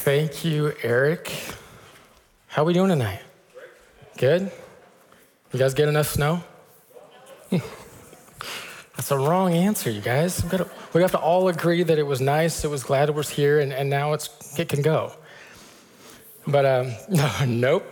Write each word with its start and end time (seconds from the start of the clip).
Thank 0.00 0.46
you, 0.46 0.72
Eric. 0.82 1.30
How 2.46 2.62
are 2.62 2.64
we 2.64 2.72
doing 2.72 2.88
tonight? 2.88 3.20
Good? 4.16 4.50
You 5.52 5.58
guys 5.58 5.74
get 5.74 5.88
enough 5.88 6.06
snow? 6.06 6.42
That's 7.50 9.10
a 9.10 9.18
wrong 9.18 9.52
answer, 9.52 9.90
you 9.90 10.00
guys. 10.00 10.40
Gotta, 10.40 10.70
we 10.94 11.02
have 11.02 11.10
to 11.10 11.18
all 11.18 11.48
agree 11.48 11.82
that 11.82 11.98
it 11.98 12.04
was 12.04 12.22
nice, 12.22 12.64
it 12.64 12.70
was 12.70 12.82
glad 12.82 13.10
it 13.10 13.14
was 13.14 13.28
here, 13.28 13.60
and, 13.60 13.74
and 13.74 13.90
now 13.90 14.14
it's, 14.14 14.58
it 14.58 14.70
can 14.70 14.80
go. 14.80 15.12
But 16.46 16.64
um, 16.64 16.92
no, 17.10 17.30
nope. 17.46 17.84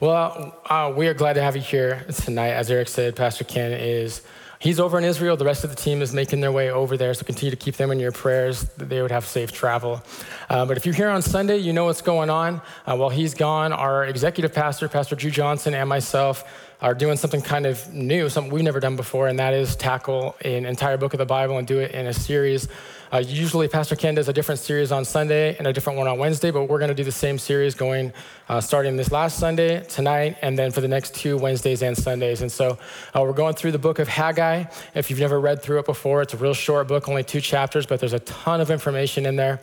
Well, 0.00 0.58
uh, 0.64 0.90
we 0.96 1.06
are 1.08 1.14
glad 1.14 1.34
to 1.34 1.42
have 1.42 1.54
you 1.54 1.60
here 1.62 2.06
tonight. 2.14 2.52
As 2.52 2.70
Eric 2.70 2.88
said, 2.88 3.14
Pastor 3.14 3.44
Ken 3.44 3.72
is 3.72 4.22
He's 4.60 4.78
over 4.78 4.98
in 4.98 5.04
Israel. 5.04 5.38
The 5.38 5.46
rest 5.46 5.64
of 5.64 5.70
the 5.70 5.76
team 5.76 6.02
is 6.02 6.12
making 6.12 6.42
their 6.42 6.52
way 6.52 6.70
over 6.70 6.98
there. 6.98 7.14
So 7.14 7.24
continue 7.24 7.50
to 7.50 7.56
keep 7.56 7.76
them 7.76 7.90
in 7.90 7.98
your 7.98 8.12
prayers 8.12 8.64
they 8.76 9.00
would 9.00 9.10
have 9.10 9.24
safe 9.24 9.52
travel. 9.52 10.02
Uh, 10.50 10.66
but 10.66 10.76
if 10.76 10.84
you're 10.84 10.94
here 10.94 11.08
on 11.08 11.22
Sunday, 11.22 11.56
you 11.56 11.72
know 11.72 11.86
what's 11.86 12.02
going 12.02 12.28
on. 12.28 12.60
Uh, 12.84 12.94
while 12.94 13.08
he's 13.08 13.32
gone, 13.32 13.72
our 13.72 14.04
executive 14.04 14.52
pastor, 14.52 14.86
Pastor 14.86 15.16
Drew 15.16 15.30
Johnson, 15.30 15.72
and 15.72 15.88
myself 15.88 16.44
are 16.82 16.94
doing 16.94 17.16
something 17.16 17.40
kind 17.40 17.64
of 17.64 17.90
new, 17.90 18.28
something 18.28 18.52
we've 18.52 18.62
never 18.62 18.80
done 18.80 18.96
before, 18.96 19.28
and 19.28 19.38
that 19.38 19.54
is 19.54 19.76
tackle 19.76 20.36
an 20.44 20.66
entire 20.66 20.98
book 20.98 21.14
of 21.14 21.18
the 21.18 21.26
Bible 21.26 21.56
and 21.56 21.66
do 21.66 21.78
it 21.78 21.92
in 21.92 22.06
a 22.06 22.12
series. 22.12 22.68
Uh, 23.12 23.18
usually, 23.18 23.66
Pastor 23.66 23.96
Ken 23.96 24.14
does 24.14 24.28
a 24.28 24.32
different 24.32 24.60
series 24.60 24.92
on 24.92 25.04
Sunday 25.04 25.56
and 25.56 25.66
a 25.66 25.72
different 25.72 25.98
one 25.98 26.06
on 26.06 26.16
Wednesday, 26.16 26.52
but 26.52 26.68
we're 26.68 26.78
going 26.78 26.90
to 26.90 26.94
do 26.94 27.02
the 27.02 27.10
same 27.10 27.38
series 27.38 27.74
going 27.74 28.12
uh, 28.48 28.60
starting 28.60 28.96
this 28.96 29.10
last 29.10 29.36
Sunday, 29.36 29.82
tonight, 29.84 30.36
and 30.42 30.56
then 30.56 30.70
for 30.70 30.80
the 30.80 30.86
next 30.86 31.16
two 31.16 31.36
Wednesdays 31.36 31.82
and 31.82 31.96
Sundays. 31.98 32.40
And 32.40 32.52
so 32.52 32.78
uh, 33.12 33.22
we're 33.22 33.32
going 33.32 33.54
through 33.54 33.72
the 33.72 33.80
book 33.80 33.98
of 33.98 34.06
Haggai. 34.06 34.62
If 34.94 35.10
you've 35.10 35.18
never 35.18 35.40
read 35.40 35.60
through 35.60 35.80
it 35.80 35.86
before, 35.86 36.22
it's 36.22 36.34
a 36.34 36.36
real 36.36 36.54
short 36.54 36.86
book, 36.86 37.08
only 37.08 37.24
two 37.24 37.40
chapters, 37.40 37.84
but 37.84 37.98
there's 37.98 38.12
a 38.12 38.20
ton 38.20 38.60
of 38.60 38.70
information 38.70 39.26
in 39.26 39.34
there. 39.34 39.60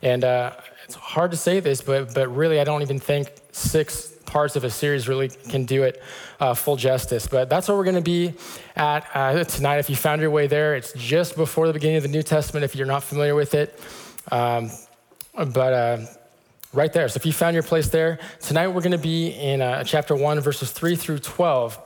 And 0.00 0.24
uh, 0.24 0.52
it's 0.84 0.94
hard 0.94 1.32
to 1.32 1.36
say 1.36 1.60
this, 1.60 1.82
but, 1.82 2.14
but 2.14 2.34
really, 2.34 2.60
I 2.60 2.64
don't 2.64 2.80
even 2.80 2.98
think 2.98 3.30
six 3.52 4.15
parts 4.36 4.54
of 4.54 4.64
a 4.64 4.70
series 4.70 5.08
really 5.08 5.30
can 5.48 5.64
do 5.64 5.82
it 5.82 6.02
uh, 6.40 6.52
full 6.52 6.76
justice. 6.76 7.26
But 7.26 7.48
that's 7.48 7.68
where 7.68 7.76
we're 7.78 7.84
going 7.84 7.96
to 7.96 8.02
be 8.02 8.34
at 8.76 9.08
uh, 9.14 9.44
tonight. 9.44 9.78
If 9.78 9.88
you 9.88 9.96
found 9.96 10.20
your 10.20 10.30
way 10.30 10.46
there, 10.46 10.76
it's 10.76 10.92
just 10.92 11.36
before 11.36 11.66
the 11.66 11.72
beginning 11.72 11.96
of 11.96 12.02
the 12.02 12.10
New 12.10 12.22
Testament 12.22 12.62
if 12.62 12.76
you're 12.76 12.86
not 12.86 13.02
familiar 13.02 13.34
with 13.34 13.54
it. 13.54 13.80
Um, 14.30 14.70
but 15.32 15.72
uh, 15.72 15.98
right 16.74 16.92
there. 16.92 17.08
So 17.08 17.16
if 17.16 17.24
you 17.24 17.32
found 17.32 17.54
your 17.54 17.62
place 17.62 17.88
there, 17.88 18.18
tonight 18.42 18.68
we're 18.68 18.82
going 18.82 18.92
to 18.92 18.98
be 18.98 19.28
in 19.28 19.62
uh, 19.62 19.84
chapter 19.84 20.14
1, 20.14 20.40
verses 20.40 20.70
3 20.70 20.96
through 20.96 21.20
12. 21.20 21.80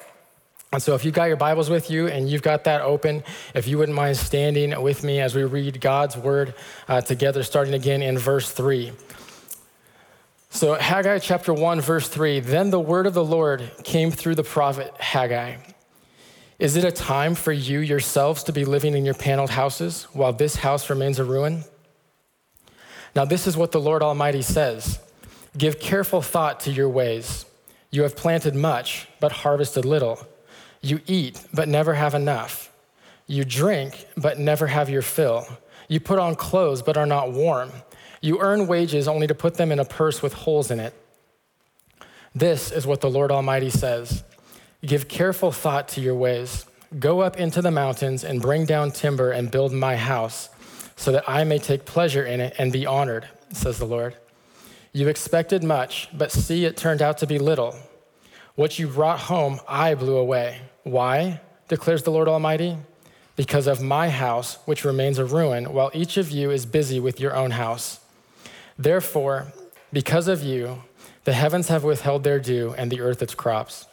And 0.73 0.83
so, 0.83 0.97
if 0.97 1.05
you've 1.05 1.15
got 1.15 1.27
your 1.27 1.37
Bibles 1.37 1.71
with 1.71 1.89
you 1.89 2.09
and 2.09 2.29
you've 2.29 2.43
got 2.43 2.65
that 2.65 2.81
open, 2.81 3.23
if 3.55 3.69
you 3.69 3.79
wouldn't 3.79 3.95
mind 3.95 4.17
standing 4.17 4.83
with 4.83 5.05
me 5.05 5.21
as 5.21 5.37
we 5.37 5.45
read 5.45 5.81
God's 5.81 6.17
word 6.17 6.55
uh, 6.89 7.01
together, 7.01 7.45
starting 7.45 7.75
again 7.75 8.03
in 8.03 8.19
verse 8.19 8.51
3. 8.51 8.93
So, 10.53 10.75
Haggai 10.75 11.21
chapter 11.21 11.55
1, 11.55 11.81
verse 11.81 12.09
3 12.09 12.41
Then 12.41 12.71
the 12.71 12.81
word 12.81 13.07
of 13.07 13.15
the 13.15 13.25
Lord 13.25 13.71
came 13.85 14.11
through 14.11 14.35
the 14.35 14.43
prophet 14.43 14.93
Haggai. 14.99 15.57
Is 16.59 16.77
it 16.77 16.85
a 16.85 16.91
time 16.91 17.37
for 17.37 17.53
you 17.53 17.79
yourselves 17.79 18.43
to 18.45 18.53
be 18.53 18.65
living 18.65 18.95
in 18.95 19.05
your 19.05 19.15
paneled 19.15 19.51
houses 19.51 20.09
while 20.13 20.33
this 20.33 20.57
house 20.57 20.91
remains 20.91 21.21
a 21.21 21.25
ruin? 21.25 21.63
Now, 23.15 23.25
this 23.25 23.47
is 23.47 23.57
what 23.57 23.71
the 23.71 23.81
Lord 23.81 24.03
Almighty 24.03 24.43
says 24.43 24.99
Give 25.57 25.79
careful 25.79 26.21
thought 26.21 26.59
to 26.61 26.73
your 26.73 26.89
ways. 26.89 27.47
You 27.93 28.03
have 28.03 28.17
planted 28.17 28.57
much, 28.57 29.09
but 29.21 29.31
harvested 29.31 29.85
little. 29.85 30.27
You 30.83 31.01
eat, 31.07 31.41
but 31.55 31.69
never 31.69 31.95
have 31.95 32.15
enough. 32.15 32.73
You 33.29 33.45
drink, 33.45 34.05
but 34.17 34.41
never 34.41 34.67
have 34.67 34.91
your 34.91 35.03
fill. 35.03 35.47
You 35.87 36.01
put 36.01 36.19
on 36.19 36.35
clothes, 36.35 36.83
but 36.83 36.97
are 36.97 37.07
not 37.07 37.33
warm. 37.33 37.71
You 38.21 38.41
earn 38.41 38.67
wages 38.67 39.09
only 39.09 39.27
to 39.27 39.35
put 39.35 39.55
them 39.55 39.73
in 39.73 39.79
a 39.79 39.85
purse 39.85 40.23
with 40.23 40.35
holes 40.35 40.71
in 40.71 40.79
it. 40.81 40.95
This 42.35 42.71
is 42.71 42.87
what 42.87 43.01
the 43.01 43.11
Lord 43.11 43.33
Almighty 43.33 43.71
says 43.71 44.25
Give 44.85 45.09
careful 45.09 45.53
thought 45.53 45.89
to 45.89 46.01
your 46.01 46.15
ways. 46.15 46.67
Go 46.99 47.21
up 47.21 47.37
into 47.39 47.63
the 47.63 47.71
mountains 47.71 48.25
and 48.25 48.41
bring 48.41 48.65
down 48.65 48.91
timber 48.91 49.31
and 49.31 49.51
build 49.51 49.73
my 49.73 49.97
house, 49.97 50.49
so 50.97 51.13
that 51.13 51.29
I 51.29 51.45
may 51.45 51.59
take 51.59 51.85
pleasure 51.85 52.25
in 52.25 52.41
it 52.41 52.55
and 52.59 52.73
be 52.73 52.87
honored, 52.87 53.29
says 53.53 53.79
the 53.79 53.85
Lord. 53.85 54.17
You 54.93 55.07
expected 55.07 55.63
much, 55.63 56.09
but 56.13 56.33
see, 56.33 56.65
it 56.65 56.77
turned 56.77 57.01
out 57.01 57.19
to 57.19 57.27
be 57.27 57.39
little. 57.39 57.77
What 58.57 58.79
you 58.79 58.89
brought 58.89 59.21
home, 59.21 59.61
I 59.69 59.95
blew 59.95 60.17
away. 60.17 60.61
Why? 60.83 61.41
declares 61.69 62.03
the 62.03 62.11
Lord 62.11 62.27
Almighty. 62.27 62.77
Because 63.37 63.69
of 63.69 63.81
my 63.81 64.11
house, 64.11 64.59
which 64.65 64.85
remains 64.85 65.19
a 65.19 65.25
ruin, 65.25 65.73
while 65.73 65.91
each 65.95 66.17
of 66.17 66.31
you 66.31 66.51
is 66.51 66.67
busy 66.67 66.99
with 66.99 67.21
your 67.21 67.35
own 67.35 67.53
house. 67.53 68.00
Therefore, 68.81 69.53
because 69.93 70.27
of 70.27 70.43
you, 70.43 70.83
the 71.25 71.35
heavens 71.35 71.69
have 71.69 71.85
withheld 71.85 72.25
their 72.25 72.41
dew 72.41 72.75
and 72.79 72.91
the 72.91 73.03
earth 73.03 73.21
its 73.21 73.35
crops. 73.35 73.85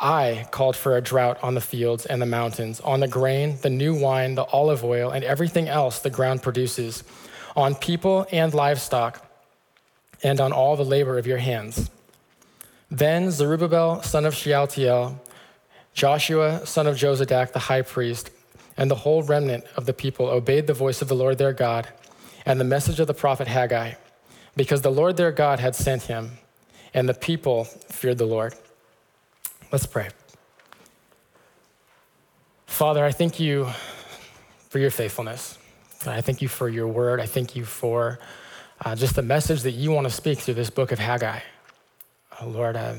I 0.00 0.48
called 0.50 0.74
for 0.74 0.96
a 0.96 1.00
drought 1.00 1.38
on 1.44 1.54
the 1.54 1.60
fields 1.60 2.06
and 2.06 2.20
the 2.20 2.26
mountains, 2.26 2.80
on 2.80 2.98
the 2.98 3.06
grain, 3.06 3.58
the 3.62 3.70
new 3.70 3.94
wine, 3.94 4.34
the 4.34 4.42
olive 4.46 4.82
oil, 4.82 5.10
and 5.10 5.22
everything 5.22 5.68
else 5.68 6.00
the 6.00 6.10
ground 6.10 6.42
produces, 6.42 7.04
on 7.54 7.76
people 7.76 8.26
and 8.32 8.52
livestock, 8.52 9.24
and 10.24 10.40
on 10.40 10.52
all 10.52 10.74
the 10.74 10.84
labor 10.84 11.18
of 11.18 11.28
your 11.28 11.38
hands. 11.38 11.88
Then 12.90 13.30
Zerubbabel, 13.30 14.02
son 14.02 14.26
of 14.26 14.34
Shealtiel, 14.34 15.20
Joshua, 15.94 16.66
son 16.66 16.88
of 16.88 16.96
Jozadak, 16.96 17.52
the 17.52 17.60
high 17.60 17.82
priest, 17.82 18.30
and 18.76 18.90
the 18.90 18.96
whole 18.96 19.22
remnant 19.22 19.66
of 19.76 19.86
the 19.86 19.94
people 19.94 20.26
obeyed 20.26 20.66
the 20.66 20.74
voice 20.74 21.00
of 21.00 21.06
the 21.06 21.14
Lord 21.14 21.38
their 21.38 21.52
God 21.52 21.86
and 22.44 22.58
the 22.58 22.64
message 22.64 22.98
of 22.98 23.06
the 23.06 23.14
prophet 23.14 23.46
Haggai 23.46 23.94
because 24.56 24.80
the 24.80 24.90
Lord 24.90 25.16
their 25.16 25.32
God 25.32 25.60
had 25.60 25.74
sent 25.74 26.04
him, 26.04 26.38
and 26.94 27.08
the 27.08 27.14
people 27.14 27.64
feared 27.64 28.18
the 28.18 28.26
Lord. 28.26 28.54
Let's 29.70 29.86
pray. 29.86 30.08
Father, 32.66 33.04
I 33.04 33.12
thank 33.12 33.38
you 33.38 33.68
for 34.68 34.78
your 34.78 34.90
faithfulness. 34.90 35.58
I 36.06 36.20
thank 36.20 36.42
you 36.42 36.48
for 36.48 36.68
your 36.68 36.88
word. 36.88 37.20
I 37.20 37.26
thank 37.26 37.56
you 37.56 37.64
for 37.64 38.18
uh, 38.84 38.94
just 38.94 39.16
the 39.16 39.22
message 39.22 39.62
that 39.62 39.72
you 39.72 39.90
want 39.90 40.06
to 40.06 40.12
speak 40.12 40.38
through 40.38 40.54
this 40.54 40.70
book 40.70 40.92
of 40.92 40.98
Haggai. 40.98 41.40
Uh, 42.40 42.46
Lord, 42.46 42.76
uh, 42.76 42.94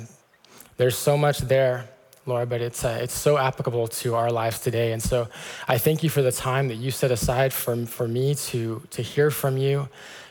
there's 0.77 0.97
so 0.97 1.17
much 1.17 1.39
there, 1.39 1.87
Lord, 2.25 2.49
but 2.49 2.61
it's, 2.61 2.83
uh, 2.83 2.99
it's 3.01 3.13
so 3.13 3.37
applicable 3.37 3.87
to 3.87 4.15
our 4.15 4.31
lives 4.31 4.59
today. 4.59 4.91
And 4.91 5.01
so 5.01 5.27
I 5.67 5.77
thank 5.77 6.03
you 6.03 6.09
for 6.09 6.21
the 6.21 6.31
time 6.31 6.67
that 6.69 6.75
you 6.75 6.91
set 6.91 7.11
aside 7.11 7.53
for, 7.53 7.85
for 7.85 8.07
me 8.07 8.35
to, 8.35 8.81
to 8.91 9.01
hear 9.01 9.31
from 9.31 9.57
you 9.57 9.87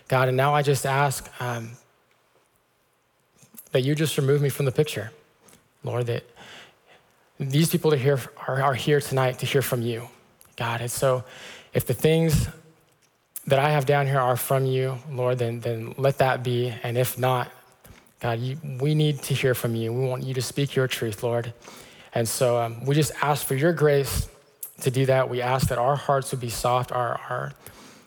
God, 0.08 0.28
and 0.28 0.36
now 0.36 0.54
I 0.54 0.62
just 0.62 0.86
ask 0.86 1.28
um, 1.40 1.72
that 3.72 3.80
you 3.80 3.94
just 3.94 4.16
remove 4.16 4.40
me 4.40 4.48
from 4.48 4.66
the 4.66 4.72
picture, 4.72 5.10
Lord, 5.82 6.06
that 6.06 6.24
these 7.38 7.68
people 7.68 7.92
are 7.92 7.98
here, 7.98 8.20
are, 8.46 8.62
are 8.62 8.74
here 8.74 9.00
tonight 9.00 9.40
to 9.40 9.46
hear 9.46 9.62
from 9.62 9.82
you, 9.82 10.08
God. 10.56 10.80
And 10.80 10.90
so 10.90 11.24
if 11.74 11.86
the 11.86 11.94
things 11.94 12.48
that 13.46 13.58
I 13.58 13.70
have 13.70 13.84
down 13.84 14.06
here 14.06 14.18
are 14.18 14.36
from 14.36 14.64
you, 14.64 14.98
Lord, 15.10 15.38
then, 15.38 15.60
then 15.60 15.94
let 15.98 16.18
that 16.18 16.42
be. 16.42 16.72
And 16.82 16.96
if 16.96 17.18
not, 17.18 17.50
God, 18.20 18.38
you, 18.38 18.56
we 18.80 18.94
need 18.94 19.22
to 19.24 19.34
hear 19.34 19.54
from 19.54 19.74
you. 19.74 19.92
We 19.92 20.06
want 20.06 20.22
you 20.22 20.34
to 20.34 20.42
speak 20.42 20.74
your 20.74 20.88
truth, 20.88 21.22
Lord. 21.22 21.52
And 22.14 22.26
so 22.26 22.58
um, 22.58 22.84
we 22.84 22.94
just 22.94 23.12
ask 23.22 23.46
for 23.46 23.54
your 23.54 23.72
grace 23.72 24.28
to 24.80 24.90
do 24.90 25.04
that. 25.06 25.28
We 25.28 25.42
ask 25.42 25.68
that 25.68 25.78
our 25.78 25.96
hearts 25.96 26.30
would 26.30 26.40
be 26.40 26.48
soft, 26.48 26.92
our, 26.92 27.20
our, 27.28 27.52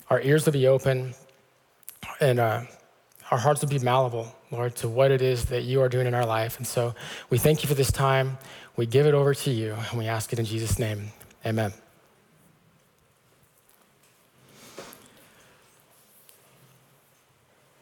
our 0.09 0.21
ears 0.21 0.45
would 0.45 0.53
be 0.53 0.67
open, 0.67 1.13
and 2.19 2.39
uh, 2.39 2.61
our 3.31 3.37
hearts 3.37 3.61
would 3.61 3.69
be 3.69 3.79
malleable, 3.79 4.33
Lord, 4.51 4.75
to 4.77 4.89
what 4.89 5.11
it 5.11 5.21
is 5.21 5.45
that 5.45 5.63
you 5.63 5.81
are 5.81 5.89
doing 5.89 6.07
in 6.07 6.13
our 6.13 6.25
life. 6.25 6.57
And 6.57 6.67
so 6.67 6.93
we 7.29 7.37
thank 7.37 7.63
you 7.63 7.69
for 7.69 7.75
this 7.75 7.91
time. 7.91 8.37
We 8.75 8.85
give 8.85 9.05
it 9.05 9.13
over 9.13 9.33
to 9.33 9.51
you, 9.51 9.75
and 9.89 9.99
we 9.99 10.07
ask 10.07 10.33
it 10.33 10.39
in 10.39 10.45
Jesus' 10.45 10.79
name. 10.79 11.11
Amen. 11.45 11.73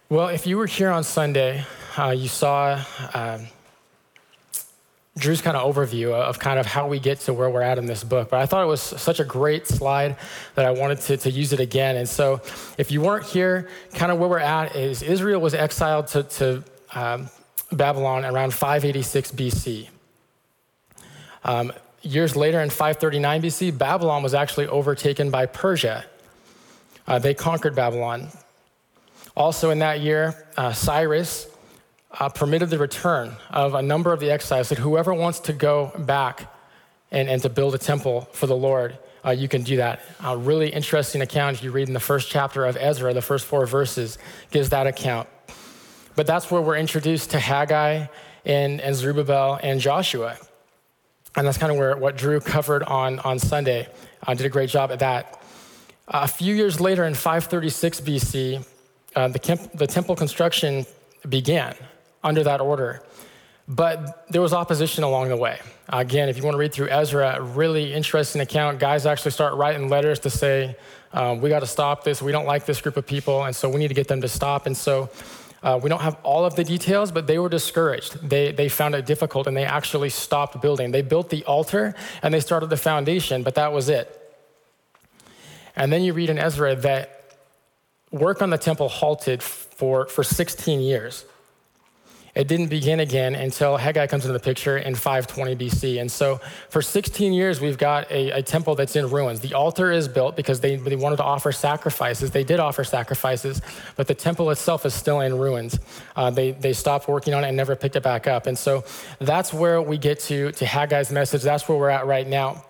Well, 0.09 0.29
if 0.29 0.47
you 0.47 0.57
were 0.57 0.67
here 0.67 0.89
on 0.89 1.03
Sunday, 1.03 1.65
uh, 1.97 2.11
you 2.11 2.27
saw. 2.27 2.83
Uh, 3.13 3.39
Drew's 5.17 5.41
kind 5.41 5.57
of 5.57 5.75
overview 5.75 6.13
of 6.13 6.39
kind 6.39 6.59
of 6.59 6.65
how 6.65 6.87
we 6.87 6.99
get 6.99 7.19
to 7.21 7.33
where 7.33 7.49
we're 7.49 7.61
at 7.61 7.77
in 7.77 7.85
this 7.85 8.03
book. 8.03 8.29
But 8.29 8.39
I 8.39 8.45
thought 8.45 8.63
it 8.63 8.67
was 8.67 8.81
such 8.81 9.19
a 9.19 9.23
great 9.23 9.67
slide 9.67 10.15
that 10.55 10.65
I 10.65 10.71
wanted 10.71 11.01
to, 11.01 11.17
to 11.17 11.31
use 11.31 11.53
it 11.53 11.59
again. 11.59 11.97
And 11.97 12.07
so 12.07 12.41
if 12.77 12.91
you 12.91 13.01
weren't 13.01 13.25
here, 13.25 13.67
kind 13.93 14.11
of 14.11 14.19
where 14.19 14.29
we're 14.29 14.39
at 14.39 14.75
is 14.75 15.01
Israel 15.01 15.41
was 15.41 15.53
exiled 15.53 16.07
to, 16.07 16.23
to 16.23 16.63
um, 16.93 17.29
Babylon 17.71 18.25
around 18.25 18.53
586 18.53 19.31
BC. 19.31 19.89
Um, 21.43 21.73
years 22.01 22.35
later, 22.35 22.61
in 22.61 22.69
539 22.69 23.41
BC, 23.41 23.77
Babylon 23.77 24.23
was 24.23 24.33
actually 24.33 24.67
overtaken 24.67 25.31
by 25.31 25.45
Persia. 25.45 26.05
Uh, 27.07 27.19
they 27.19 27.33
conquered 27.33 27.75
Babylon. 27.75 28.29
Also, 29.35 29.69
in 29.69 29.79
that 29.79 30.01
year, 30.01 30.47
uh, 30.57 30.73
Cyrus 30.73 31.47
uh, 32.19 32.29
permitted 32.29 32.69
the 32.69 32.77
return 32.77 33.35
of 33.49 33.73
a 33.73 33.81
number 33.81 34.11
of 34.11 34.19
the 34.19 34.31
exiles, 34.31 34.67
said, 34.67 34.79
Whoever 34.79 35.13
wants 35.13 35.39
to 35.41 35.53
go 35.53 35.91
back 35.97 36.53
and, 37.11 37.29
and 37.29 37.41
to 37.43 37.49
build 37.49 37.75
a 37.75 37.77
temple 37.77 38.27
for 38.33 38.47
the 38.47 38.55
Lord, 38.55 38.97
uh, 39.23 39.31
you 39.31 39.47
can 39.47 39.63
do 39.63 39.77
that. 39.77 40.01
A 40.23 40.37
really 40.37 40.69
interesting 40.69 41.21
account, 41.21 41.61
you 41.61 41.71
read 41.71 41.87
in 41.87 41.93
the 41.93 41.99
first 41.99 42.29
chapter 42.29 42.65
of 42.65 42.77
Ezra, 42.77 43.13
the 43.13 43.21
first 43.21 43.45
four 43.45 43.65
verses, 43.65 44.17
gives 44.51 44.69
that 44.69 44.87
account. 44.87 45.27
But 46.15 46.25
that's 46.25 46.49
where 46.49 46.61
we're 46.61 46.77
introduced 46.77 47.31
to 47.31 47.39
Haggai 47.39 48.07
and, 48.45 48.81
and 48.81 48.95
Zerubbabel 48.95 49.59
and 49.61 49.79
Joshua. 49.79 50.37
And 51.35 51.45
that's 51.45 51.57
kind 51.57 51.71
of 51.71 51.77
where 51.77 51.95
what 51.97 52.17
Drew 52.17 52.39
covered 52.39 52.83
on, 52.83 53.19
on 53.19 53.37
Sunday. 53.37 53.87
Uh, 54.25 54.33
did 54.33 54.45
a 54.45 54.49
great 54.49 54.69
job 54.69 54.91
at 54.91 54.99
that. 54.99 55.39
Uh, 56.07 56.21
a 56.23 56.27
few 56.27 56.55
years 56.55 56.81
later, 56.81 57.05
in 57.05 57.13
536 57.13 58.01
BC, 58.01 58.65
uh, 59.15 59.27
the, 59.27 59.69
the 59.75 59.85
temple 59.85 60.15
construction 60.15 60.85
began 61.29 61.75
under 62.23 62.43
that 62.43 62.61
order. 62.61 63.03
But 63.67 64.25
there 64.29 64.41
was 64.41 64.53
opposition 64.53 65.03
along 65.03 65.29
the 65.29 65.35
way. 65.35 65.59
Again, 65.89 66.29
if 66.29 66.37
you 66.37 66.43
want 66.43 66.55
to 66.55 66.59
read 66.59 66.73
through 66.73 66.89
Ezra, 66.89 67.41
really 67.41 67.93
interesting 67.93 68.41
account. 68.41 68.79
Guys 68.79 69.05
actually 69.05 69.31
start 69.31 69.55
writing 69.55 69.89
letters 69.89 70.19
to 70.19 70.29
say, 70.29 70.77
um, 71.13 71.41
we 71.41 71.49
got 71.49 71.59
to 71.59 71.67
stop 71.67 72.03
this. 72.03 72.21
We 72.21 72.31
don't 72.31 72.45
like 72.45 72.65
this 72.65 72.79
group 72.79 72.97
of 72.97 73.05
people, 73.05 73.43
and 73.43 73.55
so 73.55 73.69
we 73.69 73.77
need 73.77 73.87
to 73.89 73.93
get 73.93 74.07
them 74.07 74.21
to 74.21 74.27
stop. 74.27 74.67
And 74.67 74.75
so 74.75 75.09
uh, 75.63 75.79
we 75.81 75.89
don't 75.89 76.01
have 76.01 76.17
all 76.23 76.45
of 76.45 76.55
the 76.55 76.63
details, 76.63 77.11
but 77.11 77.27
they 77.27 77.39
were 77.39 77.49
discouraged. 77.49 78.29
They, 78.29 78.51
they 78.51 78.69
found 78.69 78.95
it 78.95 79.05
difficult, 79.05 79.47
and 79.47 79.57
they 79.57 79.65
actually 79.65 80.09
stopped 80.09 80.61
building. 80.61 80.91
They 80.91 81.01
built 81.01 81.29
the 81.29 81.43
altar, 81.45 81.95
and 82.21 82.33
they 82.33 82.39
started 82.39 82.69
the 82.69 82.77
foundation, 82.77 83.43
but 83.43 83.55
that 83.55 83.73
was 83.73 83.89
it. 83.89 84.13
And 85.75 85.91
then 85.91 86.03
you 86.03 86.13
read 86.13 86.29
in 86.29 86.37
Ezra 86.37 86.75
that 86.77 87.37
work 88.11 88.41
on 88.41 88.49
the 88.49 88.57
temple 88.57 88.89
halted 88.89 89.43
for, 89.43 90.07
for 90.07 90.23
16 90.23 90.79
years. 90.79 91.25
It 92.37 92.47
didn't 92.47 92.67
begin 92.67 92.99
again 92.99 93.33
until 93.33 93.77
Haggai 93.77 94.05
comes 94.05 94.23
into 94.23 94.33
the 94.33 94.39
picture 94.39 94.77
in 94.77 94.93
520 94.93 95.55
BC. 95.55 95.99
And 95.99 96.11
so 96.11 96.39
for 96.69 96.83
16 96.83 97.33
years, 97.33 97.59
we've 97.59 97.79
got 97.79 98.11
a, 98.11 98.29
a 98.29 98.43
temple 98.43 98.75
that's 98.75 98.95
in 98.95 99.09
ruins. 99.09 99.39
The 99.39 99.55
altar 99.55 99.91
is 99.91 100.07
built 100.07 100.35
because 100.35 100.59
they, 100.59 100.75
they 100.75 100.95
wanted 100.95 101.15
to 101.15 101.23
offer 101.23 101.51
sacrifices. 101.51 102.29
They 102.29 102.43
did 102.43 102.59
offer 102.59 102.83
sacrifices, 102.83 103.59
but 103.95 104.05
the 104.05 104.13
temple 104.13 104.51
itself 104.51 104.85
is 104.85 104.93
still 104.93 105.21
in 105.21 105.35
ruins. 105.35 105.79
Uh, 106.15 106.29
they, 106.29 106.51
they 106.51 106.73
stopped 106.73 107.07
working 107.07 107.33
on 107.33 107.43
it 107.43 107.47
and 107.47 107.57
never 107.57 107.75
picked 107.75 107.95
it 107.95 108.03
back 108.03 108.27
up. 108.27 108.45
And 108.45 108.55
so 108.55 108.83
that's 109.17 109.51
where 109.51 109.81
we 109.81 109.97
get 109.97 110.19
to, 110.19 110.51
to 110.51 110.65
Haggai's 110.65 111.11
message. 111.11 111.41
That's 111.41 111.67
where 111.67 111.79
we're 111.79 111.89
at 111.89 112.05
right 112.05 112.27
now. 112.27 112.63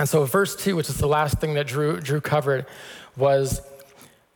And 0.00 0.08
so 0.08 0.24
verse 0.24 0.56
2, 0.56 0.74
which 0.74 0.88
is 0.88 0.98
the 0.98 1.06
last 1.06 1.38
thing 1.38 1.54
that 1.54 1.68
Drew, 1.68 2.00
Drew 2.00 2.20
covered, 2.20 2.66
was 3.16 3.60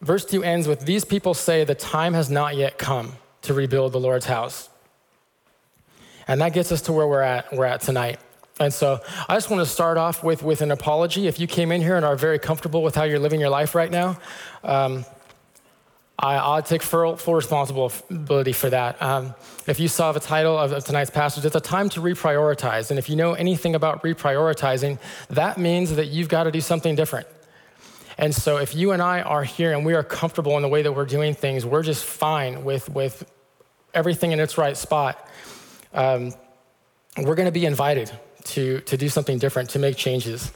verse 0.02 0.24
2 0.24 0.44
ends 0.44 0.68
with 0.68 0.86
These 0.86 1.04
people 1.04 1.34
say 1.34 1.64
the 1.64 1.74
time 1.74 2.14
has 2.14 2.30
not 2.30 2.54
yet 2.54 2.78
come 2.78 3.14
to 3.46 3.54
rebuild 3.54 3.92
the 3.92 4.00
Lord's 4.00 4.26
house. 4.26 4.68
And 6.28 6.40
that 6.40 6.52
gets 6.52 6.72
us 6.72 6.82
to 6.82 6.92
where 6.92 7.06
we're 7.06 7.22
at, 7.22 7.52
we're 7.52 7.66
at 7.66 7.80
tonight. 7.80 8.18
And 8.58 8.72
so 8.72 9.00
I 9.28 9.34
just 9.34 9.50
want 9.50 9.60
to 9.60 9.70
start 9.70 9.98
off 9.98 10.24
with, 10.24 10.42
with 10.42 10.62
an 10.62 10.70
apology. 10.70 11.26
If 11.26 11.38
you 11.38 11.46
came 11.46 11.70
in 11.70 11.82
here 11.82 11.96
and 11.96 12.04
are 12.04 12.16
very 12.16 12.38
comfortable 12.38 12.82
with 12.82 12.94
how 12.94 13.04
you're 13.04 13.18
living 13.18 13.38
your 13.38 13.50
life 13.50 13.74
right 13.74 13.90
now, 13.90 14.18
um, 14.64 15.04
I, 16.18 16.56
will 16.56 16.62
take 16.62 16.82
full, 16.82 17.16
full, 17.16 17.34
responsibility 17.34 18.52
for 18.52 18.70
that. 18.70 19.00
Um, 19.02 19.34
if 19.66 19.78
you 19.78 19.88
saw 19.88 20.12
the 20.12 20.20
title 20.20 20.58
of, 20.58 20.72
of 20.72 20.84
tonight's 20.84 21.10
passage, 21.10 21.44
it's 21.44 21.54
a 21.54 21.60
time 21.60 21.90
to 21.90 22.00
reprioritize. 22.00 22.88
And 22.88 22.98
if 22.98 23.10
you 23.10 23.16
know 23.16 23.34
anything 23.34 23.74
about 23.74 24.02
reprioritizing, 24.02 24.98
that 25.28 25.58
means 25.58 25.94
that 25.94 26.06
you've 26.06 26.30
got 26.30 26.44
to 26.44 26.50
do 26.50 26.62
something 26.62 26.94
different. 26.94 27.26
And 28.16 28.34
so 28.34 28.56
if 28.56 28.74
you 28.74 28.92
and 28.92 29.02
I 29.02 29.20
are 29.20 29.44
here 29.44 29.74
and 29.74 29.84
we 29.84 29.92
are 29.92 30.02
comfortable 30.02 30.56
in 30.56 30.62
the 30.62 30.68
way 30.68 30.80
that 30.80 30.92
we're 30.92 31.04
doing 31.04 31.34
things, 31.34 31.66
we're 31.66 31.82
just 31.82 32.02
fine 32.02 32.64
with, 32.64 32.88
with 32.88 33.30
everything 33.96 34.32
in 34.32 34.38
its 34.38 34.56
right 34.56 34.76
spot, 34.76 35.28
um, 35.92 36.32
we're 37.16 37.34
going 37.34 37.46
to 37.46 37.58
be 37.60 37.66
invited 37.66 38.10
to, 38.44 38.80
to 38.80 38.96
do 38.96 39.08
something 39.08 39.38
different, 39.38 39.70
to 39.70 39.78
make 39.78 39.96
changes. 39.96 40.52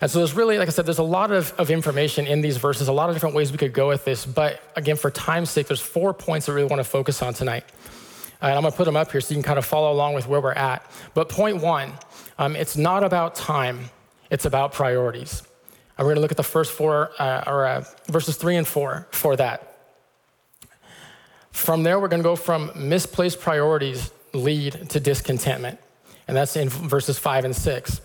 And 0.00 0.10
so 0.10 0.20
there's 0.20 0.34
really, 0.34 0.56
like 0.56 0.68
I 0.68 0.70
said, 0.70 0.86
there's 0.86 0.98
a 0.98 1.02
lot 1.02 1.30
of, 1.30 1.52
of 1.58 1.70
information 1.70 2.26
in 2.26 2.40
these 2.40 2.56
verses, 2.56 2.88
a 2.88 2.92
lot 2.92 3.10
of 3.10 3.16
different 3.16 3.34
ways 3.34 3.52
we 3.52 3.58
could 3.58 3.74
go 3.74 3.88
with 3.88 4.04
this. 4.06 4.24
But 4.24 4.62
again, 4.76 4.96
for 4.96 5.10
time's 5.10 5.50
sake, 5.50 5.66
there's 5.66 5.80
four 5.80 6.14
points 6.14 6.48
I 6.48 6.52
really 6.52 6.68
want 6.68 6.80
to 6.80 6.88
focus 6.88 7.20
on 7.20 7.34
tonight. 7.34 7.64
And 8.40 8.54
I'm 8.54 8.62
going 8.62 8.72
to 8.72 8.76
put 8.76 8.86
them 8.86 8.96
up 8.96 9.12
here 9.12 9.20
so 9.20 9.34
you 9.34 9.36
can 9.36 9.42
kind 9.42 9.58
of 9.58 9.66
follow 9.66 9.92
along 9.92 10.14
with 10.14 10.26
where 10.26 10.40
we're 10.40 10.52
at. 10.52 10.90
But 11.12 11.28
point 11.28 11.60
one, 11.60 11.92
um, 12.38 12.56
it's 12.56 12.76
not 12.76 13.04
about 13.04 13.34
time, 13.34 13.90
it's 14.30 14.46
about 14.46 14.72
priorities. 14.72 15.42
And 15.98 16.06
we're 16.06 16.14
going 16.14 16.16
to 16.16 16.22
look 16.22 16.30
at 16.30 16.38
the 16.38 16.42
first 16.42 16.72
four, 16.72 17.10
uh, 17.18 17.44
or 17.46 17.66
uh, 17.66 17.84
verses 18.06 18.36
three 18.36 18.56
and 18.56 18.66
four 18.66 19.06
for 19.10 19.36
that. 19.36 19.69
From 21.52 21.82
there, 21.82 21.98
we're 22.00 22.08
going 22.08 22.22
to 22.22 22.28
go 22.28 22.36
from 22.36 22.70
misplaced 22.76 23.40
priorities 23.40 24.10
lead 24.32 24.90
to 24.90 25.00
discontentment. 25.00 25.78
And 26.28 26.36
that's 26.36 26.56
in 26.56 26.68
verses 26.68 27.18
five 27.18 27.44
and 27.44 27.54
six. 27.54 28.00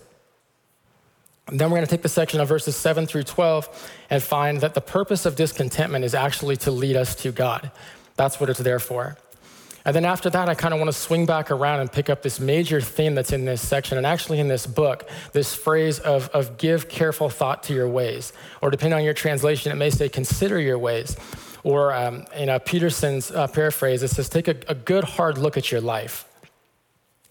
And 1.48 1.60
then 1.60 1.70
we're 1.70 1.76
going 1.76 1.86
to 1.86 1.90
take 1.90 2.02
the 2.02 2.08
section 2.08 2.40
of 2.40 2.48
verses 2.48 2.74
7 2.74 3.06
through 3.06 3.22
12 3.22 3.92
and 4.10 4.20
find 4.20 4.60
that 4.62 4.74
the 4.74 4.80
purpose 4.80 5.26
of 5.26 5.36
discontentment 5.36 6.04
is 6.04 6.12
actually 6.12 6.56
to 6.58 6.72
lead 6.72 6.96
us 6.96 7.14
to 7.16 7.30
God. 7.30 7.70
That's 8.16 8.40
what 8.40 8.50
it's 8.50 8.58
there 8.58 8.80
for. 8.80 9.16
And 9.84 9.94
then 9.94 10.04
after 10.04 10.28
that, 10.30 10.48
I 10.48 10.56
kind 10.56 10.74
of 10.74 10.80
want 10.80 10.88
to 10.88 10.98
swing 10.98 11.26
back 11.26 11.52
around 11.52 11.78
and 11.78 11.92
pick 11.92 12.10
up 12.10 12.22
this 12.22 12.40
major 12.40 12.80
theme 12.80 13.14
that's 13.14 13.32
in 13.32 13.44
this 13.44 13.64
section 13.64 13.96
and 13.96 14.04
actually 14.04 14.40
in 14.40 14.48
this 14.48 14.66
book, 14.66 15.08
this 15.32 15.54
phrase 15.54 16.00
of, 16.00 16.28
of 16.30 16.58
give 16.58 16.88
careful 16.88 17.28
thought 17.28 17.62
to 17.64 17.74
your 17.74 17.88
ways. 17.88 18.32
Or 18.60 18.70
depending 18.72 18.98
on 18.98 19.04
your 19.04 19.14
translation, 19.14 19.70
it 19.70 19.76
may 19.76 19.90
say 19.90 20.08
consider 20.08 20.58
your 20.58 20.78
ways. 20.78 21.16
Or 21.66 21.92
um, 21.92 22.26
in 22.36 22.48
a 22.48 22.60
Peterson's 22.60 23.32
uh, 23.32 23.48
paraphrase, 23.48 24.04
it 24.04 24.10
says 24.10 24.28
take 24.28 24.46
a, 24.46 24.54
a, 24.68 24.74
good 24.76 25.02
hard 25.02 25.36
look 25.36 25.56
at 25.56 25.72
your 25.72 25.80
life. 25.80 26.24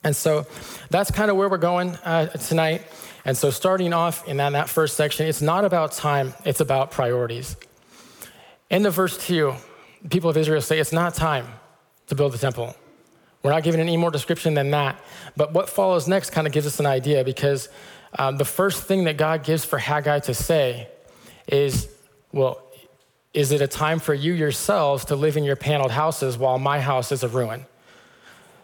And 0.04 0.14
so 0.14 0.46
that's 0.90 1.10
kind 1.10 1.32
of 1.32 1.38
where 1.38 1.48
we're 1.48 1.58
going 1.58 1.92
uh, 2.04 2.26
tonight. 2.26 2.82
And 3.24 3.38
so 3.38 3.50
starting 3.50 3.94
off 3.94 4.28
in 4.28 4.36
that, 4.36 4.50
that 4.50 4.68
first 4.68 4.98
section, 4.98 5.26
it's 5.26 5.42
not 5.42 5.64
about 5.64 5.94
time, 5.94 6.34
it's 6.44 6.60
about 6.60 6.92
priorities. 6.92 7.56
In 8.70 8.84
the 8.84 8.92
verse 8.92 9.18
two, 9.26 9.54
people 10.10 10.30
of 10.30 10.36
Israel 10.36 10.60
say 10.60 10.80
it's 10.80 10.92
not 10.92 11.14
time 11.14 11.48
to 12.08 12.16
build 12.16 12.34
the 12.34 12.38
temple. 12.38 12.76
We're 13.42 13.52
not 13.52 13.64
given 13.64 13.80
any 13.80 13.96
more 13.96 14.12
description 14.12 14.54
than 14.54 14.70
that. 14.72 15.00
But 15.38 15.54
what 15.54 15.70
follows 15.70 16.10
next 16.10 16.32
kind 16.32 16.46
of 16.46 16.52
gives 16.52 16.68
us 16.68 16.82
an 16.82 16.88
idea 16.88 17.24
because 17.24 17.70
um, 18.20 18.36
the 18.36 18.44
first 18.44 18.84
thing 18.84 19.06
that 19.06 19.16
God 19.16 19.46
gives 19.46 19.64
for 19.64 19.80
Haggai 19.80 20.20
to 20.20 20.34
say 20.34 20.90
is, 21.48 21.88
well, 22.34 22.65
is 23.36 23.52
it 23.52 23.62
a 23.62 23.68
time 23.68 24.00
for 24.00 24.14
you 24.14 24.34
yourselves 24.34 25.04
to 25.06 25.16
live 25.16 25.36
in 25.36 25.44
your 25.44 25.58
paneled 25.58 25.92
houses 25.92 26.38
while 26.38 26.58
my 26.58 26.80
house 26.80 27.12
is 27.12 27.22
a 27.22 27.28
ruin? 27.28 27.66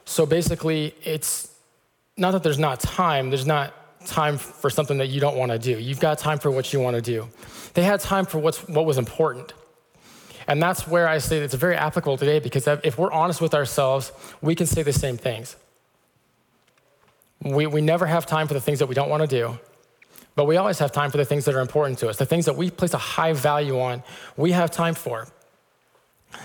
So 0.06 0.26
basically, 0.26 0.96
it's 1.04 1.52
not 2.16 2.32
that 2.32 2.42
there's 2.42 2.58
not 2.58 2.80
time, 2.80 3.30
there's 3.30 3.46
not 3.46 3.74
time 4.06 4.38
for 4.38 4.70
something 4.70 4.98
that 5.00 5.08
you 5.08 5.20
don't 5.20 5.36
want 5.36 5.52
to 5.52 5.60
do. 5.60 5.78
You've 5.78 6.00
got 6.00 6.20
time 6.20 6.40
for 6.40 6.50
what 6.50 6.72
you 6.72 6.80
want 6.80 6.96
to 6.96 7.02
do. 7.02 7.28
They 7.74 7.84
had 7.84 8.00
time 8.00 8.26
for 8.26 8.40
what's, 8.40 8.66
what 8.70 8.86
was 8.86 8.98
important. 8.98 9.54
And 10.48 10.64
that's 10.64 10.88
where 10.88 11.08
I 11.08 11.18
say 11.18 11.40
it's 11.40 11.54
very 11.54 11.76
applicable 11.76 12.18
today 12.18 12.40
because 12.40 12.66
if 12.68 12.98
we're 12.98 13.12
honest 13.12 13.42
with 13.42 13.54
ourselves, 13.54 14.14
we 14.42 14.56
can 14.56 14.68
say 14.68 14.84
the 14.84 14.94
same 14.94 15.18
things. 15.18 15.58
We, 17.44 17.68
we 17.68 17.82
never 17.82 18.06
have 18.06 18.26
time 18.26 18.48
for 18.48 18.54
the 18.54 18.62
things 18.62 18.80
that 18.80 18.88
we 18.88 18.96
don't 18.96 19.10
want 19.10 19.22
to 19.22 19.28
do, 19.28 19.60
but 20.36 20.46
we 20.46 20.58
always 20.58 20.80
have 20.80 20.92
time 20.92 21.12
for 21.12 21.18
the 21.18 21.26
things 21.26 21.46
that 21.46 21.56
are 21.56 21.60
important 21.60 22.00
to 22.00 22.10
us, 22.10 22.18
the 22.18 22.26
things 22.26 22.46
that 22.46 22.56
we 22.56 22.70
place 22.70 22.94
a 22.94 22.98
high 22.98 23.34
value 23.34 23.80
on, 23.80 24.04
we 24.38 24.52
have 24.52 24.72
time 24.72 24.94
for. 24.94 25.28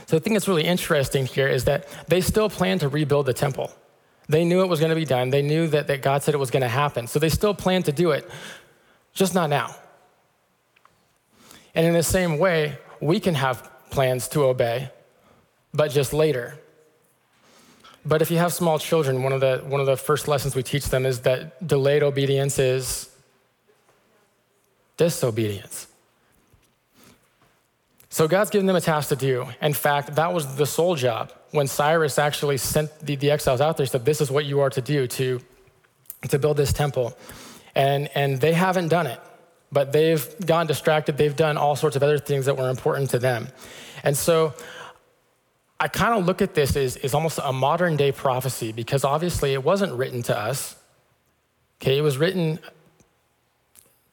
So 0.07 0.17
the 0.17 0.21
thing 0.21 0.33
that's 0.33 0.49
really 0.49 0.65
interesting 0.65 1.27
here 1.27 1.49
is 1.49 1.65
that 1.65 1.87
they 2.09 2.21
still 2.21 2.51
plan 2.51 2.79
to 2.81 2.89
rebuild 2.89 3.27
the 3.27 3.33
temple. 3.33 3.71
They 4.29 4.45
knew 4.45 4.63
it 4.63 4.67
was 4.67 4.81
going 4.81 4.91
to 4.91 4.97
be 4.97 5.05
done. 5.05 5.31
They 5.31 5.43
knew 5.43 5.69
that, 5.69 5.87
that 5.87 6.03
God 6.03 6.23
said 6.23 6.35
it 6.35 6.39
was 6.39 6.51
going 6.51 6.63
to 6.63 6.69
happen. 6.69 7.07
So 7.07 7.21
they 7.21 7.29
still 7.29 7.55
plan 7.55 7.85
to 7.85 7.93
do 7.93 8.11
it, 8.11 8.29
just 9.13 9.35
not 9.35 9.51
now. 9.51 9.75
And 11.75 11.87
in 11.87 11.93
the 11.93 12.03
same 12.03 12.39
way, 12.39 12.79
we 13.01 13.21
can 13.21 13.35
have 13.35 13.71
plans 13.91 14.27
to 14.29 14.45
obey, 14.45 14.91
but 15.73 15.93
just 15.93 16.13
later. 16.13 16.59
But 18.05 18.23
if 18.23 18.31
you 18.31 18.39
have 18.39 18.53
small 18.53 18.79
children, 18.79 19.23
one 19.23 19.33
of 19.33 19.41
the, 19.41 19.59
one 19.67 19.81
of 19.81 19.87
the 19.87 19.97
first 19.97 20.27
lessons 20.27 20.57
we 20.57 20.63
teach 20.63 20.87
them 20.87 21.07
is 21.07 21.21
that 21.21 21.67
delayed 21.67 22.03
obedience 22.03 22.59
is 22.59 23.11
disobedience. 24.97 25.89
So 28.09 28.27
God's 28.27 28.49
given 28.49 28.67
them 28.67 28.77
a 28.77 28.81
task 28.81 29.11
to 29.11 29.17
do. 29.17 29.47
In 29.61 29.75
fact, 29.75 30.15
that 30.15 30.33
was 30.33 30.57
the 30.57 30.65
sole 30.65 30.97
job. 30.97 31.33
When 31.51 31.67
Cyrus 31.67 32.19
actually 32.19 32.57
sent 32.57 32.99
the, 33.01 33.17
the 33.17 33.31
exiles 33.31 33.61
out 33.61 33.77
there, 33.77 33.85
he 33.85 33.91
said, 33.91 34.07
This 34.07 34.23
is 34.23 34.31
what 34.31 34.47
you 34.47 34.61
are 34.61 34.71
to 34.71 34.81
do 34.81 35.07
to, 35.07 35.41
to 36.29 36.39
build 36.39 36.57
this 36.57 36.73
temple. 36.73 37.17
And, 37.75 38.09
and 38.15 38.41
they 38.41 38.55
haven't 38.55 38.89
done 38.89 39.07
it, 39.07 39.21
but 39.71 39.93
they've 39.93 40.27
gotten 40.47 40.67
distracted. 40.67 41.19
They've 41.19 41.37
done 41.37 41.59
all 41.59 41.77
sorts 41.77 41.95
of 41.95 42.03
other 42.03 42.17
things 42.19 42.47
that 42.47 42.57
were 42.57 42.71
important 42.71 43.11
to 43.11 43.19
them. 43.19 43.49
And 44.03 44.17
so 44.17 44.55
I 45.79 45.89
kind 45.89 46.19
of 46.19 46.25
look 46.25 46.41
at 46.41 46.55
this 46.55 46.75
as, 46.75 46.97
as 46.97 47.13
almost 47.13 47.39
a 47.43 47.53
modern 47.53 47.97
day 47.97 48.13
prophecy 48.13 48.73
because 48.73 49.05
obviously 49.05 49.53
it 49.53 49.63
wasn't 49.63 49.93
written 49.93 50.23
to 50.23 50.39
us. 50.39 50.75
Okay, 51.83 51.99
it 51.99 52.01
was 52.01 52.17
written 52.17 52.61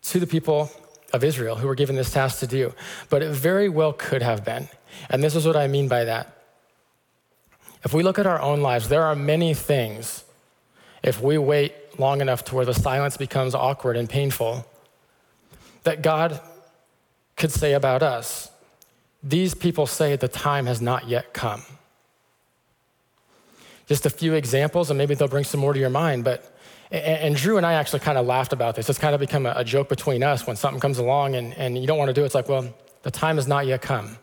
to 0.03 0.19
the 0.19 0.27
people 0.27 0.71
of 1.11 1.23
Israel 1.23 1.55
who 1.55 1.67
were 1.67 1.75
given 1.75 1.95
this 1.95 2.11
task 2.11 2.39
to 2.39 2.47
do, 2.47 2.73
but 3.09 3.21
it 3.21 3.31
very 3.31 3.69
well 3.69 3.93
could 3.93 4.21
have 4.21 4.43
been. 4.43 4.67
And 5.09 5.23
this 5.23 5.35
is 5.35 5.45
what 5.45 5.55
I 5.55 5.67
mean 5.67 5.87
by 5.87 6.05
that. 6.05 6.37
If 7.83 7.93
we 7.93 8.03
look 8.03 8.17
at 8.17 8.25
our 8.25 8.41
own 8.41 8.61
lives, 8.61 8.89
there 8.89 9.03
are 9.03 9.15
many 9.15 9.53
things, 9.53 10.23
if 11.03 11.21
we 11.21 11.37
wait 11.37 11.73
long 11.99 12.21
enough 12.21 12.43
to 12.45 12.55
where 12.55 12.65
the 12.65 12.73
silence 12.73 13.17
becomes 13.17 13.53
awkward 13.53 13.97
and 13.97 14.09
painful, 14.09 14.65
that 15.83 16.01
God 16.01 16.39
could 17.35 17.51
say 17.51 17.73
about 17.73 18.01
us. 18.01 18.49
These 19.21 19.53
people 19.53 19.85
say 19.85 20.15
the 20.15 20.27
time 20.27 20.65
has 20.65 20.81
not 20.81 21.07
yet 21.07 21.33
come. 21.33 21.63
Just 23.87 24.05
a 24.05 24.09
few 24.09 24.33
examples, 24.33 24.89
and 24.89 24.97
maybe 24.97 25.13
they'll 25.13 25.27
bring 25.27 25.43
some 25.43 25.59
more 25.59 25.73
to 25.73 25.79
your 25.79 25.89
mind. 25.89 26.23
But 26.23 26.52
and, 26.93 27.35
Drew 27.35 27.57
and 27.57 27.65
I 27.65 27.73
actually 27.73 28.01
kind 28.01 28.17
of 28.17 28.25
laughed 28.27 28.53
about 28.53 28.75
this. 28.75 28.87
It's 28.87 28.99
kind 28.99 29.15
of 29.15 29.19
become 29.19 29.45
a, 29.47 29.53
a 29.55 29.63
joke 29.63 29.89
between 29.89 30.21
us 30.21 30.45
when 30.45 30.55
something 30.55 30.79
comes 30.79 30.99
along 30.99 31.35
and, 31.35 31.53
and 31.55 31.77
you 31.77 31.87
don't 31.87 31.97
want 31.97 32.09
to 32.09 32.13
do 32.13 32.21
it. 32.21 32.25
It's 32.25 32.35
like, 32.35 32.47
well, 32.47 32.71
the 33.01 33.11
time 33.11 33.37
has 33.37 33.47
not 33.47 33.65
yet 33.65 33.81
come 33.81 34.17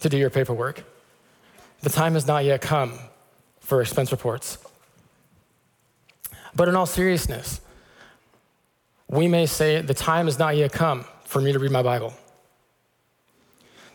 to 0.00 0.08
do 0.08 0.16
your 0.16 0.30
paperwork. 0.30 0.84
The 1.82 1.90
time 1.90 2.14
has 2.14 2.26
not 2.26 2.44
yet 2.44 2.62
come 2.62 2.98
for 3.60 3.82
expense 3.82 4.10
reports. 4.10 4.58
But 6.54 6.68
in 6.68 6.74
all 6.74 6.86
seriousness, 6.86 7.60
we 9.06 9.28
may 9.28 9.44
say, 9.46 9.82
the 9.82 9.94
time 9.94 10.26
has 10.26 10.38
not 10.38 10.56
yet 10.56 10.72
come 10.72 11.04
for 11.24 11.42
me 11.42 11.52
to 11.52 11.58
read 11.58 11.70
my 11.70 11.82
Bible. 11.82 12.14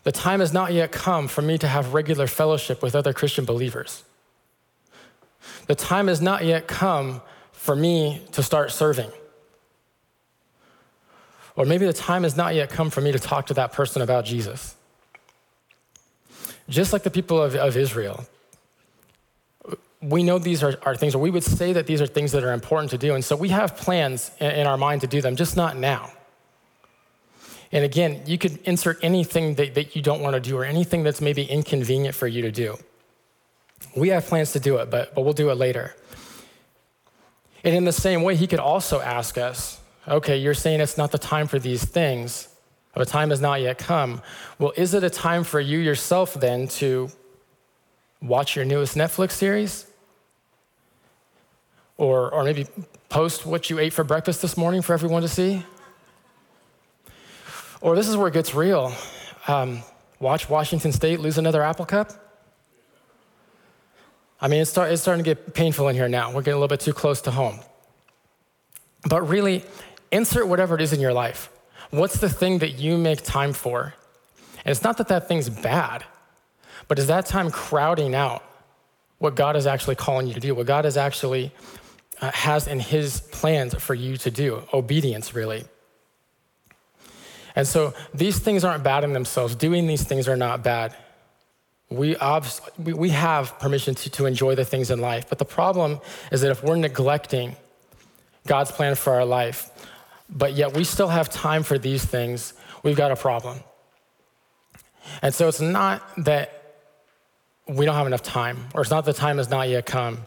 The 0.04 0.12
time 0.12 0.40
has 0.40 0.54
not 0.54 0.72
yet 0.72 0.92
come 0.92 1.28
for 1.28 1.42
me 1.42 1.58
to 1.58 1.68
have 1.68 1.94
regular 1.94 2.28
fellowship 2.28 2.84
with 2.84 2.96
other 2.96 3.12
Christian 3.12 3.46
believers. 3.46 4.04
The 5.66 5.76
time 5.76 6.08
has 6.08 6.22
not 6.22 6.46
yet 6.46 6.68
come 6.68 7.22
for 7.64 7.78
me 7.78 8.22
to 8.34 8.44
start 8.44 8.72
serving. 8.72 9.10
Or 11.56 11.66
maybe 11.66 11.86
the 11.86 11.94
time 11.94 12.24
has 12.24 12.36
not 12.36 12.56
yet 12.56 12.70
come 12.70 12.90
for 12.90 13.00
me 13.00 13.14
to 13.14 13.20
talk 13.20 13.46
to 13.48 13.54
that 13.54 13.72
person 13.72 14.02
about 14.02 14.26
Jesus. 14.26 14.76
Just 16.68 16.92
like 16.92 17.04
the 17.04 17.10
people 17.10 17.42
of, 17.42 17.56
of 17.56 17.78
Israel, 17.78 18.26
we 20.02 20.24
know 20.24 20.40
these 20.40 20.62
are, 20.62 20.78
are, 20.82 20.94
things, 20.94 21.16
or 21.16 21.20
we 21.20 21.30
would 21.30 21.46
say 21.46 21.72
that 21.72 21.88
these 21.88 22.02
are 22.02 22.06
things 22.06 22.34
that 22.34 22.44
are 22.44 22.52
important 22.52 22.92
to 22.92 22.98
do. 22.98 23.16
And 23.16 23.24
so 23.24 23.34
we 23.38 23.48
have 23.48 23.78
plans 23.78 24.30
in, 24.42 24.52
in 24.52 24.68
our 24.68 24.76
mind 24.76 25.00
to 25.00 25.08
do 25.08 25.22
them, 25.22 25.38
just 25.38 25.56
not 25.56 25.78
now. 25.78 26.12
And 27.72 27.86
again, 27.86 28.24
you 28.26 28.38
could 28.38 28.58
insert 28.66 29.02
anything 29.02 29.56
that, 29.56 29.74
that 29.76 29.96
you 29.96 30.02
don't 30.02 30.20
want 30.20 30.34
to 30.34 30.42
do 30.42 30.58
or 30.58 30.66
anything 30.66 31.04
that's 31.04 31.22
maybe 31.22 31.44
inconvenient 31.46 32.14
for 32.14 32.28
you 32.28 32.42
to 32.42 32.52
do. 32.52 32.76
We 33.96 34.10
have 34.10 34.26
plans 34.26 34.52
to 34.52 34.60
do 34.60 34.76
it, 34.80 34.92
but, 34.92 35.16
but 35.16 35.22
we'll 35.22 35.32
do 35.32 35.50
it 35.50 35.56
later. 35.56 35.96
And 37.64 37.76
in 37.76 37.86
the 37.86 37.94
same 37.94 38.24
way, 38.24 38.36
he 38.36 38.48
could 38.48 38.60
also 38.60 39.00
ask 39.00 39.38
us, 39.38 39.80
okay, 40.08 40.38
you're 40.38 40.54
saying 40.54 40.82
it's 40.82 40.98
not 40.98 41.12
the 41.12 41.18
time 41.18 41.48
for 41.48 41.60
these 41.60 41.86
things, 41.86 42.50
the 42.96 43.06
time 43.06 43.30
has 43.32 43.42
not 43.42 43.62
yet 43.62 43.78
come. 43.78 44.22
Well, 44.60 44.74
is 44.76 44.94
it 44.94 45.04
a 45.04 45.10
time 45.10 45.44
for 45.44 45.60
you 45.60 45.80
yourself 45.80 46.36
then 46.36 46.68
to 46.80 47.10
watch 48.22 48.56
your 48.56 48.66
newest 48.66 48.96
Netflix 48.96 49.32
series? 49.32 49.88
Or, 51.98 52.30
or 52.32 52.44
maybe 52.44 52.68
post 53.10 53.46
what 53.46 53.70
you 53.70 53.80
ate 53.80 53.94
for 53.94 54.04
breakfast 54.04 54.42
this 54.42 54.58
morning 54.58 54.82
for 54.82 54.94
everyone 54.94 55.22
to 55.22 55.28
see? 55.28 55.64
Or 57.82 57.96
this 57.96 58.08
is 58.08 58.16
where 58.16 58.28
it 58.28 58.34
gets 58.34 58.54
real. 58.54 58.94
Um, 59.48 59.84
watch 60.20 60.50
Washington 60.50 60.92
State 60.92 61.20
lose 61.20 61.38
another 61.38 61.64
Apple 61.64 61.86
Cup? 61.86 62.23
I 64.44 64.50
mean, 64.50 64.62
it's, 64.62 64.72
start, 64.72 64.92
it's 64.92 65.02
starting 65.02 65.24
to 65.24 65.30
get 65.30 65.54
painful 65.54 65.88
in 65.88 65.96
here 65.96 66.10
now. 66.10 66.28
We're 66.28 66.42
getting 66.42 66.56
a 66.56 66.58
little 66.58 66.68
bit 66.68 66.82
too 66.82 66.92
close 66.92 67.22
to 67.22 67.32
home. 67.32 67.62
But 69.08 69.22
really, 69.30 69.64
insert 70.12 70.50
whatever 70.50 70.76
it 70.76 70.82
is 70.82 70.92
in 70.92 71.00
your 71.00 71.14
life. 71.14 71.50
What's 71.92 72.20
the 72.20 72.28
thing 72.28 72.60
that 72.60 72.78
you 72.78 72.98
make 72.98 73.22
time 73.24 73.54
for? 73.54 73.94
And 74.66 74.72
it's 74.72 74.84
not 74.84 74.98
that 74.98 75.08
that 75.08 75.30
thing's 75.30 75.50
bad, 75.50 76.04
but 76.90 77.00
is 77.00 77.08
that 77.08 77.26
time 77.26 77.52
crowding 77.52 78.14
out 78.14 78.44
what 79.18 79.36
God 79.36 79.56
is 79.56 79.66
actually 79.66 79.96
calling 79.96 80.28
you 80.28 80.34
to 80.34 80.42
do, 80.42 80.54
what 80.54 80.68
God 80.68 80.86
is 80.86 80.98
actually 80.98 81.54
uh, 82.20 82.30
has 82.32 82.68
in 82.68 82.82
His 82.82 83.22
plans 83.22 83.74
for 83.76 83.94
you 83.94 84.18
to 84.18 84.30
do? 84.30 84.64
Obedience, 84.74 85.34
really. 85.34 85.64
And 87.56 87.66
so 87.66 87.94
these 88.14 88.40
things 88.40 88.66
aren't 88.66 88.84
bad 88.84 89.06
in 89.06 89.14
themselves. 89.14 89.56
Doing 89.56 89.88
these 89.88 90.04
things 90.04 90.28
are 90.28 90.36
not 90.36 90.64
bad 90.64 90.98
we, 91.90 92.16
we 92.78 93.10
have 93.10 93.60
permission 93.60 93.94
to, 93.96 94.10
to 94.10 94.26
enjoy 94.26 94.56
the 94.56 94.66
things 94.66 94.90
in 94.90 95.00
life. 95.00 95.30
But 95.30 95.38
the 95.38 95.46
problem 95.46 96.00
is 96.32 96.42
that 96.42 96.52
if 96.52 96.64
we're 96.64 96.76
neglecting 96.76 97.56
God's 98.48 98.72
plan 98.72 98.96
for 98.96 99.14
our 99.14 99.26
life, 99.26 99.70
but 100.30 100.54
yet 100.54 100.74
we 100.76 100.84
still 100.84 101.10
have 101.10 101.30
time 101.30 101.64
for 101.64 101.78
these 101.78 102.04
things, 102.04 102.54
we've 102.82 102.98
got 102.98 103.12
a 103.12 103.16
problem. 103.16 103.60
And 105.22 105.34
so 105.34 105.48
it's 105.48 105.62
not 105.62 106.02
that 106.18 106.64
we 107.68 107.86
don't 107.86 107.96
have 107.96 108.08
enough 108.08 108.24
time, 108.24 108.58
or 108.74 108.82
it's 108.82 108.92
not 108.92 109.06
the 109.06 109.14
time 109.14 109.38
has 109.38 109.50
not 109.50 109.70
yet 109.70 109.86
come. 109.86 110.20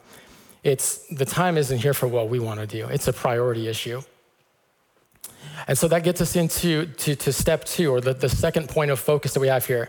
It's 0.62 1.06
the 1.08 1.24
time 1.24 1.58
isn't 1.58 1.78
here 1.78 1.94
for 1.94 2.06
what 2.06 2.28
we 2.28 2.38
want 2.38 2.60
to 2.60 2.66
do. 2.66 2.86
It's 2.88 3.08
a 3.08 3.12
priority 3.12 3.68
issue. 3.68 4.02
And 5.68 5.76
so 5.76 5.88
that 5.88 6.04
gets 6.04 6.20
us 6.20 6.36
into 6.36 6.86
to, 6.86 7.16
to 7.16 7.32
step 7.32 7.64
two, 7.64 7.90
or 7.92 8.00
the, 8.00 8.14
the 8.14 8.28
second 8.28 8.68
point 8.68 8.90
of 8.90 9.00
focus 9.00 9.34
that 9.34 9.40
we 9.40 9.48
have 9.48 9.66
here. 9.66 9.88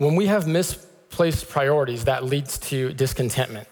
When 0.00 0.16
we 0.16 0.28
have 0.28 0.46
misplaced 0.46 1.50
priorities, 1.50 2.06
that 2.06 2.24
leads 2.24 2.56
to 2.70 2.90
discontentment. 2.94 3.68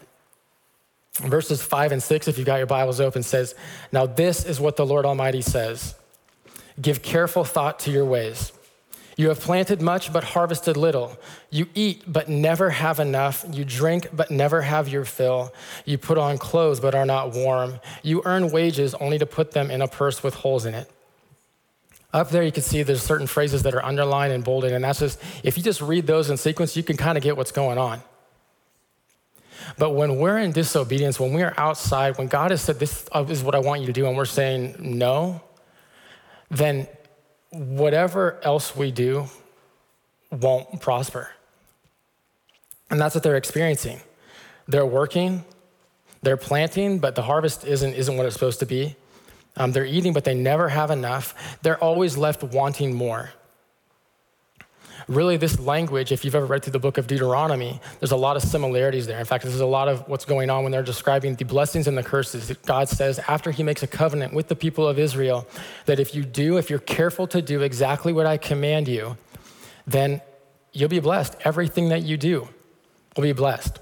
Verses 1.15 1.59
five 1.59 1.91
and 1.91 2.03
six, 2.03 2.27
if 2.27 2.37
you've 2.37 2.45
got 2.45 2.57
your 2.57 2.67
Bibles 2.67 3.01
open, 3.01 3.23
says, 3.23 3.55
Now 3.91 4.05
this 4.05 4.45
is 4.45 4.59
what 4.59 4.75
the 4.75 4.85
Lord 4.85 5.07
Almighty 5.07 5.41
says 5.41 5.95
Give 6.79 7.01
careful 7.01 7.43
thought 7.43 7.79
to 7.79 7.91
your 7.91 8.05
ways. 8.05 8.51
You 9.17 9.29
have 9.29 9.39
planted 9.39 9.81
much, 9.81 10.13
but 10.13 10.23
harvested 10.23 10.77
little. 10.77 11.17
You 11.49 11.65
eat, 11.73 12.03
but 12.05 12.29
never 12.29 12.69
have 12.69 12.99
enough. 12.99 13.43
You 13.51 13.65
drink, 13.65 14.09
but 14.13 14.29
never 14.29 14.61
have 14.61 14.87
your 14.87 15.05
fill. 15.05 15.51
You 15.83 15.97
put 15.97 16.19
on 16.19 16.37
clothes, 16.37 16.79
but 16.79 16.93
are 16.93 17.07
not 17.07 17.33
warm. 17.33 17.79
You 18.03 18.21
earn 18.23 18.51
wages 18.51 18.93
only 18.93 19.17
to 19.17 19.25
put 19.25 19.53
them 19.53 19.71
in 19.71 19.81
a 19.81 19.87
purse 19.87 20.21
with 20.21 20.35
holes 20.35 20.67
in 20.67 20.75
it. 20.75 20.91
Up 22.11 22.29
there, 22.31 22.41
you 22.41 22.51
can 22.51 22.63
see 22.63 22.81
there's 22.81 23.03
certain 23.03 23.27
phrases 23.27 23.63
that 23.63 23.75
are 23.75 23.85
underlined 23.85 24.33
and 24.33 24.43
bolded, 24.43 24.71
and 24.71 24.83
that's 24.83 24.99
just, 24.99 25.21
if 25.43 25.57
you 25.57 25.63
just 25.63 25.81
read 25.81 26.07
those 26.07 26.29
in 26.29 26.37
sequence, 26.37 26.75
you 26.75 26.81
can 26.81 26.97
kind 26.97 27.17
of 27.17 27.23
get 27.23 27.37
what's 27.37 27.51
going 27.51 27.77
on. 27.77 28.01
But 29.77 29.91
when 29.91 30.17
we're 30.17 30.39
in 30.39 30.51
disobedience, 30.51 31.19
when 31.19 31.33
we're 31.33 31.53
outside, 31.57 32.17
when 32.17 32.27
God 32.27 32.49
has 32.51 32.61
said, 32.61 32.79
This 32.79 33.07
is 33.27 33.43
what 33.43 33.53
I 33.53 33.59
want 33.59 33.81
you 33.81 33.87
to 33.87 33.93
do, 33.93 34.07
and 34.07 34.17
we're 34.17 34.25
saying 34.25 34.75
no, 34.79 35.41
then 36.49 36.87
whatever 37.51 38.39
else 38.43 38.75
we 38.75 38.91
do 38.91 39.25
won't 40.31 40.81
prosper. 40.81 41.29
And 42.89 42.99
that's 42.99 43.13
what 43.13 43.23
they're 43.23 43.37
experiencing. 43.37 43.99
They're 44.67 44.85
working, 44.85 45.43
they're 46.21 46.37
planting, 46.37 46.99
but 46.99 47.15
the 47.15 47.21
harvest 47.23 47.65
isn't, 47.65 47.93
isn't 47.93 48.17
what 48.17 48.25
it's 48.25 48.33
supposed 48.33 48.59
to 48.59 48.65
be. 48.65 48.95
Um, 49.59 49.73
they're 49.73 49.85
eating, 49.85 50.13
but 50.13 50.23
they 50.23 50.33
never 50.33 50.69
have 50.69 50.89
enough. 50.89 51.59
They're 51.61 51.77
always 51.83 52.17
left 52.17 52.41
wanting 52.41 52.93
more. 52.95 53.31
Really, 55.07 55.37
this 55.37 55.59
language, 55.59 56.11
if 56.11 56.23
you've 56.23 56.35
ever 56.35 56.45
read 56.45 56.63
through 56.63 56.73
the 56.73 56.79
book 56.79 56.99
of 56.99 57.07
Deuteronomy, 57.07 57.81
there's 57.99 58.11
a 58.11 58.17
lot 58.17 58.35
of 58.35 58.43
similarities 58.43 59.07
there. 59.07 59.17
In 59.17 59.25
fact, 59.25 59.43
there's 59.43 59.59
a 59.59 59.65
lot 59.65 59.87
of 59.87 60.07
what's 60.07 60.23
going 60.23 60.51
on 60.51 60.63
when 60.63 60.71
they're 60.71 60.83
describing 60.83 61.35
the 61.35 61.45
blessings 61.45 61.87
and 61.87 61.97
the 61.97 62.03
curses. 62.03 62.55
God 62.65 62.87
says 62.87 63.17
after 63.27 63.49
he 63.49 63.63
makes 63.63 63.81
a 63.81 63.87
covenant 63.87 64.33
with 64.33 64.49
the 64.49 64.55
people 64.55 64.87
of 64.87 64.99
Israel 64.99 65.47
that 65.87 65.99
if 65.99 66.13
you 66.13 66.23
do, 66.23 66.57
if 66.57 66.69
you're 66.69 66.79
careful 66.79 67.25
to 67.27 67.41
do 67.41 67.61
exactly 67.63 68.13
what 68.13 68.27
I 68.27 68.37
command 68.37 68.87
you, 68.87 69.17
then 69.87 70.21
you'll 70.73 70.89
be 70.89 70.99
blessed. 70.99 71.35
Everything 71.43 71.89
that 71.89 72.03
you 72.03 72.15
do 72.15 72.47
will 73.15 73.23
be 73.23 73.33
blessed. 73.33 73.79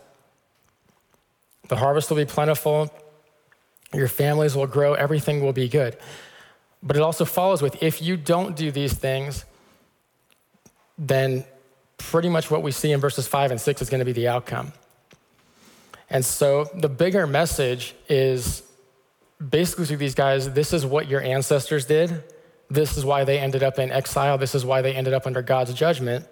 The 1.67 1.75
harvest 1.75 2.09
will 2.09 2.17
be 2.17 2.25
plentiful, 2.25 2.89
your 3.93 4.07
families 4.07 4.55
will 4.55 4.67
grow, 4.67 4.93
everything 4.93 5.41
will 5.41 5.53
be 5.53 5.69
good. 5.69 5.97
But 6.83 6.95
it 6.95 7.01
also 7.01 7.25
follows 7.25 7.61
with 7.61 7.81
if 7.81 8.01
you 8.01 8.17
don't 8.17 8.55
do 8.55 8.71
these 8.71 8.93
things, 8.93 9.45
then 10.97 11.45
pretty 11.97 12.29
much 12.29 12.51
what 12.51 12.63
we 12.63 12.71
see 12.71 12.91
in 12.91 12.99
verses 12.99 13.27
five 13.27 13.51
and 13.51 13.59
six 13.59 13.81
is 13.81 13.89
going 13.89 13.99
to 13.99 14.05
be 14.05 14.13
the 14.13 14.27
outcome. 14.27 14.73
And 16.09 16.23
so 16.23 16.65
the 16.73 16.89
bigger 16.89 17.27
message 17.27 17.95
is 18.07 18.63
basically 19.49 19.85
to 19.87 19.97
these 19.97 20.15
guys 20.15 20.51
this 20.53 20.73
is 20.73 20.85
what 20.85 21.07
your 21.07 21.21
ancestors 21.21 21.85
did. 21.85 22.23
This 22.69 22.97
is 22.97 23.05
why 23.05 23.23
they 23.23 23.39
ended 23.39 23.63
up 23.63 23.79
in 23.79 23.91
exile. 23.91 24.37
This 24.37 24.55
is 24.55 24.65
why 24.65 24.81
they 24.81 24.93
ended 24.93 25.13
up 25.13 25.25
under 25.25 25.41
God's 25.41 25.73
judgment. 25.73 26.25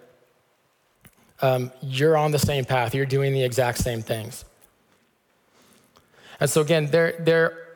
Um, 1.40 1.70
you're 1.82 2.16
on 2.16 2.32
the 2.32 2.38
same 2.38 2.64
path, 2.64 2.94
you're 2.94 3.04
doing 3.06 3.32
the 3.32 3.42
exact 3.42 3.78
same 3.78 4.00
things. 4.00 4.44
And 6.40 6.50
so, 6.50 6.60
again, 6.60 6.86
they're, 6.90 7.14
they're 7.18 7.66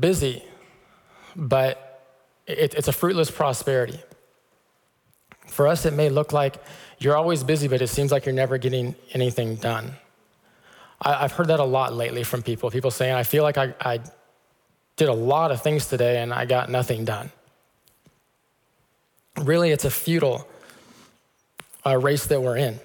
busy, 0.00 0.42
but 1.34 2.04
it, 2.46 2.74
it's 2.74 2.88
a 2.88 2.92
fruitless 2.92 3.30
prosperity. 3.30 4.00
For 5.46 5.66
us, 5.66 5.84
it 5.86 5.92
may 5.92 6.08
look 6.08 6.32
like 6.32 6.56
you're 6.98 7.16
always 7.16 7.44
busy, 7.44 7.68
but 7.68 7.82
it 7.82 7.88
seems 7.88 8.10
like 8.10 8.26
you're 8.26 8.34
never 8.34 8.58
getting 8.58 8.94
anything 9.12 9.56
done. 9.56 9.92
I, 11.00 11.20
have 11.20 11.32
heard 11.32 11.48
that 11.48 11.60
a 11.60 11.64
lot 11.64 11.92
lately 11.92 12.24
from 12.24 12.42
people. 12.42 12.70
People 12.70 12.90
saying, 12.90 13.14
I 13.14 13.22
feel 13.22 13.42
like 13.42 13.58
I, 13.58 13.74
I 13.80 14.00
did 14.96 15.08
a 15.08 15.14
lot 15.14 15.50
of 15.50 15.62
things 15.62 15.86
today 15.86 16.20
and 16.22 16.32
I 16.32 16.46
got 16.46 16.70
nothing 16.70 17.04
done. 17.04 17.30
Really, 19.36 19.70
it's 19.70 19.84
a 19.84 19.90
futile 19.90 20.48
uh, 21.84 21.98
race 21.98 22.26
that 22.26 22.42
we're 22.42 22.56
in. 22.56 22.80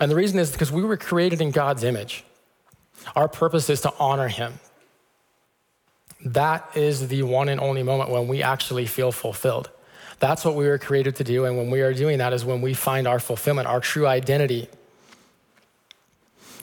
And 0.00 0.10
the 0.10 0.16
reason 0.16 0.38
is 0.38 0.50
because 0.50 0.72
we 0.72 0.82
were 0.82 0.96
created 0.96 1.40
in 1.40 1.50
God's 1.50 1.84
image. 1.84 2.24
Our 3.14 3.28
purpose 3.28 3.70
is 3.70 3.80
to 3.82 3.92
honor 3.98 4.28
Him. 4.28 4.54
That 6.24 6.68
is 6.74 7.08
the 7.08 7.22
one 7.22 7.48
and 7.48 7.60
only 7.60 7.82
moment 7.82 8.10
when 8.10 8.26
we 8.26 8.42
actually 8.42 8.86
feel 8.86 9.12
fulfilled. 9.12 9.70
That's 10.18 10.44
what 10.44 10.54
we 10.54 10.66
were 10.66 10.78
created 10.78 11.16
to 11.16 11.24
do. 11.24 11.44
And 11.44 11.56
when 11.56 11.70
we 11.70 11.82
are 11.82 11.92
doing 11.92 12.18
that 12.18 12.32
is 12.32 12.44
when 12.44 12.62
we 12.62 12.74
find 12.74 13.06
our 13.06 13.20
fulfillment, 13.20 13.68
our 13.68 13.80
true 13.80 14.06
identity. 14.06 14.68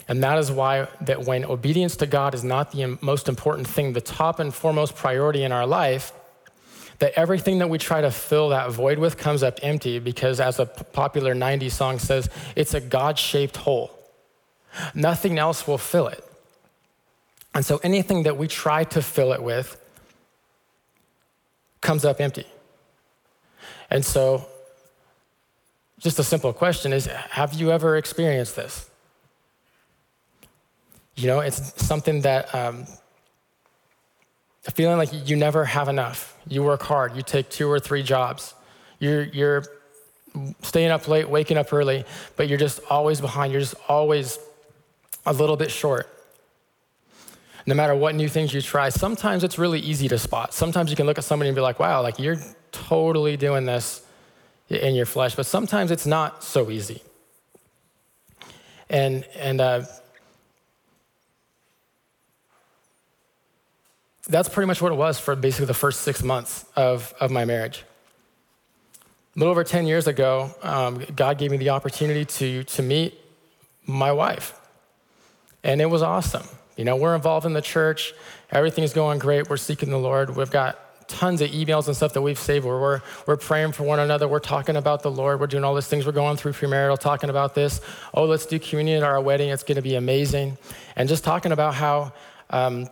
And 0.08 0.24
that 0.24 0.40
is 0.40 0.52
why 0.52 0.88
that 1.02 1.24
when 1.24 1.46
obedience 1.46 1.96
to 1.98 2.08
God 2.08 2.34
is 2.34 2.44
not 2.44 2.72
the 2.72 2.98
most 3.02 3.30
important 3.30 3.68
thing, 3.68 3.94
the 3.94 4.02
top 4.02 4.40
and 4.40 4.54
foremost 4.54 4.96
priority 4.96 5.44
in 5.44 5.52
our 5.52 5.68
life, 5.68 6.12
that 7.00 7.14
everything 7.16 7.60
that 7.60 7.70
we 7.70 7.78
try 7.78 8.02
to 8.02 8.12
fill 8.12 8.50
that 8.50 8.72
void 8.72 8.98
with 8.98 9.18
comes 9.18 9.44
up 9.44 9.60
empty 9.62 10.00
because 10.00 10.40
as 10.40 10.60
a 10.60 10.66
popular 10.66 11.34
90s 11.34 11.72
song 11.72 12.00
says, 12.00 12.30
it's 12.56 12.74
a 12.74 12.82
God-shaped 12.82 13.58
hole. 13.58 13.92
Nothing 14.94 15.38
else 15.38 15.68
will 15.68 15.78
fill 15.78 16.08
it. 16.08 16.24
And 17.54 17.66
so 17.66 17.80
anything 17.84 18.24
that 18.24 18.38
we 18.38 18.48
try 18.48 18.84
to 18.86 19.02
fill 19.02 19.34
it 19.34 19.42
with 19.42 19.80
comes 21.82 22.06
up 22.06 22.20
empty. 22.20 22.48
And 23.90 24.04
so, 24.04 24.48
just 26.00 26.18
a 26.18 26.24
simple 26.24 26.52
question 26.54 26.94
is 26.94 27.06
Have 27.06 27.54
you 27.54 27.72
ever 27.72 27.98
experienced 27.98 28.56
this? 28.56 28.90
You 31.16 31.28
know, 31.28 31.42
it's 31.42 31.86
something 31.86 32.22
that 32.22 32.54
um, 32.56 32.88
feeling 34.72 34.98
like 34.98 35.10
you 35.30 35.36
never 35.36 35.66
have 35.66 35.90
enough. 35.90 36.36
You 36.48 36.64
work 36.64 36.82
hard, 36.82 37.16
you 37.16 37.22
take 37.22 37.50
two 37.50 37.70
or 37.70 37.80
three 37.80 38.02
jobs, 38.02 38.56
you're, 39.00 39.24
you're 39.24 39.64
staying 40.62 40.90
up 40.90 41.08
late, 41.08 41.30
waking 41.30 41.58
up 41.58 41.72
early, 41.72 42.06
but 42.36 42.48
you're 42.48 42.58
just 42.58 42.80
always 42.90 43.22
behind. 43.22 43.52
You're 43.52 43.62
just 43.62 43.76
always 43.88 44.40
a 45.26 45.34
little 45.34 45.58
bit 45.58 45.72
short. 45.72 46.10
No 47.66 47.76
matter 47.76 47.96
what 47.96 48.16
new 48.16 48.28
things 48.28 48.54
you 48.54 48.62
try, 48.62 48.90
sometimes 48.90 49.44
it's 49.44 49.58
really 49.58 49.80
easy 49.80 50.08
to 50.10 50.18
spot. 50.18 50.54
Sometimes 50.54 50.90
you 50.90 50.98
can 50.98 51.06
look 51.06 51.18
at 51.18 51.24
somebody 51.24 51.50
and 51.50 51.56
be 51.56 51.62
like, 51.62 51.80
wow, 51.80 52.02
like 52.02 52.20
you're 52.20 52.40
totally 52.72 53.38
doing 53.38 53.66
this 53.66 54.06
in 54.70 54.96
your 54.96 55.06
flesh, 55.06 55.36
but 55.36 55.46
sometimes 55.46 55.92
it's 55.92 56.06
not 56.06 56.44
so 56.44 56.70
easy. 56.70 57.02
And, 58.90 59.24
and 59.36 59.62
uh, 59.62 59.84
that's 64.28 64.50
pretty 64.50 64.68
much 64.68 64.82
what 64.82 64.92
it 64.92 64.96
was 64.96 65.20
for 65.20 65.36
basically 65.36 65.68
the 65.68 65.74
first 65.74 66.02
six 66.02 66.22
months 66.22 66.66
of, 66.76 67.14
of 67.20 67.32
my 67.32 67.46
marriage. 67.46 67.84
A 69.36 69.40
little 69.40 69.52
over 69.52 69.64
10 69.64 69.88
years 69.88 70.06
ago, 70.08 70.54
um, 70.62 71.04
God 71.16 71.38
gave 71.38 71.50
me 71.50 71.58
the 71.58 71.70
opportunity 71.70 72.26
to, 72.26 72.64
to 72.66 72.82
meet 72.82 73.20
my 73.86 74.12
wife. 74.12 74.54
And 75.64 75.82
it 75.82 75.90
was 75.90 76.02
awesome. 76.02 76.48
You 76.78 76.86
know, 76.86 76.96
we're 76.96 77.16
involved 77.16 77.46
in 77.46 77.54
the 77.54 77.62
church, 77.62 78.14
everything's 78.52 78.94
going 78.94 79.20
great, 79.20 79.50
we're 79.50 79.58
seeking 79.58 79.90
the 79.90 80.00
Lord. 80.00 80.36
We've 80.36 80.50
got 80.50 80.80
tons 81.08 81.42
of 81.42 81.52
emails 81.52 81.88
and 81.88 81.96
stuff 81.96 82.14
that 82.14 82.22
we've 82.22 82.40
saved 82.40 82.66
where 82.66 82.80
we're, 82.80 83.02
we're 83.28 83.38
praying 83.38 83.74
for 83.74 83.84
one 83.84 84.00
another. 84.00 84.28
We're 84.28 84.40
talking 84.40 84.76
about 84.76 85.04
the 85.04 85.12
Lord. 85.12 85.40
We're 85.40 85.48
doing 85.48 85.64
all 85.64 85.76
these 85.76 85.88
things. 85.88 86.06
We're 86.06 86.12
going 86.12 86.38
through 86.38 86.54
premarital, 86.54 87.00
talking 87.00 87.30
about 87.30 87.56
this. 87.56 87.82
Oh, 88.14 88.26
let's 88.26 88.46
do 88.46 88.60
communion 88.60 89.04
at 89.04 89.04
our 89.04 89.22
wedding. 89.22 89.50
It's 89.50 89.64
going 89.64 89.76
to 89.76 89.82
be 89.82 89.96
amazing. 89.96 90.58
And 90.96 91.08
just 91.08 91.24
talking 91.24 91.52
about 91.52 91.76
how, 91.76 92.14
um, 92.50 92.88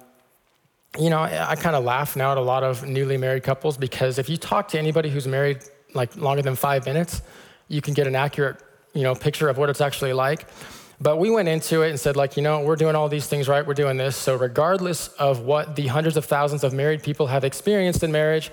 you 1.00 1.10
know, 1.10 1.20
I 1.20 1.56
kind 1.56 1.75
of 1.75 1.84
laugh 1.84 2.16
now 2.16 2.32
at 2.34 2.38
a 2.38 2.42
lot 2.42 2.63
of 2.63 2.86
newly 2.86 3.18
married 3.18 3.44
couples 3.44 3.78
because 3.78 4.20
if 4.20 4.30
you 4.30 4.38
talk 4.38 4.68
to 4.70 4.80
anybody 4.80 5.10
who's 5.10 5.28
married 5.28 5.60
like 5.94 6.16
longer 6.16 6.42
than 6.42 6.56
five 6.56 6.86
minutes, 6.86 7.22
you 7.70 7.82
can 7.82 7.94
get 7.94 8.08
an 8.08 8.16
accurate, 8.16 8.58
you 8.94 9.04
know, 9.04 9.16
picture 9.16 9.48
of 9.48 9.58
what 9.58 9.70
it's 9.70 9.82
actually 9.82 10.13
like. 10.13 10.48
But 11.01 11.17
we 11.17 11.31
went 11.31 11.48
into 11.48 11.81
it 11.81 11.89
and 11.89 12.00
said, 12.00 12.15
like, 12.15 12.38
you 12.38 12.43
know, 12.43 12.62
we're 12.62 12.75
doing 12.75 12.96
all 12.96 13.10
these 13.10 13.25
things 13.25 13.48
right, 13.48 13.65
we're 13.65 13.74
doing 13.74 13.98
this. 13.98 14.15
So, 14.15 14.36
regardless 14.36 15.08
of 15.08 15.39
what 15.39 15.75
the 15.75 15.88
hundreds 15.88 16.15
of 16.15 16.25
thousands 16.25 16.63
of 16.63 16.74
married 16.74 17.01
people 17.01 17.25
have 17.25 17.43
experienced 17.43 18.03
in 18.03 18.12
marriage, 18.12 18.51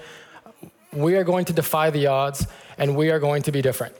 we 0.91 1.17
are 1.17 1.25
going 1.25 1.45
to 1.45 1.53
defy 1.53 1.91
the 1.91 2.07
odds 2.07 2.47
and 2.79 2.97
we 2.97 3.11
are 3.11 3.19
going 3.19 3.43
to 3.43 3.53
be 3.53 3.61
different. 3.61 3.95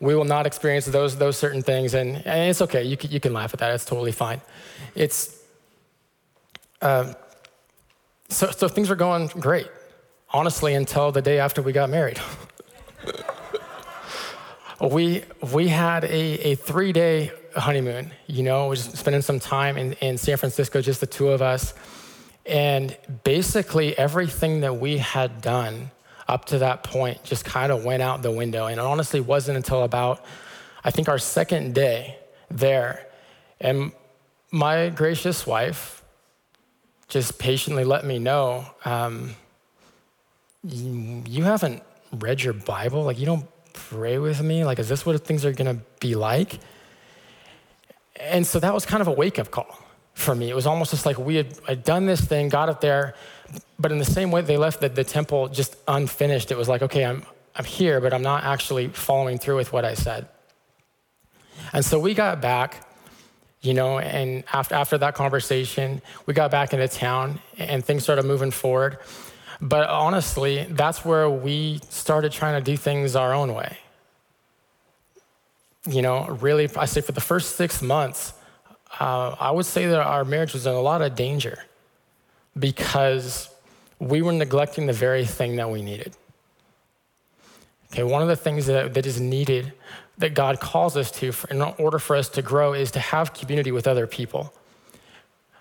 We 0.00 0.14
will 0.14 0.24
not 0.24 0.46
experience 0.46 0.86
those, 0.86 1.18
those 1.18 1.36
certain 1.36 1.62
things. 1.62 1.92
And, 1.92 2.16
and 2.26 2.50
it's 2.50 2.62
okay, 2.62 2.84
you 2.84 2.96
can, 2.96 3.10
you 3.10 3.20
can 3.20 3.34
laugh 3.34 3.52
at 3.52 3.60
that, 3.60 3.74
it's 3.74 3.84
totally 3.84 4.12
fine. 4.12 4.40
It's, 4.94 5.38
uh, 6.80 7.12
so, 8.30 8.50
so 8.52 8.68
things 8.68 8.88
were 8.88 8.96
going 8.96 9.26
great, 9.26 9.68
honestly, 10.30 10.72
until 10.72 11.12
the 11.12 11.20
day 11.20 11.40
after 11.40 11.60
we 11.60 11.72
got 11.72 11.90
married. 11.90 12.20
we, 14.80 15.24
we 15.52 15.68
had 15.68 16.04
a, 16.04 16.50
a 16.50 16.54
three 16.54 16.92
day 16.92 17.32
honeymoon. 17.54 18.12
You 18.26 18.42
know, 18.42 18.68
was 18.68 18.84
spending 18.84 19.22
some 19.22 19.40
time 19.40 19.76
in, 19.76 19.92
in 19.94 20.18
San 20.18 20.36
Francisco, 20.36 20.80
just 20.80 21.00
the 21.00 21.06
two 21.06 21.28
of 21.28 21.42
us. 21.42 21.74
And 22.46 22.96
basically, 23.24 23.96
everything 23.98 24.60
that 24.60 24.78
we 24.78 24.98
had 24.98 25.40
done 25.42 25.90
up 26.26 26.44
to 26.46 26.58
that 26.58 26.82
point 26.82 27.22
just 27.24 27.44
kind 27.44 27.72
of 27.72 27.84
went 27.84 28.02
out 28.02 28.22
the 28.22 28.30
window. 28.30 28.66
And 28.66 28.78
it 28.78 28.84
honestly 28.84 29.20
wasn't 29.20 29.56
until 29.56 29.82
about, 29.82 30.24
I 30.84 30.90
think, 30.90 31.08
our 31.08 31.18
second 31.18 31.74
day 31.74 32.18
there. 32.50 33.06
And 33.60 33.92
my 34.50 34.90
gracious 34.90 35.46
wife 35.46 36.02
just 37.08 37.38
patiently 37.38 37.84
let 37.84 38.04
me 38.04 38.18
know 38.18 38.66
um, 38.84 39.34
you, 40.62 41.22
you 41.26 41.44
haven't 41.44 41.82
read 42.12 42.42
your 42.42 42.52
Bible. 42.52 43.04
Like, 43.04 43.18
you 43.18 43.26
don't 43.26 43.46
pray 43.78 44.18
with 44.18 44.42
me? 44.42 44.64
Like, 44.64 44.78
is 44.78 44.88
this 44.88 45.06
what 45.06 45.24
things 45.24 45.44
are 45.44 45.52
going 45.52 45.78
to 45.78 45.82
be 46.00 46.14
like? 46.14 46.58
And 48.20 48.46
so 48.46 48.58
that 48.58 48.74
was 48.74 48.84
kind 48.84 49.00
of 49.00 49.06
a 49.06 49.12
wake 49.12 49.38
up 49.38 49.50
call 49.50 49.78
for 50.14 50.34
me. 50.34 50.50
It 50.50 50.54
was 50.54 50.66
almost 50.66 50.90
just 50.90 51.06
like 51.06 51.18
we 51.18 51.36
had 51.36 51.58
I'd 51.68 51.84
done 51.84 52.06
this 52.06 52.20
thing, 52.20 52.48
got 52.48 52.68
it 52.68 52.80
there, 52.80 53.14
but 53.78 53.92
in 53.92 53.98
the 53.98 54.04
same 54.04 54.30
way 54.32 54.40
they 54.42 54.56
left 54.56 54.80
the, 54.80 54.88
the 54.88 55.04
temple 55.04 55.48
just 55.48 55.76
unfinished. 55.86 56.50
It 56.50 56.58
was 56.58 56.68
like, 56.68 56.82
okay, 56.82 57.04
I'm, 57.04 57.22
I'm 57.54 57.64
here, 57.64 58.00
but 58.00 58.12
I'm 58.12 58.22
not 58.22 58.44
actually 58.44 58.88
following 58.88 59.38
through 59.38 59.56
with 59.56 59.72
what 59.72 59.84
I 59.84 59.94
said. 59.94 60.28
And 61.72 61.84
so 61.84 61.98
we 62.00 62.14
got 62.14 62.40
back, 62.40 62.88
you 63.60 63.74
know, 63.74 63.98
and 63.98 64.42
after, 64.52 64.74
after 64.74 64.98
that 64.98 65.14
conversation, 65.14 66.02
we 66.26 66.34
got 66.34 66.50
back 66.50 66.72
into 66.72 66.88
town 66.88 67.40
and 67.56 67.84
things 67.84 68.02
started 68.02 68.24
moving 68.24 68.50
forward. 68.50 68.98
But 69.60 69.88
honestly, 69.88 70.66
that's 70.70 71.04
where 71.04 71.28
we 71.28 71.80
started 71.88 72.32
trying 72.32 72.62
to 72.62 72.70
do 72.70 72.76
things 72.76 73.16
our 73.16 73.34
own 73.34 73.54
way. 73.54 73.78
You 75.86 76.02
know, 76.02 76.26
really, 76.26 76.68
I 76.76 76.84
say 76.84 77.00
for 77.00 77.12
the 77.12 77.20
first 77.20 77.56
six 77.56 77.82
months, 77.82 78.34
uh, 79.00 79.34
I 79.38 79.50
would 79.50 79.66
say 79.66 79.86
that 79.86 80.00
our 80.00 80.24
marriage 80.24 80.52
was 80.52 80.66
in 80.66 80.74
a 80.74 80.80
lot 80.80 81.02
of 81.02 81.14
danger 81.14 81.64
because 82.58 83.48
we 83.98 84.22
were 84.22 84.32
neglecting 84.32 84.86
the 84.86 84.92
very 84.92 85.24
thing 85.24 85.56
that 85.56 85.70
we 85.70 85.82
needed. 85.82 86.14
Okay, 87.92 88.02
one 88.02 88.22
of 88.22 88.28
the 88.28 88.36
things 88.36 88.66
that, 88.66 88.94
that 88.94 89.06
is 89.06 89.20
needed 89.20 89.72
that 90.18 90.34
God 90.34 90.60
calls 90.60 90.96
us 90.96 91.10
to 91.12 91.32
for, 91.32 91.48
in 91.48 91.62
order 91.62 91.98
for 91.98 92.16
us 92.16 92.28
to 92.30 92.42
grow 92.42 92.74
is 92.74 92.90
to 92.92 93.00
have 93.00 93.32
community 93.32 93.72
with 93.72 93.86
other 93.86 94.06
people. 94.06 94.52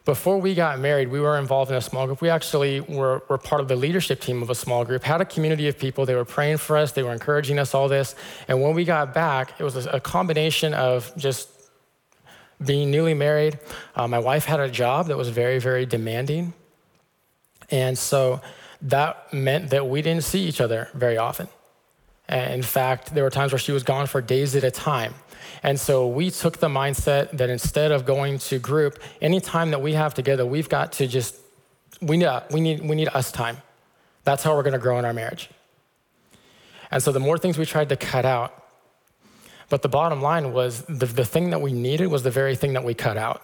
Before 0.08 0.38
we 0.38 0.56
got 0.56 0.80
married, 0.80 1.10
we 1.10 1.20
were 1.20 1.38
involved 1.38 1.70
in 1.70 1.76
a 1.76 1.82
small 1.82 2.06
group. 2.06 2.22
We 2.22 2.30
actually 2.30 2.80
were, 2.80 3.24
were 3.28 3.38
part 3.38 3.60
of 3.60 3.68
the 3.68 3.76
leadership 3.76 4.22
team 4.22 4.42
of 4.42 4.50
a 4.50 4.56
small 4.56 4.86
group, 4.86 5.04
had 5.04 5.20
a 5.20 5.26
community 5.26 5.68
of 5.68 5.78
people. 5.78 6.06
They 6.06 6.16
were 6.16 6.24
praying 6.24 6.60
for 6.60 6.78
us, 6.78 6.94
they 6.94 7.04
were 7.04 7.12
encouraging 7.12 7.60
us, 7.60 7.74
all 7.74 7.90
this. 7.90 8.16
And 8.48 8.62
when 8.62 8.74
we 8.74 8.86
got 8.86 9.14
back, 9.14 9.60
it 9.60 9.66
was 9.66 9.86
a, 9.86 10.00
combination 10.00 10.74
of 10.74 11.12
just 11.18 11.50
being 12.66 12.90
newly 12.90 13.16
married. 13.16 13.60
Uh, 13.98 14.08
my 14.08 14.20
wife 14.20 14.46
had 14.46 14.62
a 14.62 14.70
job 14.70 15.08
that 15.08 15.18
was 15.18 15.28
very, 15.28 15.60
very 15.60 15.86
demanding. 15.86 16.54
And 17.70 17.98
so 17.98 18.40
that 18.84 19.34
meant 19.34 19.72
that 19.72 19.90
we 19.90 20.02
didn't 20.02 20.24
see 20.24 20.46
each 20.46 20.62
other 20.62 20.88
very 20.94 21.18
often. 21.18 21.50
And 22.30 22.54
in 22.54 22.64
fact, 22.64 23.14
there 23.14 23.26
were 23.26 23.30
times 23.30 23.52
where 23.52 23.60
she 23.60 23.74
was 23.74 23.84
gone 23.84 24.08
for 24.08 24.22
days 24.22 24.56
at 24.56 24.64
a 24.64 24.72
time. 24.72 25.16
And 25.64 25.80
so 25.80 26.08
we 26.08 26.30
took 26.30 26.58
the 26.58 26.68
mindset 26.68 27.32
that 27.38 27.50
instead 27.50 27.92
of 27.92 28.06
going 28.06 28.40
to 28.40 28.60
group, 28.60 29.00
any 29.22 29.40
time 29.40 29.72
that 29.72 29.82
we 29.82 29.94
have 29.94 30.14
together, 30.14 30.46
we've 30.46 30.70
got 30.70 30.92
to 30.94 31.08
just, 31.08 31.36
we 32.02 32.18
need, 32.18 32.30
we 32.52 32.62
need, 32.62 32.82
we 32.82 32.96
need 32.96 33.10
us 33.10 33.32
time. 33.32 33.58
That's 34.24 34.44
how 34.44 34.56
we're 34.56 34.64
going 34.64 34.74
to 34.74 34.80
grow 34.80 35.00
in 35.00 35.06
our 35.06 35.14
marriage. 35.14 35.50
And 36.92 37.02
so 37.02 37.12
the 37.12 37.20
more 37.20 37.38
things 37.38 37.58
we 37.58 37.66
tried 37.66 37.90
to 37.90 37.96
cut 37.96 38.26
out, 38.26 38.64
but 39.70 39.82
the 39.82 39.90
bottom 39.90 40.22
line 40.22 40.54
was 40.54 40.84
the, 40.84 41.06
the 41.06 41.26
thing 41.26 41.50
that 41.50 41.62
we 41.62 41.74
needed 41.74 42.08
was 42.08 42.24
the 42.24 42.32
very 42.32 42.56
thing 42.56 42.74
that 42.74 42.84
we 42.84 42.94
cut 42.94 43.18
out. 43.18 43.42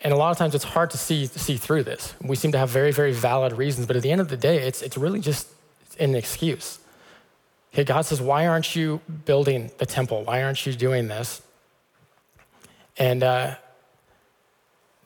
And 0.00 0.12
a 0.12 0.16
lot 0.16 0.30
of 0.30 0.38
times 0.38 0.54
it's 0.54 0.64
hard 0.64 0.90
to 0.90 0.98
see, 0.98 1.26
see 1.26 1.56
through 1.56 1.82
this. 1.82 2.14
We 2.22 2.36
seem 2.36 2.52
to 2.52 2.58
have 2.58 2.70
very, 2.70 2.92
very 2.92 3.12
valid 3.12 3.52
reasons, 3.54 3.86
but 3.88 3.96
at 3.96 4.02
the 4.02 4.12
end 4.12 4.20
of 4.20 4.28
the 4.28 4.36
day, 4.36 4.58
it's, 4.58 4.80
it's 4.80 4.96
really 4.96 5.20
just 5.20 5.48
an 5.98 6.14
excuse. 6.14 6.78
God 7.86 8.02
says, 8.02 8.20
Why 8.20 8.46
aren't 8.46 8.74
you 8.74 9.00
building 9.24 9.70
the 9.78 9.86
temple? 9.86 10.24
Why 10.24 10.42
aren't 10.42 10.66
you 10.66 10.72
doing 10.72 11.08
this? 11.08 11.42
And 12.96 13.22
uh, 13.22 13.54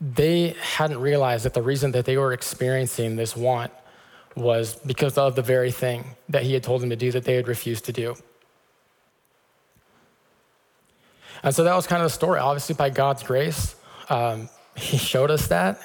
they 0.01 0.57
hadn't 0.61 1.01
realized 1.01 1.45
that 1.45 1.55
the 1.55 1.63
reason 1.63 1.93
that 1.93 2.05
they 2.05 2.17
were 2.17 2.33
experiencing 2.33 3.17
this 3.17 3.37
want 3.37 3.71
was 4.35 4.77
because 4.87 5.19
of 5.19 5.37
the 5.37 5.43
very 5.43 5.71
thing 5.71 6.17
that 6.29 6.43
He 6.43 6.55
had 6.55 6.63
told 6.63 6.81
them 6.81 6.91
to 6.91 6.97
do 6.97 7.13
that 7.13 7.25
they 7.25 7.35
had 7.35 7.49
refused 7.49 7.85
to 7.87 7.93
do. 7.93 8.15
And 11.43 11.55
so 11.55 11.65
that 11.65 11.75
was 11.75 11.87
kind 11.87 12.03
of 12.03 12.07
the 12.07 12.15
story. 12.15 12.39
Obviously, 12.41 12.75
by 12.75 12.91
God's 12.91 13.23
grace, 13.23 13.75
um, 14.09 14.49
He 14.77 14.97
showed 14.97 15.31
us 15.31 15.49
that. 15.49 15.79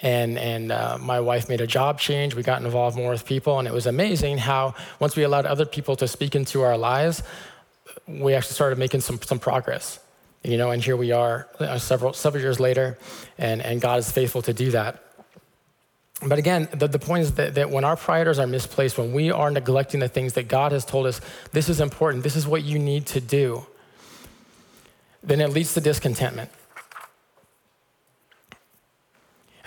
And, 0.00 0.38
and 0.38 0.72
uh, 0.72 0.98
my 1.00 1.20
wife 1.20 1.48
made 1.48 1.60
a 1.60 1.66
job 1.66 1.98
change. 1.98 2.34
We 2.34 2.42
got 2.42 2.62
involved 2.62 2.96
more 2.96 3.10
with 3.10 3.24
people, 3.24 3.58
and 3.58 3.66
it 3.66 3.74
was 3.74 3.86
amazing 3.86 4.38
how 4.38 4.74
once 5.00 5.16
we 5.16 5.22
allowed 5.22 5.46
other 5.46 5.64
people 5.64 5.96
to 5.96 6.08
speak 6.08 6.34
into 6.34 6.62
our 6.62 6.76
lives, 6.76 7.22
we 8.06 8.34
actually 8.34 8.54
started 8.54 8.78
making 8.78 9.00
some, 9.00 9.20
some 9.22 9.38
progress. 9.38 9.98
You 10.42 10.58
know, 10.58 10.70
and 10.70 10.82
here 10.82 10.96
we 10.96 11.12
are 11.12 11.48
uh, 11.58 11.78
several, 11.78 12.12
several 12.12 12.42
years 12.42 12.60
later, 12.60 12.98
and, 13.38 13.60
and 13.62 13.80
God 13.80 13.98
is 13.98 14.12
faithful 14.12 14.42
to 14.42 14.52
do 14.52 14.70
that. 14.70 15.02
But 16.22 16.38
again, 16.38 16.68
the, 16.72 16.88
the 16.88 16.98
point 16.98 17.22
is 17.22 17.34
that, 17.34 17.54
that 17.56 17.70
when 17.70 17.84
our 17.84 17.96
priorities 17.96 18.38
are 18.38 18.46
misplaced, 18.46 18.96
when 18.96 19.12
we 19.12 19.30
are 19.30 19.50
neglecting 19.50 20.00
the 20.00 20.08
things 20.08 20.34
that 20.34 20.48
God 20.48 20.72
has 20.72 20.84
told 20.84 21.06
us, 21.06 21.20
this 21.52 21.68
is 21.68 21.80
important, 21.80 22.22
this 22.22 22.36
is 22.36 22.46
what 22.46 22.62
you 22.62 22.78
need 22.78 23.06
to 23.06 23.20
do, 23.20 23.66
then 25.22 25.40
it 25.40 25.50
leads 25.50 25.74
to 25.74 25.80
discontentment. 25.80 26.50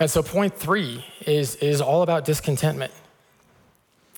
And 0.00 0.10
so, 0.10 0.22
point 0.22 0.54
three 0.56 1.04
is, 1.26 1.56
is 1.56 1.82
all 1.82 2.02
about 2.02 2.24
discontentment. 2.24 2.90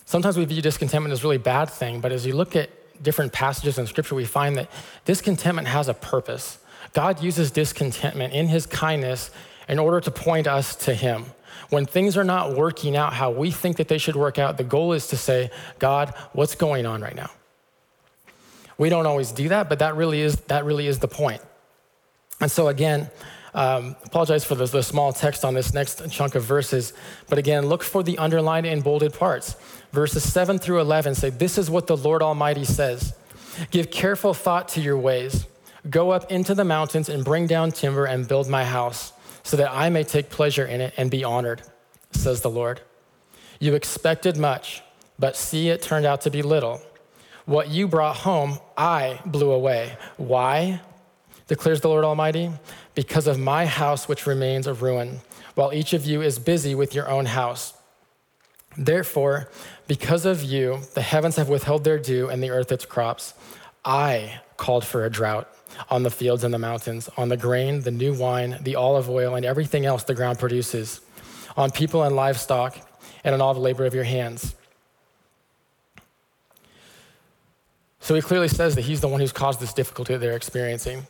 Sometimes 0.04 0.36
we 0.36 0.44
view 0.44 0.62
discontentment 0.62 1.12
as 1.12 1.20
a 1.20 1.22
really 1.24 1.38
bad 1.38 1.68
thing, 1.68 2.00
but 2.00 2.12
as 2.12 2.24
you 2.24 2.34
look 2.34 2.54
at 2.54 2.70
different 3.02 3.32
passages 3.32 3.78
in 3.78 3.86
Scripture, 3.88 4.14
we 4.14 4.24
find 4.24 4.56
that 4.56 4.70
discontentment 5.04 5.66
has 5.66 5.88
a 5.88 5.94
purpose. 5.94 6.58
God 6.92 7.20
uses 7.20 7.50
discontentment 7.50 8.32
in 8.32 8.46
His 8.46 8.64
kindness 8.64 9.32
in 9.68 9.80
order 9.80 10.00
to 10.00 10.10
point 10.12 10.46
us 10.46 10.76
to 10.76 10.94
Him. 10.94 11.24
When 11.70 11.84
things 11.84 12.16
are 12.16 12.24
not 12.24 12.54
working 12.54 12.96
out 12.96 13.14
how 13.14 13.32
we 13.32 13.50
think 13.50 13.78
that 13.78 13.88
they 13.88 13.98
should 13.98 14.14
work 14.14 14.38
out, 14.38 14.58
the 14.58 14.64
goal 14.64 14.92
is 14.92 15.08
to 15.08 15.16
say, 15.16 15.50
God, 15.80 16.14
what's 16.32 16.54
going 16.54 16.86
on 16.86 17.00
right 17.00 17.16
now? 17.16 17.30
We 18.78 18.88
don't 18.88 19.06
always 19.06 19.32
do 19.32 19.48
that, 19.48 19.68
but 19.68 19.80
that 19.80 19.96
really 19.96 20.20
is, 20.20 20.36
that 20.42 20.64
really 20.64 20.86
is 20.86 21.00
the 21.00 21.08
point. 21.08 21.42
And 22.40 22.50
so, 22.50 22.68
again, 22.68 23.10
um, 23.54 23.96
apologize 24.04 24.44
for 24.44 24.54
the, 24.54 24.64
the 24.66 24.82
small 24.82 25.12
text 25.12 25.44
on 25.44 25.54
this 25.54 25.74
next 25.74 26.10
chunk 26.10 26.34
of 26.34 26.44
verses, 26.44 26.92
but 27.28 27.38
again, 27.38 27.66
look 27.66 27.82
for 27.82 28.02
the 28.02 28.16
underlined 28.18 28.66
and 28.66 28.82
bolded 28.82 29.12
parts. 29.12 29.56
Verses 29.92 30.30
7 30.30 30.58
through 30.58 30.80
11 30.80 31.14
say, 31.14 31.30
This 31.30 31.58
is 31.58 31.68
what 31.68 31.86
the 31.86 31.96
Lord 31.96 32.22
Almighty 32.22 32.64
says 32.64 33.14
Give 33.70 33.90
careful 33.90 34.32
thought 34.32 34.68
to 34.68 34.80
your 34.80 34.96
ways. 34.96 35.46
Go 35.90 36.10
up 36.10 36.30
into 36.30 36.54
the 36.54 36.64
mountains 36.64 37.08
and 37.08 37.24
bring 37.24 37.46
down 37.46 37.72
timber 37.72 38.06
and 38.06 38.26
build 38.26 38.48
my 38.48 38.64
house, 38.64 39.12
so 39.42 39.56
that 39.56 39.70
I 39.72 39.90
may 39.90 40.04
take 40.04 40.30
pleasure 40.30 40.64
in 40.64 40.80
it 40.80 40.94
and 40.96 41.10
be 41.10 41.24
honored, 41.24 41.62
says 42.12 42.40
the 42.40 42.50
Lord. 42.50 42.80
You 43.58 43.74
expected 43.74 44.36
much, 44.36 44.82
but 45.18 45.36
see, 45.36 45.68
it 45.68 45.82
turned 45.82 46.06
out 46.06 46.22
to 46.22 46.30
be 46.30 46.42
little. 46.42 46.80
What 47.44 47.68
you 47.68 47.88
brought 47.88 48.16
home, 48.16 48.58
I 48.76 49.20
blew 49.26 49.50
away. 49.50 49.96
Why? 50.16 50.80
Declares 51.52 51.82
the 51.82 51.88
Lord 51.88 52.02
Almighty 52.02 52.50
because 52.94 53.26
of 53.26 53.38
my 53.38 53.66
house 53.66 54.08
which 54.08 54.26
remains 54.26 54.66
a 54.66 54.72
ruin, 54.72 55.20
while 55.54 55.70
each 55.70 55.92
of 55.92 56.06
you 56.06 56.22
is 56.22 56.38
busy 56.38 56.74
with 56.74 56.94
your 56.94 57.10
own 57.10 57.26
house. 57.26 57.74
Therefore, 58.78 59.50
because 59.86 60.24
of 60.24 60.42
you, 60.42 60.78
the 60.94 61.02
heavens 61.02 61.36
have 61.36 61.50
withheld 61.50 61.84
their 61.84 61.98
dew 61.98 62.30
and 62.30 62.42
the 62.42 62.48
earth 62.48 62.72
its 62.72 62.86
crops. 62.86 63.34
I 63.84 64.40
called 64.56 64.82
for 64.82 65.04
a 65.04 65.10
drought 65.10 65.46
on 65.90 66.04
the 66.04 66.10
fields 66.10 66.42
and 66.42 66.54
the 66.54 66.58
mountains, 66.58 67.10
on 67.18 67.28
the 67.28 67.36
grain, 67.36 67.82
the 67.82 67.90
new 67.90 68.14
wine, 68.14 68.56
the 68.62 68.76
olive 68.76 69.10
oil, 69.10 69.34
and 69.34 69.44
everything 69.44 69.84
else 69.84 70.04
the 70.04 70.14
ground 70.14 70.38
produces, 70.38 71.02
on 71.54 71.70
people 71.70 72.02
and 72.02 72.16
livestock, 72.16 72.78
and 73.24 73.34
on 73.34 73.42
all 73.42 73.52
the 73.52 73.60
labor 73.60 73.84
of 73.84 73.94
your 73.94 74.04
hands. 74.04 74.54
So 78.00 78.14
he 78.14 78.22
clearly 78.22 78.48
says 78.48 78.74
that 78.76 78.86
he's 78.86 79.02
the 79.02 79.08
one 79.08 79.20
who's 79.20 79.32
caused 79.32 79.60
this 79.60 79.74
difficulty 79.74 80.14
that 80.14 80.20
they're 80.20 80.34
experiencing 80.34 81.06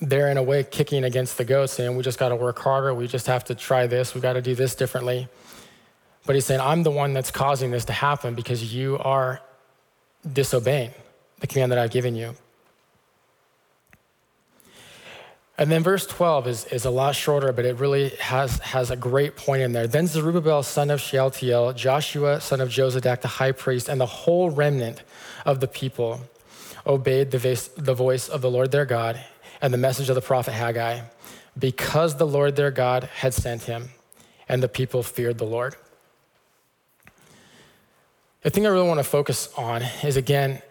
they're 0.00 0.30
in 0.30 0.36
a 0.36 0.42
way 0.42 0.64
kicking 0.64 1.04
against 1.04 1.38
the 1.38 1.44
goat, 1.44 1.70
saying, 1.70 1.96
We 1.96 2.02
just 2.02 2.18
got 2.18 2.28
to 2.28 2.36
work 2.36 2.58
harder. 2.58 2.94
We 2.94 3.06
just 3.06 3.26
have 3.26 3.44
to 3.44 3.54
try 3.54 3.86
this. 3.86 4.14
We 4.14 4.20
got 4.20 4.34
to 4.34 4.42
do 4.42 4.54
this 4.54 4.74
differently. 4.74 5.28
But 6.26 6.34
he's 6.34 6.44
saying, 6.44 6.60
I'm 6.60 6.82
the 6.82 6.90
one 6.90 7.14
that's 7.14 7.30
causing 7.30 7.70
this 7.70 7.86
to 7.86 7.92
happen 7.92 8.34
because 8.34 8.74
you 8.74 8.98
are 8.98 9.40
disobeying 10.30 10.90
the 11.40 11.46
command 11.46 11.72
that 11.72 11.78
I've 11.78 11.90
given 11.90 12.14
you. 12.14 12.34
And 15.56 15.72
then 15.72 15.82
verse 15.82 16.06
12 16.06 16.46
is, 16.46 16.64
is 16.66 16.84
a 16.84 16.90
lot 16.90 17.16
shorter, 17.16 17.52
but 17.52 17.64
it 17.64 17.76
really 17.76 18.10
has, 18.20 18.60
has 18.60 18.92
a 18.92 18.96
great 18.96 19.36
point 19.36 19.62
in 19.62 19.72
there. 19.72 19.88
Then 19.88 20.06
Zerubbabel, 20.06 20.62
son 20.62 20.88
of 20.88 21.00
Shealtiel, 21.00 21.72
Joshua, 21.72 22.40
son 22.40 22.60
of 22.60 22.68
Jozadak, 22.68 23.22
the 23.22 23.28
high 23.28 23.50
priest, 23.50 23.88
and 23.88 24.00
the 24.00 24.06
whole 24.06 24.50
remnant 24.50 25.02
of 25.44 25.58
the 25.58 25.66
people 25.66 26.20
obeyed 26.86 27.32
the 27.32 27.38
voice, 27.38 27.68
the 27.68 27.94
voice 27.94 28.28
of 28.28 28.40
the 28.40 28.50
Lord 28.50 28.70
their 28.70 28.84
God 28.84 29.20
and 29.60 29.72
the 29.72 29.78
message 29.78 30.08
of 30.08 30.14
the 30.14 30.20
prophet 30.20 30.52
Haggai 30.52 31.00
because 31.58 32.16
the 32.16 32.26
Lord 32.26 32.56
their 32.56 32.70
God 32.70 33.04
had 33.16 33.34
sent 33.34 33.64
him, 33.64 33.90
and 34.48 34.62
the 34.62 34.68
people 34.68 35.02
feared 35.02 35.38
the 35.38 35.44
Lord. 35.44 35.74
The 38.42 38.50
thing 38.50 38.66
I 38.66 38.70
really 38.70 38.86
want 38.86 38.98
to 38.98 39.04
focus 39.04 39.52
on 39.56 39.82
is 40.02 40.16
again, 40.16 40.62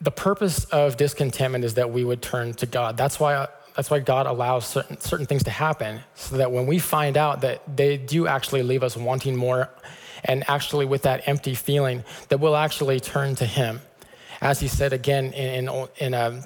the 0.00 0.10
purpose 0.10 0.64
of 0.66 0.96
discontentment 0.96 1.64
is 1.64 1.74
that 1.74 1.90
we 1.90 2.02
would 2.02 2.20
turn 2.20 2.52
to 2.54 2.66
God. 2.66 2.96
That's 2.96 3.20
why, 3.20 3.46
that's 3.76 3.90
why 3.90 4.00
God 4.00 4.26
allows 4.26 4.66
certain, 4.66 5.00
certain 5.00 5.26
things 5.26 5.44
to 5.44 5.50
happen, 5.50 6.00
so 6.16 6.36
that 6.38 6.50
when 6.50 6.66
we 6.66 6.80
find 6.80 7.16
out 7.16 7.42
that 7.42 7.62
they 7.76 7.96
do 7.96 8.26
actually 8.26 8.64
leave 8.64 8.82
us 8.82 8.96
wanting 8.96 9.36
more, 9.36 9.70
and 10.24 10.42
actually 10.50 10.84
with 10.84 11.02
that 11.02 11.28
empty 11.28 11.54
feeling, 11.54 12.02
that 12.28 12.40
we'll 12.40 12.56
actually 12.56 12.98
turn 12.98 13.36
to 13.36 13.46
Him. 13.46 13.80
As 14.40 14.58
He 14.58 14.66
said 14.66 14.92
again 14.92 15.32
in, 15.32 15.68
in, 15.68 15.88
in 15.98 16.14
um, 16.14 16.42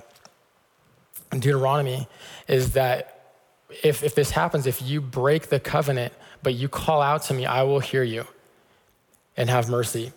Deuteronomy 1.40 2.06
is 2.48 2.72
that 2.72 3.36
if, 3.82 4.02
if 4.02 4.14
this 4.14 4.30
happens, 4.30 4.66
if 4.66 4.82
you 4.82 5.00
break 5.00 5.48
the 5.48 5.58
covenant, 5.58 6.12
but 6.42 6.54
you 6.54 6.68
call 6.68 7.00
out 7.00 7.22
to 7.24 7.34
me, 7.34 7.46
I 7.46 7.62
will 7.62 7.80
hear 7.80 8.02
you 8.02 8.26
and 9.36 9.48
have 9.48 9.68
mercy. 9.68 10.12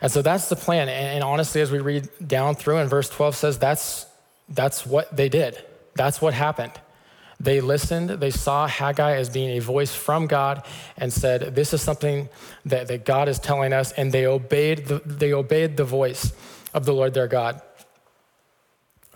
And 0.00 0.12
so 0.12 0.22
that's 0.22 0.48
the 0.48 0.56
plan. 0.56 0.88
And, 0.88 1.14
and 1.14 1.24
honestly, 1.24 1.60
as 1.60 1.72
we 1.72 1.78
read 1.78 2.08
down 2.24 2.54
through, 2.54 2.78
and 2.78 2.88
verse 2.88 3.08
12 3.08 3.34
says 3.34 3.58
that's, 3.58 4.06
that's 4.48 4.86
what 4.86 5.14
they 5.14 5.28
did. 5.28 5.62
That's 5.94 6.20
what 6.22 6.34
happened. 6.34 6.72
They 7.40 7.60
listened, 7.60 8.10
they 8.10 8.30
saw 8.30 8.66
Haggai 8.66 9.14
as 9.14 9.30
being 9.30 9.56
a 9.56 9.60
voice 9.60 9.94
from 9.94 10.26
God 10.26 10.64
and 10.96 11.12
said, 11.12 11.54
This 11.54 11.72
is 11.72 11.80
something 11.80 12.28
that, 12.64 12.88
that 12.88 13.04
God 13.04 13.28
is 13.28 13.38
telling 13.38 13.72
us, 13.72 13.92
and 13.92 14.10
they 14.10 14.26
obeyed 14.26 14.86
the, 14.86 15.00
they 15.04 15.32
obeyed 15.32 15.76
the 15.76 15.84
voice 15.84 16.32
of 16.74 16.84
the 16.84 16.92
Lord 16.92 17.14
their 17.14 17.28
God. 17.28 17.62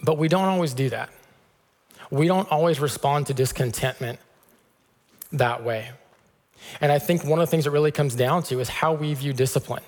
But 0.02 0.18
we 0.18 0.28
don't 0.28 0.44
always 0.44 0.74
do 0.74 0.88
that. 0.90 1.10
We 2.10 2.26
don't 2.26 2.50
always 2.50 2.80
respond 2.80 3.28
to 3.28 3.34
discontentment 3.34 4.18
that 5.32 5.64
way. 5.64 5.90
And 6.80 6.92
I 6.92 6.98
think 6.98 7.24
one 7.24 7.40
of 7.40 7.46
the 7.46 7.50
things 7.50 7.66
it 7.66 7.70
really 7.70 7.92
comes 7.92 8.14
down 8.14 8.42
to 8.44 8.60
is 8.60 8.68
how 8.68 8.92
we 8.92 9.14
view 9.14 9.32
discipline. 9.32 9.82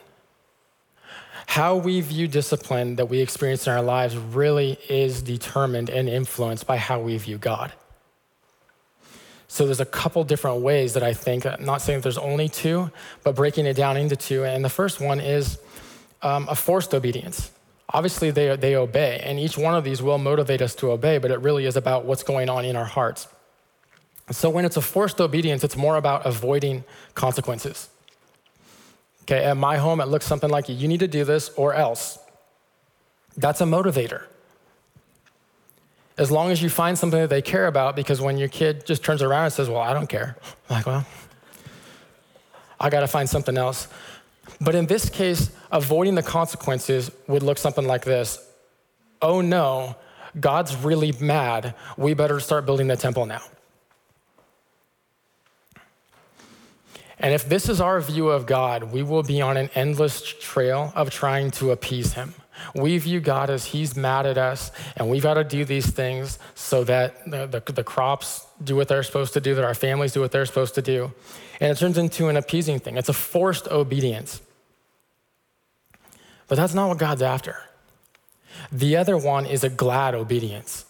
How 1.46 1.76
we 1.76 2.00
view 2.00 2.26
discipline 2.26 2.96
that 2.96 3.06
we 3.06 3.20
experience 3.20 3.66
in 3.66 3.72
our 3.72 3.82
lives 3.82 4.16
really 4.16 4.78
is 4.88 5.22
determined 5.22 5.90
and 5.90 6.08
influenced 6.08 6.66
by 6.66 6.78
how 6.78 7.00
we 7.00 7.16
view 7.18 7.36
God. 7.36 7.72
So 9.46 9.66
there's 9.66 9.80
a 9.80 9.84
couple 9.86 10.24
different 10.24 10.62
ways 10.62 10.94
that 10.94 11.02
I 11.02 11.12
think, 11.12 11.46
I'm 11.46 11.64
not 11.64 11.80
saying 11.82 11.98
that 11.98 12.02
there's 12.02 12.18
only 12.18 12.48
two, 12.48 12.90
but 13.22 13.36
breaking 13.36 13.66
it 13.66 13.74
down 13.74 13.96
into 13.96 14.16
two. 14.16 14.44
And 14.44 14.64
the 14.64 14.70
first 14.70 15.00
one 15.00 15.20
is 15.20 15.58
um, 16.22 16.48
a 16.48 16.56
forced 16.56 16.94
obedience 16.94 17.50
obviously 17.94 18.32
they, 18.32 18.56
they 18.56 18.74
obey, 18.74 19.20
and 19.22 19.38
each 19.38 19.56
one 19.56 19.74
of 19.74 19.84
these 19.84 20.02
will 20.02 20.18
motivate 20.18 20.60
us 20.60 20.74
to 20.74 20.90
obey, 20.90 21.16
but 21.18 21.30
it 21.30 21.40
really 21.40 21.64
is 21.64 21.76
about 21.76 22.04
what's 22.04 22.24
going 22.24 22.50
on 22.50 22.64
in 22.64 22.74
our 22.74 22.84
hearts. 22.84 23.28
So 24.30 24.50
when 24.50 24.64
it's 24.64 24.76
a 24.76 24.80
forced 24.82 25.20
obedience, 25.20 25.62
it's 25.62 25.76
more 25.76 25.96
about 25.96 26.26
avoiding 26.26 26.84
consequences. 27.14 27.88
Okay, 29.22 29.44
at 29.44 29.56
my 29.56 29.76
home, 29.76 30.00
it 30.00 30.08
looks 30.08 30.26
something 30.26 30.50
like 30.50 30.68
you 30.68 30.88
need 30.88 31.00
to 31.00 31.08
do 31.08 31.24
this 31.24 31.50
or 31.50 31.72
else. 31.72 32.18
That's 33.36 33.60
a 33.60 33.64
motivator. 33.64 34.24
As 36.18 36.30
long 36.30 36.50
as 36.50 36.62
you 36.62 36.68
find 36.68 36.98
something 36.98 37.20
that 37.20 37.30
they 37.30 37.42
care 37.42 37.66
about, 37.66 37.96
because 37.96 38.20
when 38.20 38.38
your 38.38 38.48
kid 38.48 38.86
just 38.86 39.02
turns 39.02 39.22
around 39.22 39.44
and 39.44 39.52
says, 39.52 39.68
Well, 39.68 39.80
I 39.80 39.94
don't 39.94 40.08
care, 40.08 40.36
I'm 40.68 40.76
like, 40.76 40.86
well, 40.86 41.06
I 42.78 42.90
got 42.90 43.00
to 43.00 43.08
find 43.08 43.28
something 43.28 43.56
else. 43.56 43.88
But 44.60 44.74
in 44.74 44.86
this 44.86 45.08
case, 45.08 45.50
avoiding 45.70 46.14
the 46.14 46.22
consequences 46.22 47.10
would 47.26 47.42
look 47.42 47.58
something 47.58 47.86
like 47.86 48.04
this 48.04 48.38
Oh 49.20 49.40
no, 49.40 49.96
God's 50.38 50.76
really 50.76 51.12
mad. 51.12 51.74
We 51.96 52.14
better 52.14 52.40
start 52.40 52.66
building 52.66 52.88
the 52.88 52.96
temple 52.96 53.26
now. 53.26 53.42
And 57.18 57.32
if 57.32 57.48
this 57.48 57.68
is 57.68 57.80
our 57.80 58.00
view 58.00 58.28
of 58.28 58.44
God, 58.44 58.92
we 58.92 59.02
will 59.02 59.22
be 59.22 59.40
on 59.40 59.56
an 59.56 59.70
endless 59.74 60.20
trail 60.20 60.92
of 60.94 61.10
trying 61.10 61.52
to 61.52 61.70
appease 61.70 62.12
Him. 62.12 62.34
We 62.74 62.98
view 62.98 63.20
God 63.20 63.50
as 63.50 63.64
He's 63.64 63.96
mad 63.96 64.26
at 64.26 64.36
us, 64.36 64.70
and 64.96 65.08
we've 65.08 65.22
got 65.22 65.34
to 65.34 65.44
do 65.44 65.64
these 65.64 65.86
things 65.86 66.38
so 66.54 66.84
that 66.84 67.24
the, 67.30 67.46
the, 67.46 67.72
the, 67.72 67.84
crops 67.84 68.46
do 68.62 68.76
what 68.76 68.88
they're 68.88 69.02
supposed 69.02 69.32
to 69.34 69.40
do, 69.40 69.54
that 69.54 69.64
our 69.64 69.74
families 69.74 70.12
do 70.12 70.20
what 70.20 70.32
they're 70.32 70.46
supposed 70.46 70.74
to 70.74 70.82
do. 70.82 71.12
And 71.60 71.70
it 71.70 71.78
turns 71.78 71.98
into 71.98 72.28
an 72.28 72.36
appeasing 72.36 72.78
thing. 72.80 72.96
It's 72.96 73.08
a 73.08 73.14
forced 73.14 73.68
obedience. 73.68 74.42
But 76.48 76.56
that's 76.56 76.74
not 76.74 76.88
what 76.88 76.98
God's 76.98 77.22
after. 77.22 77.56
The 78.70 78.96
other 78.96 79.16
one 79.16 79.46
is 79.46 79.64
a 79.64 79.68
glad 79.68 80.14
obedience. 80.14 80.84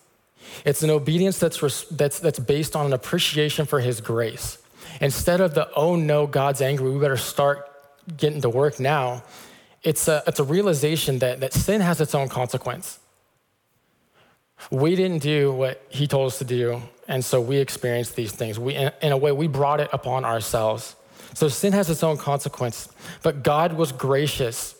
It's 0.64 0.82
an 0.82 0.90
obedience 0.90 1.38
that's, 1.38 1.84
that's, 1.88 2.20
that's 2.20 2.38
based 2.38 2.76
on 2.76 2.86
an 2.86 2.92
appreciation 2.92 3.66
for 3.66 3.80
his 3.80 4.00
grace. 4.00 4.58
Instead 5.00 5.40
of 5.40 5.54
the, 5.54 5.68
oh 5.74 5.96
no, 5.96 6.26
God's 6.26 6.60
angry, 6.60 6.90
we 6.90 7.00
better 7.00 7.16
start 7.16 7.70
getting 8.16 8.40
to 8.42 8.50
work 8.50 8.78
now, 8.78 9.22
it's 9.82 10.08
a, 10.08 10.22
it's 10.26 10.40
a 10.40 10.44
realization 10.44 11.18
that, 11.18 11.40
that 11.40 11.52
sin 11.52 11.80
has 11.80 12.00
its 12.00 12.14
own 12.14 12.28
consequence. 12.28 12.98
We 14.70 14.94
didn't 14.96 15.22
do 15.22 15.52
what 15.52 15.82
he 15.88 16.06
told 16.06 16.28
us 16.28 16.38
to 16.38 16.44
do, 16.44 16.80
and 17.06 17.24
so 17.24 17.40
we 17.40 17.58
experienced 17.58 18.16
these 18.16 18.32
things. 18.32 18.58
We, 18.58 18.74
in, 18.74 18.92
in 19.02 19.12
a 19.12 19.16
way, 19.16 19.32
we 19.32 19.46
brought 19.46 19.80
it 19.80 19.90
upon 19.92 20.24
ourselves. 20.24 20.96
So 21.34 21.48
sin 21.48 21.72
has 21.72 21.90
its 21.90 22.02
own 22.02 22.16
consequence, 22.16 22.88
but 23.22 23.42
God 23.42 23.74
was 23.74 23.92
gracious 23.92 24.74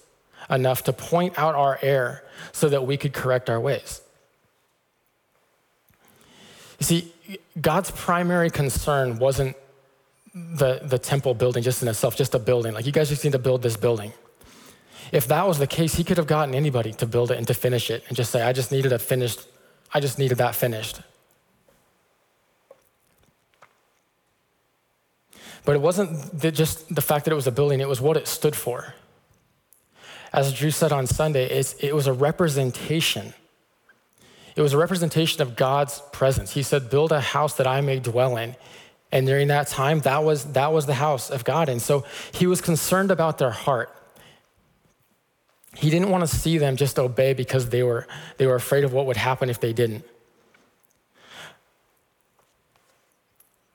enough 0.50 0.85
to 0.85 0.92
point 0.92 1.38
out 1.38 1.54
our 1.54 1.78
error 1.83 2.22
so 2.52 2.68
that 2.68 2.87
we 2.87 2.96
could 2.96 3.12
correct 3.12 3.48
our 3.48 3.61
ways. 3.61 4.00
You 6.80 6.87
see, 6.87 7.12
God's 7.61 7.90
primary 7.90 8.50
concern 8.50 9.18
wasn't 9.18 9.57
the, 10.35 10.80
the 10.83 10.98
temple 10.98 11.35
building 11.35 11.62
just 11.62 11.83
in 11.83 11.88
itself, 11.88 12.16
just 12.16 12.35
a 12.35 12.38
building. 12.38 12.74
Like, 12.74 12.87
you 12.87 12.92
guys 12.92 13.09
just 13.09 13.24
need 13.24 13.33
to 13.33 13.38
build 13.38 13.62
this 13.62 13.76
building. 13.76 14.12
If 15.12 15.28
that 15.28 15.46
was 15.46 15.59
the 15.59 15.66
case, 15.66 15.94
he 15.94 16.04
could 16.04 16.16
have 16.16 16.26
gotten 16.26 16.54
anybody 16.54 16.92
to 16.94 17.07
build 17.07 17.30
it 17.30 17.38
and 17.38 17.46
to 17.46 17.54
finish 17.54 17.90
it 17.90 18.02
and 18.09 18.16
just 18.16 18.30
say, 18.33 18.42
I 18.42 18.52
just 18.52 18.72
needed 18.72 18.92
a 18.92 18.98
finished, 18.98 19.46
I 19.92 20.00
just 20.00 20.18
needed 20.18 20.38
that 20.38 20.54
finished. 20.54 21.00
But 25.64 25.76
it 25.76 25.80
wasn't 25.80 26.38
just 26.52 26.94
the 26.94 27.00
fact 27.00 27.24
that 27.24 27.33
it 27.33 27.37
was 27.37 27.46
a 27.46 27.52
building, 27.52 27.80
it 27.80 27.88
was 27.88 28.00
what 28.00 28.16
it 28.16 28.26
stood 28.26 28.57
for. 28.57 28.94
As 30.34 30.52
Drew 30.52 30.72
said 30.72 30.90
on 30.90 31.06
Sunday, 31.06 31.44
it 31.44 31.94
was 31.94 32.08
a 32.08 32.12
representation. 32.12 33.34
It 34.56 34.62
was 34.62 34.72
a 34.72 34.78
representation 34.78 35.40
of 35.42 35.54
God's 35.54 36.02
presence. 36.12 36.52
He 36.52 36.64
said, 36.64 36.90
Build 36.90 37.12
a 37.12 37.20
house 37.20 37.54
that 37.54 37.68
I 37.68 37.80
may 37.80 38.00
dwell 38.00 38.36
in. 38.36 38.56
And 39.12 39.28
during 39.28 39.46
that 39.46 39.68
time, 39.68 40.00
that 40.00 40.24
was, 40.24 40.44
that 40.54 40.72
was 40.72 40.86
the 40.86 40.94
house 40.94 41.30
of 41.30 41.44
God. 41.44 41.68
And 41.68 41.80
so 41.80 42.04
he 42.32 42.48
was 42.48 42.60
concerned 42.60 43.12
about 43.12 43.38
their 43.38 43.52
heart. 43.52 43.94
He 45.76 45.88
didn't 45.88 46.10
want 46.10 46.28
to 46.28 46.36
see 46.36 46.58
them 46.58 46.74
just 46.74 46.98
obey 46.98 47.32
because 47.32 47.68
they 47.68 47.84
were, 47.84 48.08
they 48.36 48.48
were 48.48 48.56
afraid 48.56 48.82
of 48.82 48.92
what 48.92 49.06
would 49.06 49.16
happen 49.16 49.48
if 49.48 49.60
they 49.60 49.72
didn't. 49.72 50.04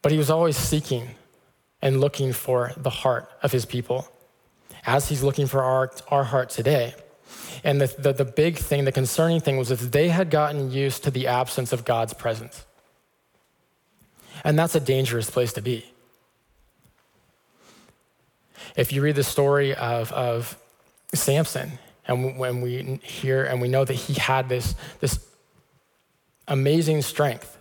But 0.01 0.11
he 0.11 0.17
was 0.17 0.29
always 0.29 0.57
seeking 0.57 1.11
and 1.81 2.01
looking 2.01 2.33
for 2.33 2.73
the 2.75 2.89
heart 2.89 3.29
of 3.41 3.53
his 3.53 3.63
people, 3.63 4.09
as 4.85 5.09
he's 5.09 5.23
looking 5.23 5.47
for 5.47 5.63
our, 5.63 5.91
our 6.09 6.23
heart 6.23 6.49
today. 6.49 6.93
And 7.63 7.81
the, 7.81 7.87
the, 7.97 8.13
the 8.13 8.25
big 8.25 8.57
thing, 8.57 8.85
the 8.85 8.91
concerning 8.91 9.41
thing 9.41 9.57
was 9.57 9.69
that 9.69 9.91
they 9.91 10.09
had 10.09 10.29
gotten 10.29 10.71
used 10.71 11.03
to 11.03 11.11
the 11.11 11.27
absence 11.27 11.73
of 11.73 11.85
God's 11.85 12.13
presence. 12.13 12.65
And 14.43 14.57
that's 14.57 14.75
a 14.75 14.79
dangerous 14.79 15.29
place 15.29 15.53
to 15.53 15.61
be. 15.61 15.85
If 18.75 18.93
you 18.93 19.01
read 19.01 19.15
the 19.15 19.23
story 19.23 19.75
of, 19.75 20.11
of 20.13 20.57
Samson, 21.13 21.79
and 22.07 22.39
when 22.39 22.61
we 22.61 22.99
hear 23.03 23.43
and 23.43 23.61
we 23.61 23.67
know 23.67 23.83
that 23.83 23.93
he 23.93 24.13
had 24.13 24.47
this, 24.49 24.75
this 24.99 25.27
amazing 26.47 27.01
strength, 27.01 27.57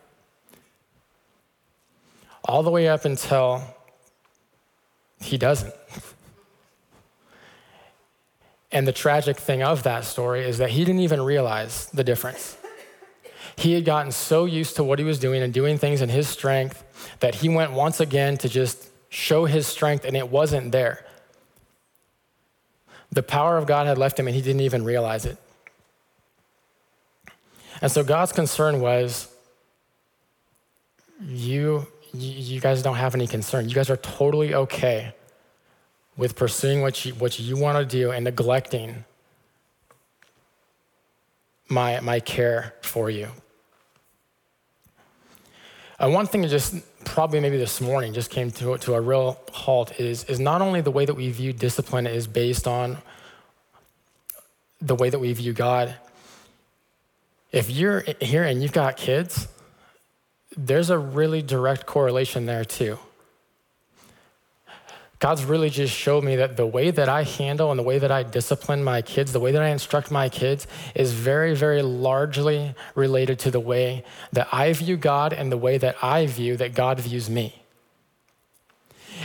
all 2.44 2.62
the 2.62 2.70
way 2.70 2.88
up 2.88 3.04
until 3.04 3.62
he 5.20 5.36
doesn't. 5.36 5.74
And 8.70 8.86
the 8.86 8.92
tragic 8.92 9.38
thing 9.38 9.62
of 9.62 9.82
that 9.84 10.04
story 10.04 10.44
is 10.44 10.58
that 10.58 10.70
he 10.70 10.84
didn't 10.84 11.00
even 11.00 11.20
realize 11.22 11.86
the 11.86 12.04
difference. 12.04 12.56
He 13.56 13.72
had 13.72 13.84
gotten 13.84 14.12
so 14.12 14.44
used 14.44 14.76
to 14.76 14.84
what 14.84 14.98
he 14.98 15.04
was 15.04 15.18
doing 15.18 15.42
and 15.42 15.52
doing 15.52 15.78
things 15.78 16.02
in 16.02 16.08
his 16.08 16.28
strength 16.28 16.84
that 17.20 17.36
he 17.36 17.48
went 17.48 17.72
once 17.72 17.98
again 17.98 18.36
to 18.38 18.48
just 18.48 18.90
show 19.08 19.46
his 19.46 19.66
strength, 19.66 20.04
and 20.04 20.16
it 20.16 20.28
wasn't 20.28 20.70
there. 20.70 21.04
The 23.10 23.22
power 23.22 23.56
of 23.56 23.66
God 23.66 23.86
had 23.86 23.96
left 23.96 24.18
him, 24.18 24.26
and 24.26 24.36
he 24.36 24.42
didn't 24.42 24.60
even 24.60 24.84
realize 24.84 25.24
it. 25.24 25.38
And 27.80 27.90
so 27.90 28.04
God's 28.04 28.32
concern 28.32 28.80
was 28.80 29.34
you 31.22 31.86
you 32.12 32.60
guys 32.60 32.82
don't 32.82 32.96
have 32.96 33.14
any 33.14 33.26
concern. 33.26 33.68
You 33.68 33.74
guys 33.74 33.90
are 33.90 33.96
totally 33.96 34.54
okay 34.54 35.14
with 36.18 36.34
pursuing 36.34 36.82
what 36.82 37.04
you, 37.04 37.14
what 37.14 37.38
you 37.38 37.56
want 37.56 37.78
to 37.78 37.84
do 37.86 38.10
and 38.10 38.24
neglecting 38.24 39.04
my, 41.68 42.00
my 42.00 42.18
care 42.20 42.74
for 42.82 43.08
you. 43.08 43.28
And 46.00 46.12
one 46.12 46.26
thing 46.26 46.42
that 46.42 46.48
just 46.48 46.74
probably 47.04 47.40
maybe 47.40 47.56
this 47.56 47.80
morning 47.80 48.12
just 48.12 48.30
came 48.30 48.50
to, 48.52 48.76
to 48.78 48.94
a 48.94 49.00
real 49.00 49.40
halt 49.52 49.98
is, 50.00 50.24
is 50.24 50.40
not 50.40 50.60
only 50.60 50.80
the 50.80 50.90
way 50.90 51.04
that 51.04 51.14
we 51.14 51.30
view 51.30 51.52
discipline 51.52 52.06
is 52.06 52.26
based 52.26 52.66
on 52.66 52.98
the 54.80 54.94
way 54.94 55.10
that 55.10 55.18
we 55.18 55.32
view 55.32 55.52
God. 55.52 55.94
If 57.52 57.70
you're 57.70 58.04
here 58.20 58.44
and 58.44 58.60
you've 58.60 58.72
got 58.72 58.96
kids, 58.96 59.48
there's 60.56 60.90
a 60.90 60.98
really 60.98 61.42
direct 61.42 61.86
correlation 61.86 62.46
there 62.46 62.64
too. 62.64 62.98
God's 65.18 65.44
really 65.44 65.68
just 65.68 65.92
showed 65.92 66.22
me 66.22 66.36
that 66.36 66.56
the 66.56 66.66
way 66.66 66.92
that 66.92 67.08
I 67.08 67.24
handle 67.24 67.70
and 67.70 67.78
the 67.78 67.82
way 67.82 67.98
that 67.98 68.12
I 68.12 68.22
discipline 68.22 68.84
my 68.84 69.02
kids, 69.02 69.32
the 69.32 69.40
way 69.40 69.50
that 69.50 69.62
I 69.62 69.68
instruct 69.68 70.12
my 70.12 70.28
kids 70.28 70.68
is 70.94 71.12
very, 71.12 71.56
very 71.56 71.82
largely 71.82 72.74
related 72.94 73.40
to 73.40 73.50
the 73.50 73.58
way 73.58 74.04
that 74.32 74.48
I 74.52 74.72
view 74.72 74.96
God 74.96 75.32
and 75.32 75.50
the 75.50 75.56
way 75.56 75.76
that 75.76 75.96
I 76.02 76.26
view 76.26 76.56
that 76.58 76.74
God 76.74 77.00
views 77.00 77.28
me. 77.28 77.62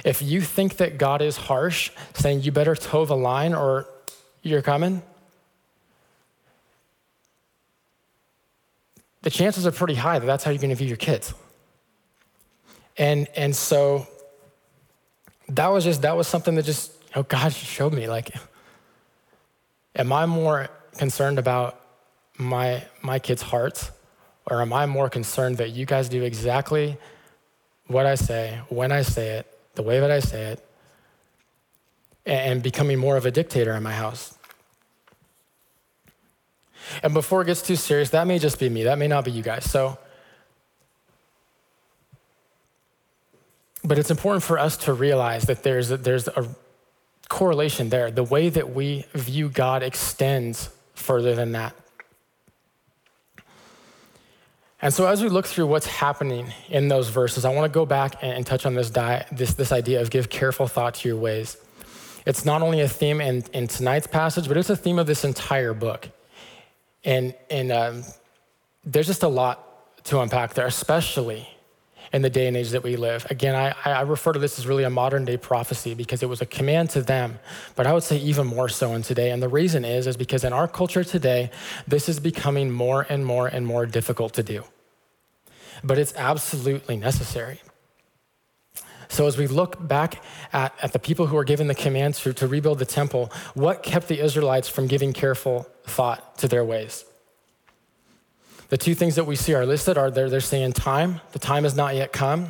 If 0.03 0.23
you 0.23 0.41
think 0.41 0.77
that 0.77 0.97
God 0.97 1.21
is 1.21 1.37
harsh, 1.37 1.91
saying 2.15 2.41
you 2.41 2.51
better 2.51 2.75
toe 2.75 3.05
the 3.05 3.15
line 3.15 3.53
or 3.53 3.85
you're 4.41 4.63
coming, 4.63 5.03
the 9.21 9.29
chances 9.29 9.67
are 9.67 9.71
pretty 9.71 9.93
high 9.93 10.17
that 10.17 10.25
that's 10.25 10.43
how 10.43 10.49
you're 10.49 10.59
going 10.59 10.71
to 10.71 10.75
view 10.75 10.87
your 10.87 10.97
kids. 10.97 11.35
And, 12.97 13.27
and 13.35 13.55
so 13.55 14.07
that 15.49 15.67
was 15.67 15.83
just, 15.83 16.01
that 16.01 16.15
was 16.15 16.27
something 16.27 16.55
that 16.55 16.65
just, 16.65 16.91
know, 17.15 17.23
God 17.23 17.53
showed 17.53 17.93
me. 17.93 18.07
Like, 18.07 18.31
am 19.95 20.11
I 20.11 20.25
more 20.25 20.69
concerned 20.97 21.39
about 21.39 21.79
my, 22.37 22.83
my 23.01 23.19
kids' 23.19 23.41
hearts, 23.41 23.91
or 24.47 24.61
am 24.61 24.73
I 24.73 24.85
more 24.85 25.09
concerned 25.09 25.57
that 25.57 25.69
you 25.69 25.85
guys 25.85 26.09
do 26.09 26.23
exactly 26.23 26.97
what 27.87 28.05
I 28.05 28.15
say, 28.15 28.59
when 28.69 28.91
I 28.91 29.01
say 29.01 29.37
it, 29.37 29.59
the 29.75 29.83
way 29.83 29.99
that 29.99 30.11
I 30.11 30.19
say 30.19 30.53
it, 30.53 30.67
and 32.25 32.63
becoming 32.63 32.97
more 32.97 33.17
of 33.17 33.25
a 33.25 33.31
dictator 33.31 33.73
in 33.73 33.83
my 33.83 33.93
house? 33.93 34.37
And 37.01 37.13
before 37.13 37.41
it 37.41 37.45
gets 37.45 37.61
too 37.61 37.75
serious, 37.75 38.09
that 38.09 38.27
may 38.27 38.39
just 38.39 38.59
be 38.59 38.69
me. 38.69 38.83
That 38.83 38.97
may 38.97 39.07
not 39.07 39.25
be 39.25 39.31
you 39.31 39.41
guys. 39.41 39.69
So, 39.69 39.97
but 43.83 43.99
it's 43.99 44.11
important 44.11 44.43
for 44.43 44.57
us 44.57 44.77
to 44.77 44.93
realize 44.93 45.43
that 45.43 45.63
there's 45.63 45.91
a, 45.91 45.97
there's 45.97 46.27
a 46.27 46.47
correlation 47.29 47.89
there. 47.89 48.11
The 48.11 48.23
way 48.23 48.49
that 48.49 48.73
we 48.73 49.05
view 49.13 49.49
God 49.49 49.83
extends 49.83 50.69
further 50.93 51.35
than 51.35 51.51
that. 51.53 51.75
And 54.81 54.93
so, 54.93 55.07
as 55.07 55.23
we 55.23 55.29
look 55.29 55.45
through 55.45 55.67
what's 55.67 55.87
happening 55.87 56.51
in 56.67 56.89
those 56.89 57.07
verses, 57.07 57.45
I 57.45 57.53
want 57.53 57.71
to 57.71 57.73
go 57.73 57.85
back 57.85 58.15
and, 58.21 58.45
touch 58.45 58.65
on 58.65 58.73
this, 58.73 58.89
di- 58.89 59.25
this, 59.31 59.53
this 59.53 59.71
idea 59.71 60.01
of 60.01 60.09
give 60.09 60.29
careful 60.29 60.67
thought 60.67 60.95
to 60.95 61.07
your 61.07 61.17
ways. 61.17 61.55
It's 62.25 62.43
not 62.43 62.61
only 62.61 62.81
a 62.81 62.89
theme 62.89 63.21
in, 63.21 63.45
in 63.53 63.67
tonight's 63.67 64.07
passage, 64.07 64.47
but 64.47 64.57
it's 64.57 64.69
a 64.69 64.75
theme 64.75 64.99
of 64.99 65.07
this 65.07 65.23
entire 65.23 65.73
book. 65.73 66.09
And, 67.05 67.33
and 67.49 67.71
um, 67.71 68.03
there's 68.83 69.07
just 69.07 69.23
a 69.23 69.27
lot 69.29 70.03
to 70.05 70.19
unpack 70.19 70.53
there, 70.53 70.67
especially 70.67 71.47
in 72.13 72.21
the 72.21 72.29
day 72.29 72.47
and 72.47 72.55
age 72.55 72.69
that 72.69 72.83
we 72.83 72.95
live. 72.95 73.25
Again, 73.31 73.55
I, 73.55 73.73
I 73.83 74.01
refer 74.01 74.33
to 74.33 74.39
this 74.39 74.59
as 74.59 74.67
really 74.67 74.83
a 74.83 74.89
modern 74.89 75.25
day 75.25 75.35
prophecy 75.35 75.95
because 75.95 76.21
it 76.21 76.29
was 76.29 76.41
a 76.41 76.45
command 76.45 76.91
to 76.91 77.01
them, 77.01 77.39
but 77.75 77.87
I 77.87 77.93
would 77.93 78.03
say 78.03 78.17
even 78.17 78.45
more 78.45 78.69
so 78.69 78.93
in 78.93 79.01
today. 79.01 79.31
And 79.31 79.41
the 79.41 79.49
reason 79.49 79.83
is, 79.83 80.05
is 80.05 80.15
because 80.15 80.43
in 80.43 80.53
our 80.53 80.67
culture 80.67 81.03
today, 81.03 81.49
this 81.87 82.07
is 82.07 82.19
becoming 82.19 82.69
more 82.69 83.07
and 83.09 83.25
more 83.25 83.47
and 83.47 83.65
more 83.65 83.87
difficult 83.87 84.33
to 84.33 84.43
do. 84.43 84.63
But 85.83 85.97
it's 85.97 86.13
absolutely 86.15 86.97
necessary. 86.97 87.59
So, 89.09 89.27
as 89.27 89.37
we 89.37 89.47
look 89.47 89.85
back 89.85 90.23
at, 90.53 90.73
at 90.81 90.93
the 90.93 90.99
people 90.99 91.27
who 91.27 91.35
were 91.35 91.43
given 91.43 91.67
the 91.67 91.75
command 91.75 92.15
to, 92.15 92.33
to 92.33 92.47
rebuild 92.47 92.79
the 92.79 92.85
temple, 92.85 93.31
what 93.53 93.83
kept 93.83 94.07
the 94.07 94.19
Israelites 94.19 94.67
from 94.67 94.87
giving 94.87 95.13
careful 95.13 95.67
thought 95.85 96.37
to 96.39 96.47
their 96.47 96.63
ways? 96.63 97.05
The 98.69 98.77
two 98.77 98.95
things 98.95 99.15
that 99.15 99.25
we 99.25 99.35
see 99.35 99.53
are 99.53 99.65
listed 99.65 99.97
are 99.97 100.09
they're, 100.09 100.29
they're 100.29 100.41
saying 100.41 100.73
time, 100.73 101.21
the 101.31 101.39
time 101.39 101.63
has 101.63 101.75
not 101.75 101.95
yet 101.95 102.11
come. 102.11 102.49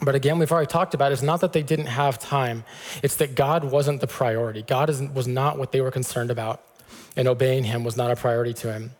But 0.00 0.14
again, 0.14 0.38
we've 0.38 0.52
already 0.52 0.66
talked 0.66 0.94
about 0.94 1.10
it. 1.10 1.14
It's 1.14 1.22
not 1.22 1.40
that 1.40 1.52
they 1.52 1.62
didn't 1.62 1.86
have 1.86 2.18
time, 2.18 2.64
it's 3.02 3.16
that 3.16 3.34
God 3.34 3.64
wasn't 3.64 4.00
the 4.00 4.06
priority. 4.06 4.62
God 4.62 4.90
is, 4.90 5.00
was 5.02 5.26
not 5.26 5.58
what 5.58 5.72
they 5.72 5.80
were 5.80 5.90
concerned 5.90 6.30
about, 6.30 6.62
and 7.16 7.26
obeying 7.26 7.64
Him 7.64 7.82
was 7.82 7.96
not 7.96 8.10
a 8.10 8.16
priority 8.16 8.52
to 8.54 8.72
Him. 8.72 8.90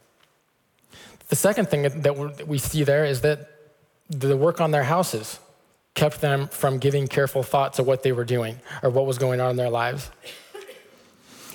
The 1.28 1.36
second 1.36 1.68
thing 1.68 1.82
that 1.82 2.46
we 2.46 2.58
see 2.58 2.84
there 2.84 3.04
is 3.04 3.20
that 3.22 3.50
the 4.08 4.36
work 4.36 4.60
on 4.60 4.70
their 4.70 4.84
houses 4.84 5.40
kept 5.94 6.20
them 6.20 6.46
from 6.48 6.78
giving 6.78 7.08
careful 7.08 7.42
thought 7.42 7.72
to 7.74 7.82
what 7.82 8.02
they 8.02 8.12
were 8.12 8.24
doing 8.24 8.60
or 8.82 8.90
what 8.90 9.06
was 9.06 9.18
going 9.18 9.40
on 9.40 9.50
in 9.50 9.56
their 9.56 9.70
lives. 9.70 10.10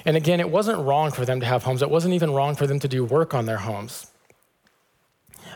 And 0.03 0.17
again, 0.17 0.39
it 0.39 0.49
wasn't 0.49 0.79
wrong 0.79 1.11
for 1.11 1.25
them 1.25 1.39
to 1.39 1.45
have 1.45 1.63
homes. 1.63 1.81
It 1.81 1.89
wasn't 1.89 2.15
even 2.15 2.31
wrong 2.31 2.55
for 2.55 2.67
them 2.67 2.79
to 2.79 2.87
do 2.87 3.05
work 3.05 3.33
on 3.33 3.45
their 3.45 3.59
homes. 3.59 4.10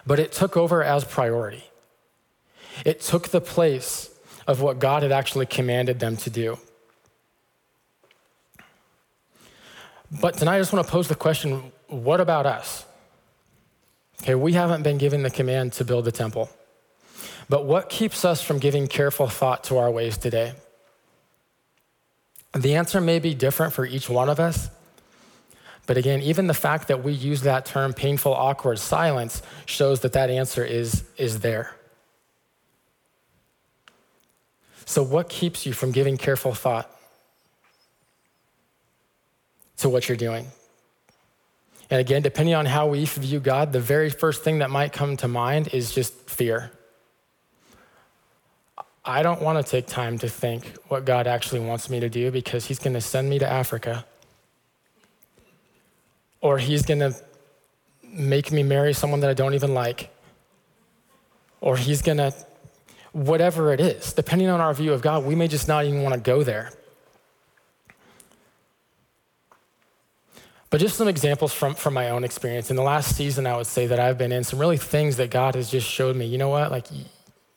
But 0.05 0.19
it 0.19 0.31
took 0.31 0.55
over 0.55 0.83
as 0.83 1.03
priority. 1.03 1.63
It 2.85 3.01
took 3.01 3.29
the 3.29 3.41
place 3.41 4.09
of 4.47 4.61
what 4.61 4.79
God 4.79 5.03
had 5.03 5.11
actually 5.11 5.45
commanded 5.45 5.99
them 5.99 6.17
to 6.17 6.29
do. 6.29 6.59
But 10.21 10.35
tonight 10.35 10.57
I 10.57 10.59
just 10.59 10.71
want 10.71 10.85
to 10.85 10.91
pose 10.91 11.07
the 11.07 11.15
question 11.15 11.71
what 11.87 12.19
about 12.21 12.45
us? 12.45 12.85
Okay, 14.21 14.35
we 14.35 14.53
haven't 14.53 14.83
been 14.83 14.97
given 14.97 15.23
the 15.23 15.29
command 15.29 15.73
to 15.73 15.83
build 15.83 16.05
the 16.05 16.11
temple. 16.11 16.49
But 17.49 17.65
what 17.65 17.89
keeps 17.89 18.25
us 18.25 18.41
from 18.41 18.59
giving 18.59 18.87
careful 18.87 19.27
thought 19.27 19.63
to 19.65 19.77
our 19.77 19.91
ways 19.91 20.17
today? 20.17 20.53
The 22.53 22.75
answer 22.75 23.01
may 23.01 23.19
be 23.19 23.33
different 23.33 23.73
for 23.73 23.85
each 23.85 24.09
one 24.09 24.29
of 24.29 24.39
us. 24.39 24.69
But 25.87 25.97
again, 25.97 26.21
even 26.21 26.47
the 26.47 26.53
fact 26.53 26.87
that 26.87 27.03
we 27.03 27.13
use 27.13 27.41
that 27.41 27.65
term 27.65 27.93
painful, 27.93 28.33
awkward 28.33 28.79
silence 28.79 29.41
shows 29.65 29.99
that 30.01 30.13
that 30.13 30.29
answer 30.29 30.63
is, 30.63 31.03
is 31.17 31.39
there. 31.41 31.75
So, 34.85 35.03
what 35.03 35.29
keeps 35.29 35.65
you 35.65 35.73
from 35.73 35.91
giving 35.91 36.17
careful 36.17 36.53
thought 36.53 36.89
to 39.77 39.89
what 39.89 40.07
you're 40.07 40.17
doing? 40.17 40.47
And 41.89 41.99
again, 41.99 42.21
depending 42.21 42.55
on 42.55 42.65
how 42.65 42.87
we 42.87 43.05
view 43.05 43.39
God, 43.39 43.73
the 43.73 43.79
very 43.79 44.09
first 44.09 44.43
thing 44.43 44.59
that 44.59 44.69
might 44.69 44.91
come 44.91 45.17
to 45.17 45.27
mind 45.27 45.69
is 45.73 45.91
just 45.91 46.13
fear. 46.29 46.71
I 49.03 49.21
don't 49.21 49.41
want 49.41 49.63
to 49.63 49.69
take 49.69 49.85
time 49.85 50.17
to 50.19 50.29
think 50.29 50.73
what 50.87 51.05
God 51.05 51.27
actually 51.27 51.59
wants 51.59 51.89
me 51.91 51.99
to 51.99 52.09
do 52.09 52.31
because 52.31 52.65
He's 52.65 52.79
going 52.79 52.93
to 52.93 53.01
send 53.01 53.29
me 53.29 53.37
to 53.39 53.47
Africa. 53.47 54.05
Or 56.45 56.59
He's 56.59 56.83
going 56.83 56.99
to 56.99 57.15
make 58.03 58.51
me 58.51 58.61
marry 58.61 58.93
someone 58.93 59.21
that 59.21 59.31
I 59.31 59.33
don't 59.33 59.55
even 59.55 59.73
like. 59.73 60.15
Or 61.59 61.75
He's 61.75 62.03
going 62.03 62.19
to, 62.19 62.31
whatever 63.13 63.73
it 63.73 63.79
is, 63.79 64.13
depending 64.13 64.49
on 64.49 64.61
our 64.61 64.71
view 64.71 64.93
of 64.93 65.01
God, 65.01 65.25
we 65.25 65.33
may 65.33 65.47
just 65.47 65.67
not 65.67 65.85
even 65.85 66.03
want 66.03 66.13
to 66.13 66.21
go 66.21 66.43
there. 66.43 66.71
But 70.69 70.81
just 70.81 70.97
some 70.97 71.07
examples 71.07 71.51
from, 71.51 71.73
from 71.73 71.95
my 71.95 72.11
own 72.11 72.23
experience. 72.23 72.69
In 72.69 72.75
the 72.75 72.83
last 72.83 73.15
season, 73.15 73.47
I 73.47 73.57
would 73.57 73.65
say 73.65 73.87
that 73.87 73.99
I've 73.99 74.19
been 74.19 74.31
in 74.31 74.43
some 74.43 74.59
really 74.59 74.77
things 74.77 75.17
that 75.17 75.31
God 75.31 75.55
has 75.55 75.71
just 75.71 75.89
showed 75.89 76.15
me. 76.15 76.27
You 76.27 76.37
know 76.37 76.49
what? 76.49 76.69
Like, 76.69 76.85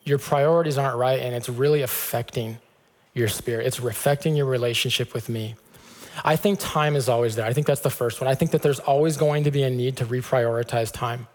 your 0.02 0.18
priorities 0.18 0.78
aren't 0.78 0.96
right 0.96 1.20
and 1.20 1.34
it's 1.34 1.50
really 1.50 1.82
affecting 1.82 2.56
your 3.12 3.28
spirit. 3.28 3.66
It's 3.66 3.80
affecting 3.80 4.34
your 4.34 4.46
relationship 4.46 5.12
with 5.12 5.28
me. 5.28 5.56
I 6.24 6.36
think 6.36 6.58
time 6.58 6.96
is 6.96 7.08
always 7.08 7.36
there. 7.36 7.46
I 7.46 7.52
think 7.52 7.66
that's 7.66 7.80
the 7.80 7.90
first 7.90 8.20
one. 8.20 8.28
I 8.28 8.34
think 8.34 8.50
that 8.52 8.62
there's 8.62 8.80
always 8.80 9.16
going 9.16 9.44
to 9.44 9.50
be 9.50 9.62
a 9.62 9.70
need 9.70 9.96
to 9.98 10.06
reprioritize 10.06 10.92
time. 10.92 11.26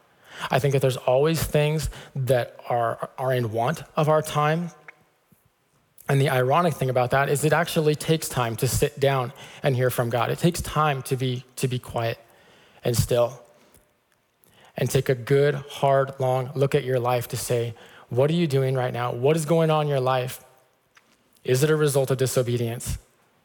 I 0.49 0.59
think 0.59 0.73
that 0.73 0.81
there's 0.81 0.97
always 0.97 1.43
things 1.43 1.89
that 2.15 2.59
are, 2.69 3.09
are 3.17 3.33
in 3.33 3.51
want 3.51 3.83
of 3.95 4.09
our 4.09 4.21
time. 4.21 4.71
And 6.09 6.19
the 6.19 6.29
ironic 6.29 6.73
thing 6.73 6.89
about 6.89 7.11
that 7.11 7.29
is 7.29 7.45
it 7.45 7.53
actually 7.53 7.95
takes 7.95 8.27
time 8.27 8.55
to 8.57 8.67
sit 8.67 8.99
down 8.99 9.31
and 9.61 9.75
hear 9.75 9.89
from 9.89 10.09
God. 10.09 10.31
It 10.31 10.39
takes 10.39 10.61
time 10.61 11.01
to 11.03 11.15
be, 11.15 11.45
to 11.57 11.67
be 11.67 11.79
quiet 11.79 12.19
and 12.83 12.97
still 12.97 13.39
and 14.75 14.89
take 14.89 15.07
a 15.07 15.15
good, 15.15 15.55
hard, 15.55 16.19
long 16.19 16.51
look 16.55 16.75
at 16.75 16.83
your 16.83 16.99
life 16.99 17.27
to 17.29 17.37
say, 17.37 17.75
what 18.09 18.29
are 18.29 18.33
you 18.33 18.47
doing 18.47 18.75
right 18.75 18.93
now? 18.93 19.13
What 19.13 19.35
is 19.35 19.45
going 19.45 19.69
on 19.69 19.83
in 19.83 19.87
your 19.87 19.99
life? 19.99 20.43
Is 21.43 21.63
it 21.63 21.69
a 21.69 21.75
result 21.75 22.11
of 22.11 22.17
disobedience? 22.17 22.97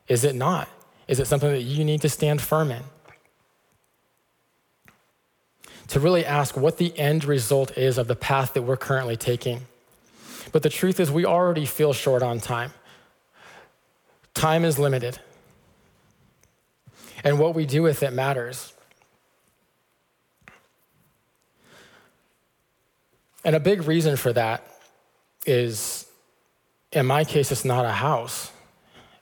Is 0.09 0.25
it 0.25 0.35
not? 0.35 0.69
Is 1.09 1.19
it 1.19 1.27
something 1.27 1.51
that 1.51 1.63
you 1.63 1.85
need 1.85 2.03
to 2.03 2.09
stand 2.09 2.41
firm 2.41 2.71
in? 2.71 2.83
To 5.89 6.01
really 6.01 6.25
ask 6.25 6.57
what 6.57 6.77
the 6.77 6.97
end 6.99 7.25
result 7.25 7.77
is 7.79 7.97
of 7.97 8.09
the 8.09 8.15
path 8.15 8.53
that 8.53 8.63
we're 8.63 8.77
currently 8.77 9.17
taking. 9.17 9.63
But 10.53 10.63
the 10.63 10.69
truth 10.69 11.01
is, 11.01 11.11
we 11.11 11.25
already 11.25 11.65
feel 11.65 11.95
short 11.95 12.23
on 12.23 12.41
time. 12.41 12.73
Time 14.35 14.65
is 14.65 14.79
limited. 14.79 15.19
And 17.25 17.39
what 17.39 17.55
we 17.55 17.65
do 17.65 17.83
with 17.83 18.03
it 18.03 18.13
matters. 18.13 18.75
And 23.45 23.57
a 23.57 23.61
big 23.61 23.85
reason 23.85 24.17
for 24.17 24.33
that 24.35 24.63
is, 25.47 26.07
in 26.93 27.07
my 27.07 27.25
case, 27.25 27.51
it's 27.51 27.65
not 27.65 27.87
a 27.87 27.93
house. 27.93 28.53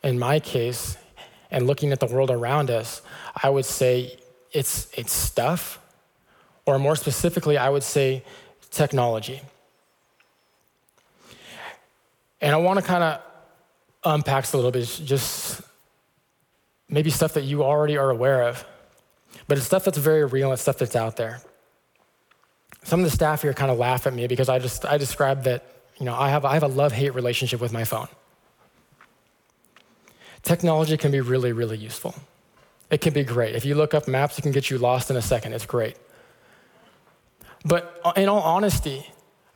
In 0.03 0.19
my 0.19 0.41
case, 0.41 0.97
and 1.57 1.67
looking 1.67 1.91
at 1.91 2.01
the 2.01 2.07
world 2.07 2.31
around 2.31 2.71
us, 2.71 3.01
I 3.43 3.49
would 3.49 3.65
say 3.65 4.19
it's, 4.53 4.89
it's 4.93 5.13
stuff, 5.13 5.81
or 6.67 6.79
more 6.79 6.97
specifically, 6.97 7.57
I 7.57 7.71
would 7.71 7.83
say 7.83 8.23
technology. 8.71 9.41
And 12.43 12.55
I 12.55 12.59
want 12.59 12.79
to 12.79 12.85
kind 12.85 13.03
of 13.03 13.23
unpack 14.05 14.53
a 14.53 14.57
little 14.57 14.71
bit, 14.71 14.85
just 15.03 15.63
maybe 16.91 17.09
stuff 17.09 17.33
that 17.33 17.45
you 17.45 17.65
already 17.65 17.97
are 17.97 18.11
aware 18.11 18.43
of, 18.43 18.63
but 19.49 19.57
it's 19.57 19.67
stuff 19.67 19.87
that's 19.87 19.97
very 19.97 20.27
real 20.27 20.51
and 20.51 20.61
stuff 20.61 20.77
that's 20.77 20.95
out 20.95 21.17
there 21.17 21.41
some 22.87 23.01
of 23.01 23.05
the 23.05 23.11
staff 23.11 23.43
here 23.43 23.53
kind 23.53 23.73
of 23.73 23.79
laugh 23.79 24.07
at 24.07 24.15
me 24.15 24.29
because 24.29 24.49
I 24.49 24.61
just 24.61 24.85
I 24.85 24.97
described 24.97 25.43
that 25.45 25.65
you 25.99 26.07
know 26.07 26.15
I 26.15 26.31
have 26.31 26.45
I 26.45 26.55
have 26.55 26.63
a 26.63 26.69
love 26.69 26.93
hate 26.93 27.17
relationship 27.17 27.61
with 27.61 27.73
my 27.73 27.83
phone. 27.83 28.07
Technology 30.47 30.97
can 30.97 31.11
be 31.11 31.21
really 31.21 31.53
really 31.53 31.77
useful. 31.77 32.15
It 32.89 33.01
can 33.01 33.13
be 33.13 33.25
great. 33.25 33.57
If 33.57 33.65
you 33.65 33.75
look 33.75 33.95
up 33.95 34.07
maps, 34.07 34.39
it 34.39 34.43
can 34.43 34.53
get 34.53 34.71
you 34.71 34.79
lost 34.79 35.11
in 35.11 35.17
a 35.17 35.23
second. 35.23 35.55
It's 35.55 35.67
great. 35.67 35.97
But 37.65 38.01
in 38.17 38.29
all 38.29 38.43
honesty, 38.43 39.05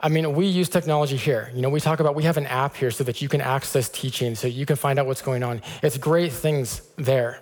I 0.01 0.09
mean, 0.09 0.35
we 0.35 0.47
use 0.47 0.69
technology 0.69 1.17
here. 1.17 1.53
You 1.55 1.63
know, 1.63 1.71
we 1.71 1.79
talk 1.79 2.01
about 2.01 2.17
we 2.17 2.25
have 2.25 2.37
an 2.37 2.47
app 2.47 2.75
here 2.75 2.91
so 2.91 3.05
that 3.05 3.23
you 3.23 3.29
can 3.29 3.41
access 3.41 3.89
teaching, 3.89 4.35
so 4.35 4.49
you 4.49 4.67
can 4.67 4.75
find 4.75 4.99
out 4.99 5.07
what's 5.07 5.23
going 5.23 5.45
on. 5.45 5.63
It's 5.81 5.97
great 5.97 6.33
things 6.33 6.83
there 6.97 7.41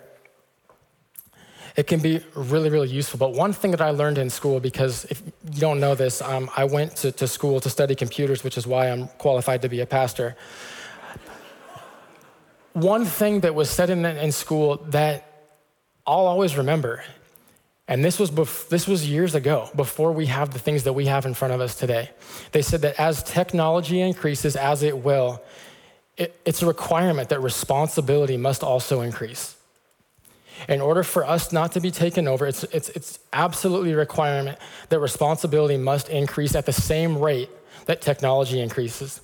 it 1.79 1.87
can 1.87 2.01
be 2.01 2.21
really, 2.35 2.69
really 2.69 2.89
useful. 2.89 3.17
But 3.17 3.31
one 3.31 3.53
thing 3.53 3.71
that 3.71 3.79
I 3.79 3.91
learned 3.91 4.17
in 4.17 4.29
school, 4.29 4.59
because 4.59 5.05
if 5.05 5.21
you 5.53 5.61
don't 5.61 5.79
know 5.79 5.95
this, 5.95 6.21
um, 6.21 6.49
I 6.57 6.65
went 6.65 6.93
to, 6.97 7.11
to 7.13 7.25
school 7.25 7.61
to 7.61 7.69
study 7.69 7.95
computers, 7.95 8.43
which 8.43 8.57
is 8.57 8.67
why 8.67 8.89
I'm 8.89 9.07
qualified 9.17 9.61
to 9.61 9.69
be 9.69 9.79
a 9.79 9.85
pastor. 9.85 10.35
One 12.79 13.03
thing 13.03 13.41
that 13.41 13.55
was 13.55 13.69
said 13.69 13.89
in, 13.89 14.05
in 14.05 14.31
school 14.31 14.77
that 14.87 15.25
I'll 16.07 16.27
always 16.27 16.55
remember, 16.55 17.03
and 17.89 18.05
this 18.05 18.17
was, 18.17 18.31
bef- 18.31 18.69
this 18.69 18.87
was 18.87 19.09
years 19.09 19.35
ago, 19.35 19.69
before 19.75 20.13
we 20.13 20.27
have 20.27 20.51
the 20.51 20.59
things 20.59 20.83
that 20.83 20.93
we 20.93 21.05
have 21.07 21.25
in 21.25 21.33
front 21.33 21.53
of 21.53 21.59
us 21.59 21.75
today. 21.75 22.09
They 22.53 22.61
said 22.61 22.81
that 22.83 22.97
as 22.97 23.21
technology 23.23 23.99
increases, 23.99 24.55
as 24.55 24.81
it 24.81 24.97
will, 24.97 25.41
it, 26.15 26.39
it's 26.45 26.61
a 26.61 26.67
requirement 26.67 27.27
that 27.29 27.41
responsibility 27.41 28.37
must 28.37 28.63
also 28.63 29.01
increase. 29.01 29.57
In 30.69 30.79
order 30.79 31.03
for 31.03 31.25
us 31.25 31.51
not 31.51 31.73
to 31.73 31.81
be 31.81 31.91
taken 31.91 32.29
over, 32.29 32.47
it's, 32.47 32.63
it's, 32.65 32.89
it's 32.89 33.19
absolutely 33.33 33.91
a 33.91 33.97
requirement 33.97 34.57
that 34.87 34.99
responsibility 34.99 35.77
must 35.77 36.07
increase 36.07 36.55
at 36.55 36.65
the 36.65 36.73
same 36.73 37.17
rate 37.17 37.49
that 37.87 38.01
technology 38.01 38.61
increases. 38.61 39.19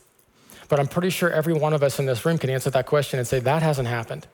But 0.68 0.80
I'm 0.80 0.88
pretty 0.88 1.10
sure 1.10 1.30
every 1.30 1.54
one 1.54 1.74
of 1.74 1.84
us 1.84 2.00
in 2.00 2.06
this 2.06 2.26
room 2.26 2.38
can 2.38 2.50
answer 2.50 2.70
that 2.72 2.86
question 2.86 3.20
and 3.20 3.28
say, 3.28 3.40
that 3.40 3.62
hasn't 3.62 3.88
happened. 3.88 4.28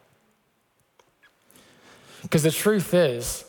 Because 2.22 2.44
the 2.44 2.52
truth 2.52 2.94
is, 2.94 3.44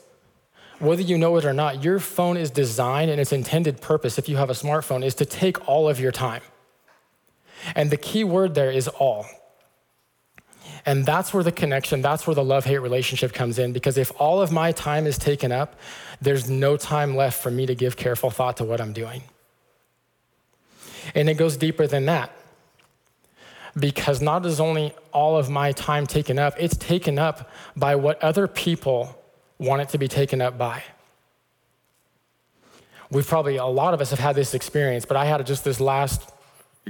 whether 0.79 1.03
you 1.03 1.17
know 1.17 1.37
it 1.37 1.45
or 1.45 1.53
not, 1.53 1.85
your 1.85 2.01
phone 2.01 2.37
is 2.37 2.51
designed 2.51 3.11
and 3.11 3.21
its 3.21 3.33
intended 3.33 3.81
purpose, 3.81 4.19
if 4.19 4.29
you 4.29 4.37
have 4.37 4.51
a 4.51 4.55
smartphone, 4.55 5.05
is 5.05 5.15
to 5.17 5.25
take 5.25 5.69
all 5.69 5.89
of 5.89 6.01
your 6.01 6.11
time. 6.11 6.43
And 7.77 7.91
the 7.91 7.97
key 7.97 8.25
word 8.25 8.55
there 8.55 8.71
is 8.71 8.89
all. 8.89 9.27
And 10.85 11.07
that's 11.07 11.33
where 11.33 11.45
the 11.45 11.53
connection, 11.53 12.03
that's 12.03 12.27
where 12.27 12.35
the 12.35 12.43
love 12.43 12.65
hate 12.65 12.79
relationship 12.79 13.33
comes 13.33 13.59
in. 13.61 13.73
Because 13.73 13.97
if 13.97 14.11
all 14.21 14.43
of 14.43 14.51
my 14.51 14.73
time 14.73 15.07
is 15.07 15.17
taken 15.17 15.53
up, 15.53 15.77
there's 16.21 16.51
no 16.51 16.77
time 16.77 17.15
left 17.15 17.41
for 17.41 17.53
me 17.53 17.67
to 17.67 17.75
give 17.77 17.97
careful 17.97 18.31
thought 18.31 18.57
to 18.57 18.65
what 18.65 18.81
I'm 18.81 18.93
doing. 18.93 19.23
And 21.15 21.29
it 21.29 21.35
goes 21.35 21.57
deeper 21.57 21.87
than 21.87 22.07
that. 22.07 22.33
Because 23.79 24.21
not 24.21 24.45
is 24.45 24.61
only 24.61 24.95
all 25.13 25.37
of 25.37 25.49
my 25.49 25.73
time 25.73 26.07
taken 26.07 26.39
up, 26.39 26.55
it's 26.59 26.77
taken 26.77 27.19
up 27.19 27.51
by 27.77 27.97
what 27.97 28.23
other 28.23 28.47
people 28.47 29.19
want 29.59 29.83
it 29.83 29.89
to 29.91 29.99
be 29.99 30.09
taken 30.09 30.43
up 30.43 30.59
by. 30.59 30.83
We've 33.11 33.27
probably, 33.27 33.57
a 33.57 33.67
lot 33.67 33.95
of 33.95 34.01
us 34.01 34.11
have 34.11 34.19
had 34.19 34.37
this 34.37 34.55
experience, 34.55 35.05
but 35.05 35.17
I 35.17 35.25
had 35.27 35.45
just 35.47 35.65
this 35.65 35.81
last 35.81 36.33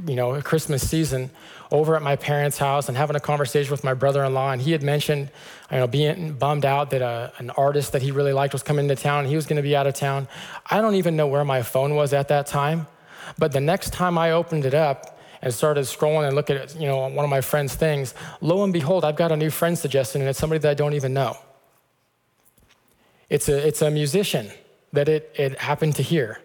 you 0.06 0.14
know, 0.14 0.40
Christmas 0.40 0.88
season 0.88 1.30
over 1.70 1.96
at 1.96 2.02
my 2.02 2.16
parents' 2.16 2.58
house 2.58 2.88
and 2.88 2.96
having 2.96 3.14
a 3.14 3.20
conversation 3.20 3.70
with 3.70 3.84
my 3.84 3.94
brother-in-law, 3.94 4.52
and 4.52 4.62
he 4.62 4.72
had 4.72 4.82
mentioned, 4.82 5.30
you 5.70 5.78
know, 5.78 5.86
being 5.86 6.32
bummed 6.32 6.64
out 6.64 6.90
that 6.90 7.02
a, 7.02 7.04
uh, 7.04 7.30
an 7.38 7.50
artist 7.50 7.92
that 7.92 8.02
he 8.02 8.10
really 8.10 8.32
liked 8.32 8.52
was 8.52 8.62
coming 8.62 8.88
to 8.88 8.96
town, 8.96 9.20
and 9.20 9.28
he 9.28 9.36
was 9.36 9.46
going 9.46 9.56
to 9.56 9.62
be 9.62 9.76
out 9.76 9.86
of 9.86 9.94
town. 9.94 10.28
I 10.70 10.80
don't 10.80 10.94
even 10.94 11.16
know 11.16 11.26
where 11.26 11.44
my 11.44 11.62
phone 11.62 11.94
was 11.94 12.12
at 12.12 12.28
that 12.28 12.46
time, 12.46 12.86
but 13.38 13.52
the 13.52 13.60
next 13.60 13.92
time 13.92 14.16
I 14.16 14.32
opened 14.32 14.64
it 14.64 14.74
up 14.74 15.18
and 15.42 15.52
started 15.52 15.84
scrolling 15.84 16.26
and 16.26 16.36
looking 16.36 16.56
at, 16.56 16.74
you 16.76 16.86
know, 16.86 17.08
one 17.08 17.24
of 17.24 17.30
my 17.30 17.40
friends' 17.40 17.74
things, 17.74 18.14
lo 18.40 18.62
and 18.62 18.72
behold, 18.72 19.04
I've 19.04 19.16
got 19.16 19.32
a 19.32 19.36
new 19.36 19.50
friend 19.50 19.76
suggestion, 19.76 20.22
and 20.22 20.30
it's 20.30 20.38
somebody 20.38 20.60
that 20.60 20.70
I 20.70 20.74
don't 20.74 20.94
even 20.94 21.12
know. 21.12 21.36
It's 23.28 23.48
a, 23.48 23.66
it's 23.66 23.82
a 23.82 23.90
musician 23.90 24.50
that 24.92 25.08
it, 25.08 25.32
it 25.34 25.58
happened 25.58 25.96
to 25.96 26.02
hear. 26.02 26.40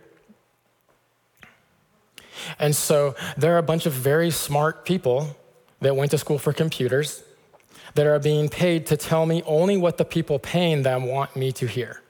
And 2.59 2.75
so 2.75 3.15
there 3.37 3.53
are 3.55 3.57
a 3.57 3.63
bunch 3.63 3.85
of 3.85 3.93
very 3.93 4.31
smart 4.31 4.85
people 4.85 5.35
that 5.81 5.95
went 5.95 6.11
to 6.11 6.17
school 6.17 6.39
for 6.39 6.53
computers 6.53 7.23
that 7.93 8.07
are 8.07 8.19
being 8.19 8.49
paid 8.49 8.85
to 8.87 8.97
tell 8.97 9.25
me 9.25 9.43
only 9.45 9.77
what 9.77 9.97
the 9.97 10.05
people 10.05 10.39
paying 10.39 10.83
them 10.83 11.07
want 11.07 11.35
me 11.35 11.51
to 11.51 11.67
hear. 11.67 12.01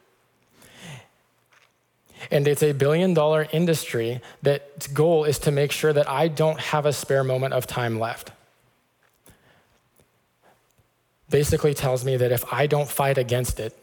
And 2.32 2.48
it's 2.48 2.64
a 2.64 2.74
billion 2.74 3.14
dollar 3.14 3.48
industry 3.52 4.22
that's 4.42 4.88
goal 4.88 5.24
is 5.24 5.40
to 5.40 5.52
make 5.52 5.72
sure 5.72 5.94
that 5.94 6.10
I 6.10 6.28
don't 6.28 6.60
have 6.60 6.86
a 6.86 6.94
spare 6.94 7.24
moment 7.24 7.54
of 7.54 7.68
time 7.68 8.00
left. 8.00 8.32
Basically 11.30 11.74
tells 11.74 12.06
me 12.06 12.18
that 12.18 12.32
if 12.32 12.52
I 12.54 12.68
don't 12.68 12.88
fight 12.88 13.18
against 13.18 13.60
it, 13.60 13.78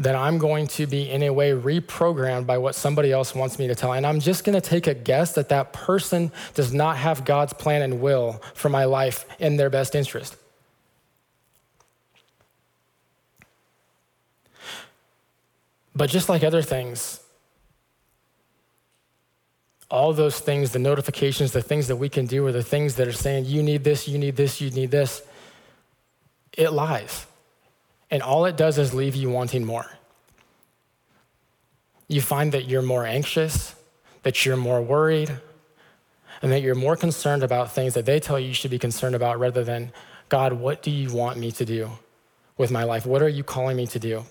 that 0.00 0.14
I'm 0.14 0.38
going 0.38 0.66
to 0.68 0.86
be 0.86 1.10
in 1.10 1.22
a 1.22 1.30
way 1.30 1.50
reprogrammed 1.50 2.46
by 2.46 2.56
what 2.56 2.74
somebody 2.74 3.12
else 3.12 3.34
wants 3.34 3.58
me 3.58 3.68
to 3.68 3.74
tell. 3.74 3.92
And 3.92 4.06
I'm 4.06 4.18
just 4.18 4.44
going 4.44 4.58
to 4.58 4.66
take 4.66 4.86
a 4.86 4.94
guess 4.94 5.34
that 5.34 5.50
that 5.50 5.74
person 5.74 6.32
does 6.54 6.72
not 6.72 6.96
have 6.96 7.26
God's 7.26 7.52
plan 7.52 7.82
and 7.82 8.00
will 8.00 8.42
for 8.54 8.70
my 8.70 8.86
life 8.86 9.26
in 9.38 9.58
their 9.58 9.68
best 9.68 9.94
interest. 9.94 10.36
But 15.94 16.10
just 16.10 16.28
like 16.28 16.44
other 16.44 16.62
things, 16.62 17.20
all 19.90 20.12
those 20.12 20.38
things, 20.38 20.70
the 20.70 20.78
notifications, 20.78 21.52
the 21.52 21.62
things 21.62 21.88
that 21.88 21.96
we 21.96 22.08
can 22.08 22.26
do, 22.26 22.46
are 22.46 22.52
the 22.52 22.62
things 22.62 22.94
that 22.94 23.08
are 23.08 23.12
saying, 23.12 23.46
you 23.46 23.62
need 23.62 23.82
this, 23.82 24.06
you 24.06 24.18
need 24.18 24.36
this, 24.36 24.60
you 24.60 24.70
need 24.70 24.90
this, 24.90 25.22
it 26.56 26.70
lies. 26.70 27.26
And 28.10 28.22
all 28.22 28.44
it 28.44 28.56
does 28.56 28.78
is 28.78 28.94
leave 28.94 29.16
you 29.16 29.30
wanting 29.30 29.64
more. 29.64 29.86
You 32.08 32.20
find 32.20 32.52
that 32.52 32.66
you're 32.66 32.82
more 32.82 33.04
anxious, 33.04 33.74
that 34.22 34.44
you're 34.44 34.56
more 34.56 34.80
worried, 34.80 35.30
and 36.42 36.52
that 36.52 36.60
you're 36.60 36.74
more 36.74 36.96
concerned 36.96 37.42
about 37.42 37.72
things 37.72 37.94
that 37.94 38.06
they 38.06 38.20
tell 38.20 38.38
you 38.38 38.48
you 38.48 38.54
should 38.54 38.70
be 38.70 38.78
concerned 38.78 39.14
about 39.14 39.38
rather 39.38 39.64
than, 39.64 39.92
God, 40.28 40.52
what 40.52 40.82
do 40.82 40.90
you 40.90 41.12
want 41.12 41.38
me 41.38 41.50
to 41.52 41.64
do 41.64 41.90
with 42.56 42.70
my 42.70 42.84
life? 42.84 43.06
What 43.06 43.22
are 43.22 43.28
you 43.28 43.42
calling 43.42 43.76
me 43.76 43.86
to 43.88 43.98
do? 43.98 44.24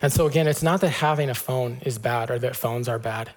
And 0.00 0.12
so, 0.12 0.26
again, 0.26 0.46
it's 0.46 0.62
not 0.62 0.80
that 0.80 0.90
having 0.90 1.28
a 1.28 1.34
phone 1.34 1.78
is 1.82 1.98
bad 1.98 2.30
or 2.30 2.38
that 2.38 2.56
phones 2.56 2.88
are 2.88 2.98
bad. 2.98 3.30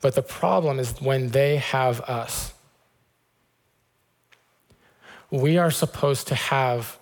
But 0.00 0.14
the 0.14 0.22
problem 0.22 0.78
is 0.78 1.00
when 1.00 1.30
they 1.30 1.56
have 1.56 2.00
us 2.02 2.52
we 5.30 5.58
are 5.58 5.70
supposed 5.70 6.28
to 6.28 6.34
have 6.34 6.98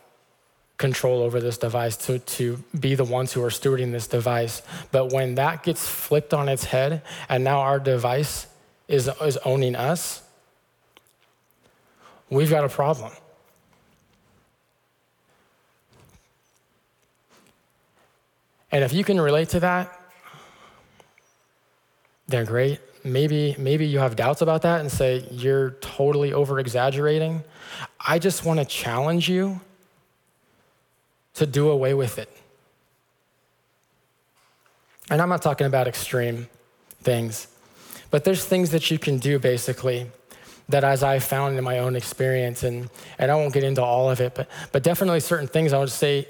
control 0.78 1.22
over 1.22 1.41
this 1.41 1.57
device, 1.57 1.97
to, 1.97 2.18
to 2.18 2.62
be 2.78 2.95
the 2.95 3.05
ones 3.05 3.32
who 3.32 3.43
are 3.43 3.51
stewarding 3.51 3.93
this 3.93 4.07
device. 4.07 4.62
But 4.91 5.12
when 5.12 5.37
that 5.37 5.62
gets 5.62 5.89
flipped 5.89 6.34
on 6.34 6.49
its 6.49 6.64
head 6.64 7.03
and 7.28 7.45
now 7.45 7.61
our 7.61 7.78
device 7.78 8.47
is, 8.89 9.09
is 9.22 9.39
owning 9.39 9.74
us, 9.74 10.22
we've 12.28 12.51
got 12.51 12.64
a 12.64 12.68
problem. 12.68 13.12
And 18.73 18.83
if 18.85 18.93
you 18.93 19.05
can 19.05 19.21
relate 19.21 19.51
to 19.51 19.61
that, 19.61 20.01
then 22.29 22.45
great. 22.45 22.81
Maybe, 23.05 23.55
maybe 23.57 23.87
you 23.87 24.01
have 24.01 24.17
doubts 24.17 24.43
about 24.43 24.62
that 24.62 24.81
and 24.81 24.91
say 24.91 25.25
you're 25.31 25.71
totally 25.81 26.33
over 26.33 26.59
exaggerating. 26.59 27.45
I 28.05 28.19
just 28.19 28.45
want 28.45 28.59
to 28.59 28.64
challenge 28.64 29.29
you 29.29 29.61
to 31.35 31.47
do 31.47 31.71
away 31.71 31.95
with 31.95 32.19
it. 32.19 32.29
And 35.09 35.23
I'm 35.23 35.29
not 35.29 35.43
talking 35.43 35.69
about 35.69 35.87
extreme 35.87 36.49
things, 37.03 37.47
but 38.11 38.25
there's 38.25 38.45
things 38.45 38.71
that 38.71 38.91
you 38.91 38.99
can 38.99 39.19
do 39.19 39.39
basically 39.39 40.11
that 40.69 40.83
as 40.83 41.05
I 41.05 41.21
found 41.21 41.57
in 41.57 41.62
my 41.62 41.79
own 41.79 41.95
experience, 41.95 42.64
and, 42.64 42.91
and 43.21 43.31
I 43.31 43.37
won't 43.37 43.55
get 43.55 43.62
into 43.62 43.83
all 43.83 44.11
of 44.11 44.21
it, 44.21 44.35
but, 44.35 44.49
but 44.73 44.83
definitely 44.83 45.21
certain 45.21 45.47
things 45.47 45.73
I 45.73 45.79
would 45.79 45.91
say, 45.91 46.27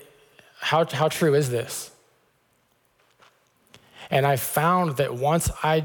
how, 0.61 0.85
how 0.85 1.09
true 1.09 1.35
is 1.35 1.49
this? 1.49 1.91
And 4.11 4.27
I 4.27 4.37
found 4.37 4.97
that 4.99 5.15
once 5.15 5.51
I 5.63 5.85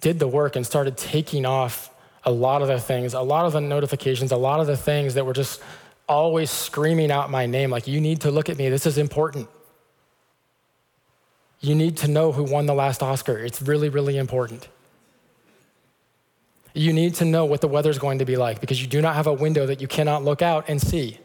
did 0.00 0.18
the 0.18 0.28
work 0.28 0.56
and 0.56 0.66
started 0.66 0.96
taking 0.96 1.46
off 1.46 1.90
a 2.24 2.30
lot 2.30 2.60
of 2.62 2.68
the 2.68 2.78
things, 2.78 3.14
a 3.14 3.20
lot 3.20 3.46
of 3.46 3.52
the 3.52 3.60
notifications, 3.60 4.32
a 4.32 4.36
lot 4.36 4.60
of 4.60 4.66
the 4.66 4.76
things 4.76 5.14
that 5.14 5.24
were 5.24 5.32
just 5.32 5.62
always 6.08 6.50
screaming 6.50 7.10
out 7.10 7.30
my 7.30 7.46
name 7.46 7.70
like, 7.70 7.86
you 7.86 8.00
need 8.00 8.20
to 8.22 8.30
look 8.30 8.48
at 8.48 8.58
me, 8.58 8.68
this 8.68 8.86
is 8.86 8.98
important. 8.98 9.48
You 11.60 11.74
need 11.74 11.96
to 11.98 12.08
know 12.08 12.32
who 12.32 12.44
won 12.44 12.66
the 12.66 12.74
last 12.74 13.02
Oscar. 13.02 13.38
It's 13.38 13.62
really, 13.62 13.88
really 13.88 14.18
important. 14.18 14.68
You 16.74 16.92
need 16.92 17.14
to 17.16 17.24
know 17.24 17.46
what 17.46 17.62
the 17.62 17.68
weather's 17.68 17.98
going 17.98 18.18
to 18.18 18.26
be 18.26 18.36
like 18.36 18.60
because 18.60 18.80
you 18.80 18.86
do 18.86 19.00
not 19.00 19.14
have 19.14 19.26
a 19.26 19.32
window 19.32 19.64
that 19.66 19.80
you 19.80 19.88
cannot 19.88 20.22
look 20.22 20.42
out 20.42 20.68
and 20.68 20.80
see. 20.80 21.18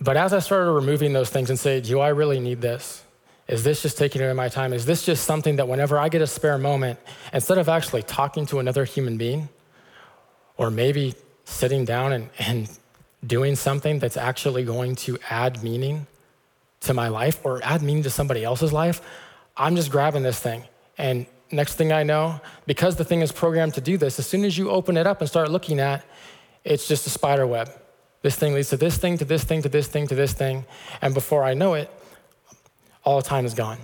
But 0.00 0.16
as 0.16 0.32
I 0.32 0.38
started 0.38 0.72
removing 0.72 1.12
those 1.12 1.30
things 1.30 1.50
and 1.50 1.58
say, 1.58 1.80
do 1.80 2.00
I 2.00 2.08
really 2.08 2.40
need 2.40 2.60
this? 2.60 3.04
Is 3.48 3.64
this 3.64 3.82
just 3.82 3.98
taking 3.98 4.22
away 4.22 4.32
my 4.32 4.48
time? 4.48 4.72
Is 4.72 4.86
this 4.86 5.04
just 5.04 5.24
something 5.24 5.56
that 5.56 5.68
whenever 5.68 5.98
I 5.98 6.08
get 6.08 6.22
a 6.22 6.26
spare 6.26 6.56
moment, 6.56 6.98
instead 7.32 7.58
of 7.58 7.68
actually 7.68 8.02
talking 8.04 8.46
to 8.46 8.60
another 8.60 8.84
human 8.84 9.18
being, 9.18 9.48
or 10.56 10.70
maybe 10.70 11.14
sitting 11.44 11.84
down 11.84 12.12
and, 12.12 12.30
and 12.38 12.70
doing 13.26 13.56
something 13.56 13.98
that's 13.98 14.16
actually 14.16 14.64
going 14.64 14.94
to 14.94 15.18
add 15.28 15.62
meaning 15.62 16.06
to 16.80 16.94
my 16.94 17.08
life 17.08 17.40
or 17.44 17.60
add 17.62 17.82
meaning 17.82 18.02
to 18.04 18.10
somebody 18.10 18.44
else's 18.44 18.72
life, 18.72 19.02
I'm 19.56 19.76
just 19.76 19.90
grabbing 19.90 20.22
this 20.22 20.38
thing. 20.38 20.64
And 20.96 21.26
next 21.50 21.74
thing 21.74 21.92
I 21.92 22.04
know, 22.04 22.40
because 22.66 22.96
the 22.96 23.04
thing 23.04 23.20
is 23.20 23.32
programmed 23.32 23.74
to 23.74 23.80
do 23.80 23.98
this, 23.98 24.18
as 24.18 24.26
soon 24.26 24.44
as 24.44 24.56
you 24.56 24.70
open 24.70 24.96
it 24.96 25.06
up 25.06 25.20
and 25.20 25.28
start 25.28 25.50
looking 25.50 25.80
at, 25.80 26.04
it's 26.64 26.86
just 26.86 27.06
a 27.06 27.10
spider 27.10 27.46
web. 27.46 27.70
This 28.22 28.36
thing 28.36 28.52
leads 28.54 28.68
to 28.70 28.76
this 28.76 28.98
thing, 28.98 29.18
to 29.18 29.24
this 29.24 29.44
thing, 29.44 29.62
to 29.62 29.68
this 29.68 29.86
thing, 29.88 30.06
to 30.08 30.14
this 30.14 30.32
thing. 30.32 30.64
And 31.00 31.14
before 31.14 31.42
I 31.42 31.54
know 31.54 31.74
it, 31.74 31.90
all 33.02 33.22
time 33.22 33.46
is 33.46 33.54
gone. 33.54 33.78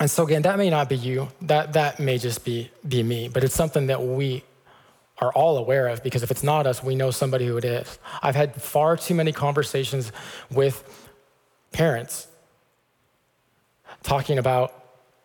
And 0.00 0.10
so 0.10 0.24
again, 0.24 0.42
that 0.42 0.58
may 0.58 0.68
not 0.68 0.88
be 0.88 0.96
you. 0.96 1.28
That 1.42 1.74
that 1.74 2.00
may 2.00 2.18
just 2.18 2.44
be 2.44 2.70
be 2.86 3.02
me, 3.02 3.28
but 3.28 3.44
it's 3.44 3.54
something 3.54 3.86
that 3.86 4.02
we 4.02 4.42
are 5.18 5.32
all 5.32 5.56
aware 5.58 5.86
of 5.86 6.02
because 6.02 6.24
if 6.24 6.32
it's 6.32 6.42
not 6.42 6.66
us, 6.66 6.82
we 6.82 6.96
know 6.96 7.12
somebody 7.12 7.46
who 7.46 7.56
it 7.56 7.64
is. 7.64 7.98
I've 8.20 8.34
had 8.34 8.60
far 8.60 8.96
too 8.96 9.14
many 9.14 9.30
conversations 9.30 10.10
with 10.50 10.82
parents 11.70 12.26
talking 14.02 14.38
about 14.38 14.74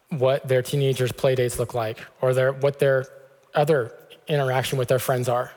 what 0.10 0.48
their 0.48 0.62
teenagers' 0.62 1.12
play 1.12 1.34
dates 1.34 1.58
look 1.58 1.74
like 1.74 1.98
or 2.22 2.36
their 2.36 2.54
what 2.54 2.78
their 2.78 3.06
other 3.56 3.92
interaction 4.28 4.78
with 4.78 4.88
their 4.88 5.00
friends 5.00 5.28
are. 5.28 5.52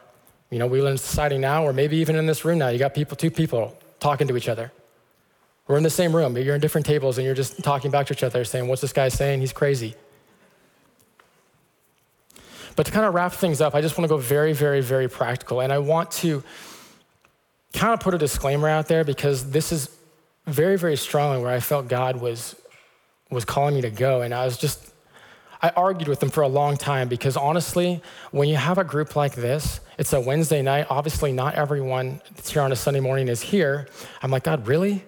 You 0.50 0.58
know, 0.58 0.66
we 0.66 0.80
live 0.80 0.92
in 0.92 0.98
society 0.98 1.38
now, 1.38 1.64
or 1.64 1.72
maybe 1.72 1.96
even 1.98 2.16
in 2.16 2.26
this 2.26 2.44
room 2.44 2.58
now, 2.58 2.68
you 2.68 2.78
got 2.78 2.94
people, 2.94 3.16
two 3.16 3.30
people 3.30 3.76
talking 4.00 4.26
to 4.28 4.36
each 4.36 4.48
other. 4.48 4.72
We're 5.68 5.76
in 5.76 5.84
the 5.84 5.90
same 5.90 6.14
room, 6.14 6.34
but 6.34 6.42
you're 6.42 6.56
in 6.56 6.60
different 6.60 6.86
tables 6.86 7.16
and 7.16 7.24
you're 7.24 7.34
just 7.34 7.62
talking 7.62 7.92
back 7.92 8.08
to 8.08 8.12
each 8.12 8.24
other, 8.24 8.44
saying, 8.44 8.66
What's 8.66 8.82
this 8.82 8.92
guy 8.92 9.08
saying? 9.08 9.40
He's 9.40 9.52
crazy. 9.52 9.94
But 12.74 12.86
to 12.86 12.92
kind 12.92 13.06
of 13.06 13.14
wrap 13.14 13.32
things 13.32 13.60
up, 13.60 13.74
I 13.74 13.80
just 13.80 13.96
want 13.96 14.08
to 14.08 14.14
go 14.14 14.16
very, 14.16 14.52
very, 14.52 14.80
very 14.80 15.08
practical. 15.08 15.60
And 15.60 15.72
I 15.72 15.78
want 15.78 16.10
to 16.12 16.42
kind 17.72 17.92
of 17.92 18.00
put 18.00 18.14
a 18.14 18.18
disclaimer 18.18 18.68
out 18.68 18.88
there 18.88 19.04
because 19.04 19.50
this 19.50 19.70
is 19.70 19.96
very, 20.46 20.76
very 20.76 20.96
strongly 20.96 21.42
where 21.42 21.52
I 21.52 21.60
felt 21.60 21.88
God 21.88 22.20
was, 22.20 22.56
was 23.30 23.44
calling 23.44 23.74
me 23.74 23.82
to 23.82 23.90
go. 23.90 24.22
And 24.22 24.34
I 24.34 24.44
was 24.44 24.56
just, 24.56 24.92
I 25.62 25.70
argued 25.70 26.08
with 26.08 26.20
them 26.20 26.30
for 26.30 26.42
a 26.42 26.48
long 26.48 26.76
time 26.76 27.08
because 27.08 27.36
honestly, 27.36 28.02
when 28.30 28.48
you 28.48 28.56
have 28.56 28.78
a 28.78 28.84
group 28.84 29.14
like 29.14 29.34
this, 29.34 29.80
it's 30.00 30.14
a 30.14 30.20
Wednesday 30.20 30.62
night. 30.62 30.86
Obviously, 30.88 31.30
not 31.30 31.56
everyone 31.56 32.22
that's 32.34 32.50
here 32.50 32.62
on 32.62 32.72
a 32.72 32.76
Sunday 32.76 33.00
morning 33.00 33.28
is 33.28 33.42
here. 33.42 33.86
I'm 34.22 34.30
like, 34.30 34.44
God, 34.44 34.66
really? 34.66 35.04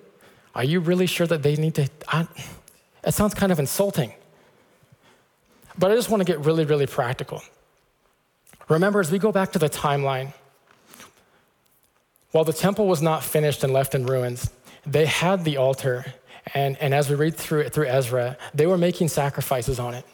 Are 0.54 0.64
you 0.64 0.80
really 0.80 1.06
sure 1.06 1.26
that 1.26 1.42
they 1.42 1.56
need 1.56 1.74
to? 1.76 1.88
I, 2.08 2.28
it 3.02 3.14
sounds 3.14 3.32
kind 3.32 3.50
of 3.50 3.58
insulting. 3.58 4.12
But 5.78 5.90
I 5.90 5.94
just 5.94 6.10
want 6.10 6.20
to 6.20 6.26
get 6.26 6.44
really, 6.44 6.66
really 6.66 6.86
practical. 6.86 7.40
Remember, 8.68 9.00
as 9.00 9.10
we 9.10 9.18
go 9.18 9.32
back 9.32 9.52
to 9.52 9.58
the 9.58 9.70
timeline, 9.70 10.34
While 12.32 12.44
the 12.44 12.52
temple 12.52 12.86
was 12.86 13.02
not 13.02 13.22
finished 13.22 13.62
and 13.62 13.72
left 13.72 13.94
in 13.94 14.06
ruins, 14.06 14.50
they 14.86 15.06
had 15.06 15.44
the 15.44 15.58
altar. 15.58 16.04
And, 16.54 16.76
and 16.78 16.92
as 16.92 17.08
we 17.08 17.14
read 17.14 17.36
through 17.36 17.60
it 17.60 17.72
through 17.72 17.86
Ezra, 17.86 18.36
they 18.54 18.66
were 18.66 18.78
making 18.78 19.08
sacrifices 19.08 19.78
on 19.78 19.94
it. 19.94 20.04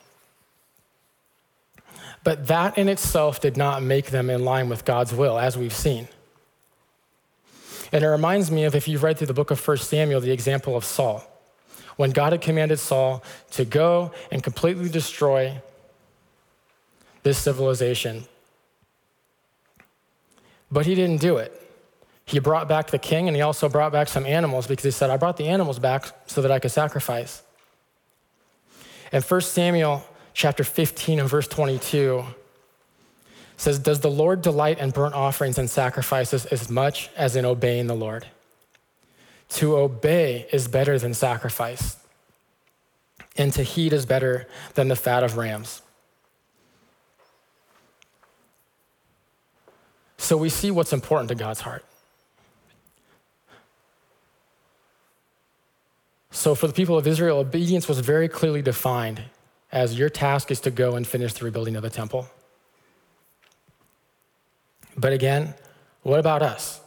But 2.28 2.48
that 2.48 2.76
in 2.76 2.90
itself 2.90 3.40
did 3.40 3.56
not 3.56 3.82
make 3.82 4.10
them 4.10 4.28
in 4.28 4.44
line 4.44 4.68
with 4.68 4.84
God's 4.84 5.14
will, 5.14 5.38
as 5.38 5.56
we've 5.56 5.72
seen. 5.72 6.08
And 7.90 8.04
it 8.04 8.06
reminds 8.06 8.50
me 8.50 8.64
of 8.64 8.74
if 8.74 8.86
you've 8.86 9.02
read 9.02 9.16
through 9.16 9.28
the 9.28 9.32
book 9.32 9.50
of 9.50 9.66
1 9.66 9.78
Samuel, 9.78 10.20
the 10.20 10.30
example 10.30 10.76
of 10.76 10.84
Saul. 10.84 11.24
When 11.96 12.10
God 12.10 12.32
had 12.32 12.42
commanded 12.42 12.80
Saul 12.80 13.24
to 13.52 13.64
go 13.64 14.12
and 14.30 14.42
completely 14.42 14.90
destroy 14.90 15.62
this 17.22 17.38
civilization. 17.38 18.26
But 20.70 20.84
he 20.84 20.94
didn't 20.94 21.22
do 21.22 21.38
it. 21.38 21.50
He 22.26 22.40
brought 22.40 22.68
back 22.68 22.88
the 22.88 22.98
king 22.98 23.26
and 23.28 23.36
he 23.36 23.40
also 23.40 23.70
brought 23.70 23.90
back 23.90 24.06
some 24.06 24.26
animals 24.26 24.66
because 24.66 24.84
he 24.84 24.90
said, 24.90 25.08
I 25.08 25.16
brought 25.16 25.38
the 25.38 25.48
animals 25.48 25.78
back 25.78 26.14
so 26.26 26.42
that 26.42 26.50
I 26.50 26.58
could 26.58 26.72
sacrifice. 26.72 27.42
And 29.12 29.24
1 29.24 29.40
Samuel 29.40 30.04
chapter 30.38 30.62
15 30.62 31.18
and 31.18 31.28
verse 31.28 31.48
22 31.48 32.24
says, 33.56 33.80
Does 33.80 33.98
the 33.98 34.10
Lord 34.10 34.40
delight 34.40 34.78
in 34.78 34.90
burnt 34.90 35.16
offerings 35.16 35.58
and 35.58 35.68
sacrifices 35.68 36.46
as 36.46 36.70
much 36.70 37.10
as 37.16 37.34
in 37.34 37.44
obeying 37.44 37.88
the 37.88 37.96
Lord? 37.96 38.24
To 39.48 39.76
obey 39.76 40.46
is 40.52 40.68
better 40.68 40.96
than 40.96 41.12
sacrifice, 41.12 41.96
and 43.36 43.52
to 43.54 43.64
heed 43.64 43.92
is 43.92 44.06
better 44.06 44.46
than 44.74 44.86
the 44.86 44.94
fat 44.94 45.24
of 45.24 45.36
rams. 45.36 45.82
So 50.18 50.36
we 50.36 50.50
see 50.50 50.70
what's 50.70 50.92
important 50.92 51.30
to 51.30 51.34
God's 51.34 51.62
heart. 51.62 51.84
So, 56.30 56.54
for 56.54 56.68
the 56.68 56.72
people 56.72 56.96
of 56.96 57.08
Israel, 57.08 57.38
obedience 57.38 57.88
was 57.88 57.98
very 57.98 58.28
clearly 58.28 58.62
defined 58.62 59.24
as 59.70 59.98
your 59.98 60.08
task 60.08 60.50
is 60.50 60.60
to 60.60 60.70
go 60.70 60.96
and 60.96 61.06
finish 61.06 61.32
the 61.34 61.44
rebuilding 61.44 61.76
of 61.76 61.82
the 61.82 61.90
temple. 61.90 62.26
But 64.96 65.12
again, 65.12 65.54
what 66.02 66.18
about 66.18 66.42
us? 66.42 66.80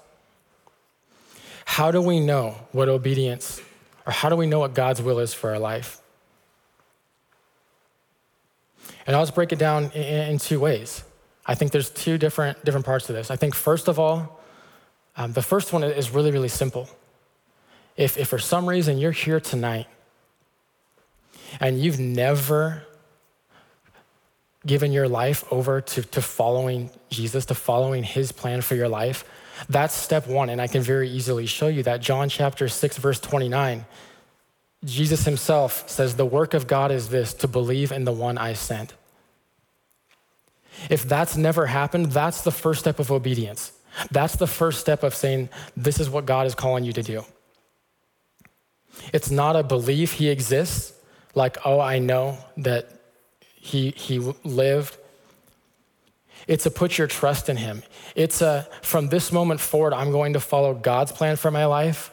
How 1.66 1.92
do 1.92 2.02
we 2.02 2.20
know 2.20 2.56
what 2.72 2.90
obedience, 2.90 3.62
or 4.06 4.12
how 4.12 4.30
do 4.30 4.36
we 4.36 4.46
know 4.46 4.60
what 4.60 4.74
God's 4.74 5.02
will 5.02 5.20
is 5.20 5.34
for 5.34 5.52
our 5.52 5.60
life? 5.60 6.02
And 9.08 9.16
I'll 9.16 9.22
just 9.24 9.36
break 9.36 9.52
it 9.52 9.60
down 9.60 9.92
in, 9.92 10.38
two 10.38 10.60
ways. 10.60 11.04
I 11.46 11.56
think 11.56 11.72
there's 11.72 11.90
two 11.90 12.18
different, 12.18 12.64
different 12.66 12.86
parts 12.86 13.08
to 13.08 13.14
this. 13.14 13.32
I 13.32 13.36
think, 13.36 13.56
first 13.56 13.88
of 13.88 14.00
all, 14.00 14.42
um, 15.16 15.34
the 15.34 15.42
first 15.42 15.74
one 15.74 15.84
is 15.84 16.12
really, 16.12 16.32
really 16.32 16.50
simple. 16.50 16.90
If, 17.98 18.18
if 18.18 18.28
for 18.28 18.40
some 18.40 18.68
reason 18.68 18.98
you're 18.98 19.12
here 19.12 19.40
tonight 19.40 19.88
and 21.60 21.80
you've 21.80 22.00
never 22.00 22.84
given 24.66 24.92
your 24.92 25.08
life 25.08 25.44
over 25.52 25.82
to, 25.82 26.02
to 26.04 26.22
following 26.22 26.90
Jesus, 27.10 27.46
to 27.48 27.56
following 27.56 28.04
his 28.04 28.32
plan 28.32 28.62
for 28.62 28.76
your 28.76 28.90
life, 28.90 29.24
that's 29.70 29.94
step 29.94 30.28
one. 30.28 30.50
And 30.50 30.62
I 30.62 30.68
can 30.68 30.82
very 30.82 31.10
easily 31.10 31.46
show 31.46 31.68
you 31.68 31.84
that. 31.84 32.02
John 32.02 32.30
chapter 32.30 32.68
6, 32.68 32.98
verse 32.98 33.20
29, 33.20 33.86
Jesus 34.86 35.26
himself 35.26 35.90
says, 35.90 36.16
The 36.16 36.26
work 36.26 36.54
of 36.54 36.68
God 36.68 36.92
is 36.92 37.10
this, 37.10 37.34
to 37.36 37.48
believe 37.48 37.92
in 37.92 38.06
the 38.06 38.12
one 38.12 38.38
I 38.38 38.54
sent. 38.54 38.94
If 40.90 41.04
that's 41.04 41.38
never 41.38 41.68
happened, 41.68 42.08
that's 42.08 42.42
the 42.42 42.52
first 42.52 42.80
step 42.80 43.00
of 43.00 43.12
obedience. 43.12 43.72
That's 44.10 44.36
the 44.36 44.48
first 44.48 44.80
step 44.80 45.04
of 45.04 45.14
saying, 45.14 45.50
This 45.76 46.00
is 46.00 46.10
what 46.10 46.26
God 46.26 46.48
is 46.48 46.56
calling 46.56 46.84
you 46.84 46.94
to 46.94 47.04
do. 47.04 47.24
It's 49.14 49.30
not 49.30 49.56
a 49.56 49.64
belief 49.64 50.14
he 50.14 50.30
exists, 50.30 50.94
like, 51.36 51.58
oh, 51.66 51.80
I 51.80 52.00
know 52.00 52.38
that 52.58 52.90
he, 53.56 53.92
he 53.92 54.20
lived. 54.44 54.98
It's 56.48 56.66
a 56.66 56.72
put 56.72 56.98
your 56.98 57.08
trust 57.08 57.50
in 57.50 57.58
him. 57.58 57.84
It's 58.16 58.42
a, 58.42 58.68
from 58.82 59.10
this 59.10 59.32
moment 59.32 59.60
forward, 59.60 59.94
I'm 59.94 60.12
going 60.12 60.34
to 60.34 60.40
follow 60.40 60.74
God's 60.74 61.12
plan 61.12 61.36
for 61.36 61.52
my 61.52 61.66
life 61.66 62.12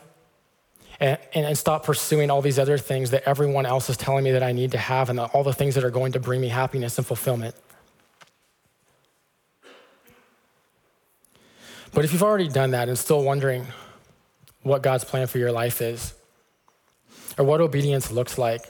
and, 1.01 1.19
and, 1.33 1.47
and 1.47 1.59
stop 1.59 1.85
pursuing 1.85 2.31
all 2.31 2.43
these 2.43 2.59
other 2.59 2.79
things 2.79 3.11
that 3.11 3.23
everyone 3.27 3.67
else 3.67 3.89
is 3.89 3.97
telling 3.97 4.25
me 4.25 4.33
that 4.33 4.43
I 4.43 4.53
need 4.53 4.73
to 4.73 4.79
have 4.79 5.11
and 5.11 5.19
all 5.19 5.43
the 5.43 5.53
things 5.53 5.75
that 5.75 5.85
are 5.85 5.91
going 5.91 6.13
to 6.13 6.21
bring 6.21 6.41
me 6.41 6.49
happiness 6.49 6.99
and 6.99 7.07
fulfillment. 7.07 7.55
But 11.95 12.05
if 12.05 12.13
you've 12.13 12.23
already 12.23 12.49
done 12.49 12.73
that 12.73 12.89
and 12.89 12.99
still 12.99 13.23
wondering 13.23 13.67
what 14.63 14.83
God's 14.83 15.05
plan 15.05 15.27
for 15.27 15.39
your 15.39 15.51
life 15.51 15.81
is, 15.81 16.15
or 17.39 17.45
what 17.45 17.61
obedience 17.61 18.11
looks 18.11 18.37
like. 18.37 18.63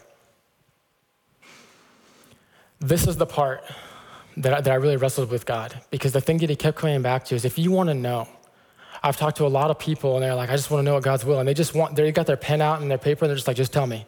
This 2.80 3.06
is 3.06 3.16
the 3.16 3.26
part 3.26 3.64
that 4.36 4.54
I, 4.54 4.60
that 4.60 4.70
I 4.70 4.76
really 4.76 4.96
wrestled 4.96 5.30
with 5.30 5.44
God 5.46 5.80
because 5.90 6.12
the 6.12 6.20
thing 6.20 6.38
that 6.38 6.50
He 6.50 6.56
kept 6.56 6.78
coming 6.78 7.02
back 7.02 7.24
to 7.26 7.34
is 7.34 7.44
if 7.44 7.58
you 7.58 7.70
want 7.70 7.88
to 7.88 7.94
know, 7.94 8.28
I've 9.02 9.16
talked 9.16 9.36
to 9.38 9.46
a 9.46 9.48
lot 9.48 9.70
of 9.70 9.78
people 9.78 10.14
and 10.14 10.22
they're 10.22 10.34
like, 10.34 10.50
I 10.50 10.56
just 10.56 10.70
want 10.70 10.80
to 10.80 10.84
know 10.84 10.94
what 10.94 11.02
God's 11.02 11.24
will. 11.24 11.38
And 11.38 11.48
they 11.48 11.54
just 11.54 11.74
want, 11.74 11.94
they 11.94 12.10
got 12.12 12.26
their 12.26 12.36
pen 12.36 12.60
out 12.60 12.80
and 12.80 12.90
their 12.90 12.98
paper 12.98 13.24
and 13.24 13.30
they're 13.30 13.36
just 13.36 13.46
like, 13.46 13.56
just 13.56 13.72
tell 13.72 13.86
me. 13.86 14.06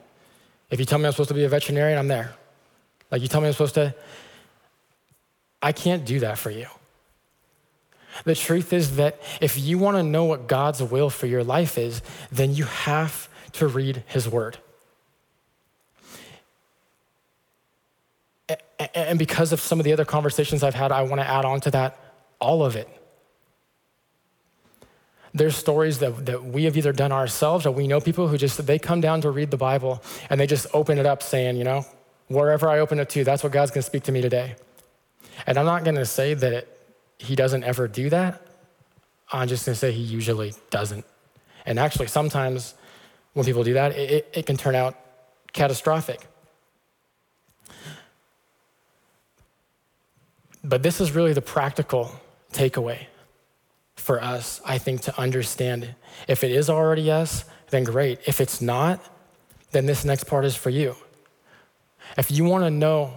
If 0.70 0.78
you 0.78 0.84
tell 0.84 0.98
me 0.98 1.06
I'm 1.06 1.12
supposed 1.12 1.28
to 1.28 1.34
be 1.34 1.44
a 1.44 1.48
veterinarian, 1.48 1.98
I'm 1.98 2.08
there. 2.08 2.34
Like 3.10 3.22
you 3.22 3.28
tell 3.28 3.40
me 3.40 3.48
I'm 3.48 3.52
supposed 3.52 3.74
to, 3.74 3.94
I 5.62 5.72
can't 5.72 6.04
do 6.04 6.20
that 6.20 6.38
for 6.38 6.50
you. 6.50 6.66
The 8.24 8.34
truth 8.34 8.72
is 8.72 8.96
that 8.96 9.20
if 9.40 9.58
you 9.58 9.78
want 9.78 9.96
to 9.96 10.02
know 10.02 10.24
what 10.24 10.46
God's 10.46 10.82
will 10.82 11.10
for 11.10 11.26
your 11.26 11.44
life 11.44 11.78
is, 11.78 12.02
then 12.30 12.54
you 12.54 12.64
have 12.64 13.28
to 13.52 13.66
read 13.66 14.02
his 14.06 14.28
word. 14.28 14.58
And 18.94 19.18
because 19.18 19.52
of 19.52 19.60
some 19.60 19.78
of 19.78 19.84
the 19.84 19.92
other 19.92 20.04
conversations 20.04 20.62
I've 20.62 20.74
had, 20.74 20.90
I 20.90 21.02
want 21.02 21.20
to 21.20 21.28
add 21.28 21.44
on 21.44 21.60
to 21.62 21.70
that 21.72 21.98
all 22.40 22.64
of 22.64 22.76
it. 22.76 22.88
There's 25.32 25.54
stories 25.54 25.98
that, 25.98 26.26
that 26.26 26.44
we 26.44 26.64
have 26.64 26.76
either 26.76 26.92
done 26.92 27.12
ourselves 27.12 27.66
or 27.66 27.70
we 27.70 27.86
know 27.86 28.00
people 28.00 28.26
who 28.26 28.36
just, 28.36 28.66
they 28.66 28.78
come 28.78 29.00
down 29.00 29.20
to 29.20 29.30
read 29.30 29.50
the 29.50 29.56
Bible 29.56 30.02
and 30.28 30.40
they 30.40 30.46
just 30.46 30.66
open 30.74 30.98
it 30.98 31.06
up 31.06 31.22
saying, 31.22 31.56
you 31.56 31.64
know, 31.64 31.84
wherever 32.28 32.68
I 32.68 32.80
open 32.80 32.98
it 32.98 33.08
to, 33.10 33.22
that's 33.22 33.42
what 33.44 33.52
God's 33.52 33.70
going 33.70 33.82
to 33.82 33.86
speak 33.86 34.04
to 34.04 34.12
me 34.12 34.22
today. 34.22 34.56
And 35.46 35.58
I'm 35.58 35.66
not 35.66 35.84
going 35.84 35.96
to 35.96 36.06
say 36.06 36.34
that 36.34 36.52
it, 36.52 36.80
he 37.18 37.36
doesn't 37.36 37.64
ever 37.64 37.86
do 37.86 38.10
that. 38.10 38.40
I'm 39.30 39.46
just 39.46 39.66
going 39.66 39.74
to 39.74 39.78
say 39.78 39.92
he 39.92 40.02
usually 40.02 40.54
doesn't. 40.70 41.04
And 41.66 41.78
actually, 41.78 42.08
sometimes 42.08 42.74
when 43.34 43.44
people 43.44 43.62
do 43.62 43.74
that, 43.74 43.92
it, 43.92 44.28
it 44.32 44.46
can 44.46 44.56
turn 44.56 44.74
out 44.74 44.96
catastrophic. 45.52 46.26
But 50.62 50.82
this 50.82 51.00
is 51.00 51.12
really 51.12 51.32
the 51.32 51.42
practical 51.42 52.20
takeaway 52.52 53.06
for 53.96 54.22
us, 54.22 54.60
I 54.64 54.78
think, 54.78 55.02
to 55.02 55.18
understand. 55.18 55.94
If 56.28 56.44
it 56.44 56.50
is 56.50 56.68
already 56.68 57.02
yes, 57.02 57.44
then 57.70 57.84
great. 57.84 58.20
If 58.26 58.40
it's 58.40 58.60
not, 58.60 59.00
then 59.72 59.86
this 59.86 60.04
next 60.04 60.24
part 60.24 60.44
is 60.44 60.56
for 60.56 60.70
you. 60.70 60.96
If 62.18 62.30
you 62.30 62.44
want 62.44 62.64
to 62.64 62.70
know 62.70 63.14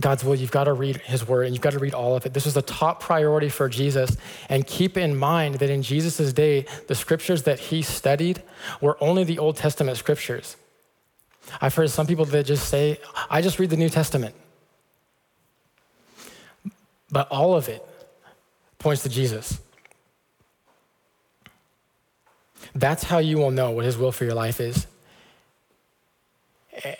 God's 0.00 0.24
will, 0.24 0.34
you've 0.34 0.50
got 0.50 0.64
to 0.64 0.72
read 0.72 0.96
his 0.96 1.26
word 1.26 1.46
and 1.46 1.54
you've 1.54 1.62
got 1.62 1.74
to 1.74 1.78
read 1.78 1.94
all 1.94 2.16
of 2.16 2.26
it. 2.26 2.34
This 2.34 2.44
was 2.44 2.54
the 2.54 2.62
top 2.62 3.00
priority 3.00 3.48
for 3.48 3.68
Jesus. 3.68 4.16
And 4.48 4.66
keep 4.66 4.96
in 4.96 5.16
mind 5.16 5.56
that 5.56 5.70
in 5.70 5.82
Jesus' 5.82 6.32
day, 6.32 6.66
the 6.88 6.94
scriptures 6.94 7.44
that 7.44 7.60
he 7.60 7.82
studied 7.82 8.42
were 8.80 8.96
only 9.00 9.22
the 9.22 9.38
Old 9.38 9.56
Testament 9.56 9.96
scriptures. 9.96 10.56
I've 11.60 11.74
heard 11.74 11.90
some 11.90 12.06
people 12.06 12.24
that 12.24 12.46
just 12.46 12.68
say, 12.68 12.98
I 13.30 13.40
just 13.40 13.58
read 13.58 13.70
the 13.70 13.76
New 13.76 13.90
Testament. 13.90 14.34
But 17.14 17.28
all 17.30 17.54
of 17.54 17.68
it 17.68 17.80
points 18.80 19.04
to 19.04 19.08
Jesus. 19.08 19.60
That's 22.74 23.04
how 23.04 23.18
you 23.18 23.38
will 23.38 23.52
know 23.52 23.70
what 23.70 23.84
his 23.84 23.96
will 23.96 24.10
for 24.10 24.24
your 24.24 24.34
life 24.34 24.60
is. 24.60 24.88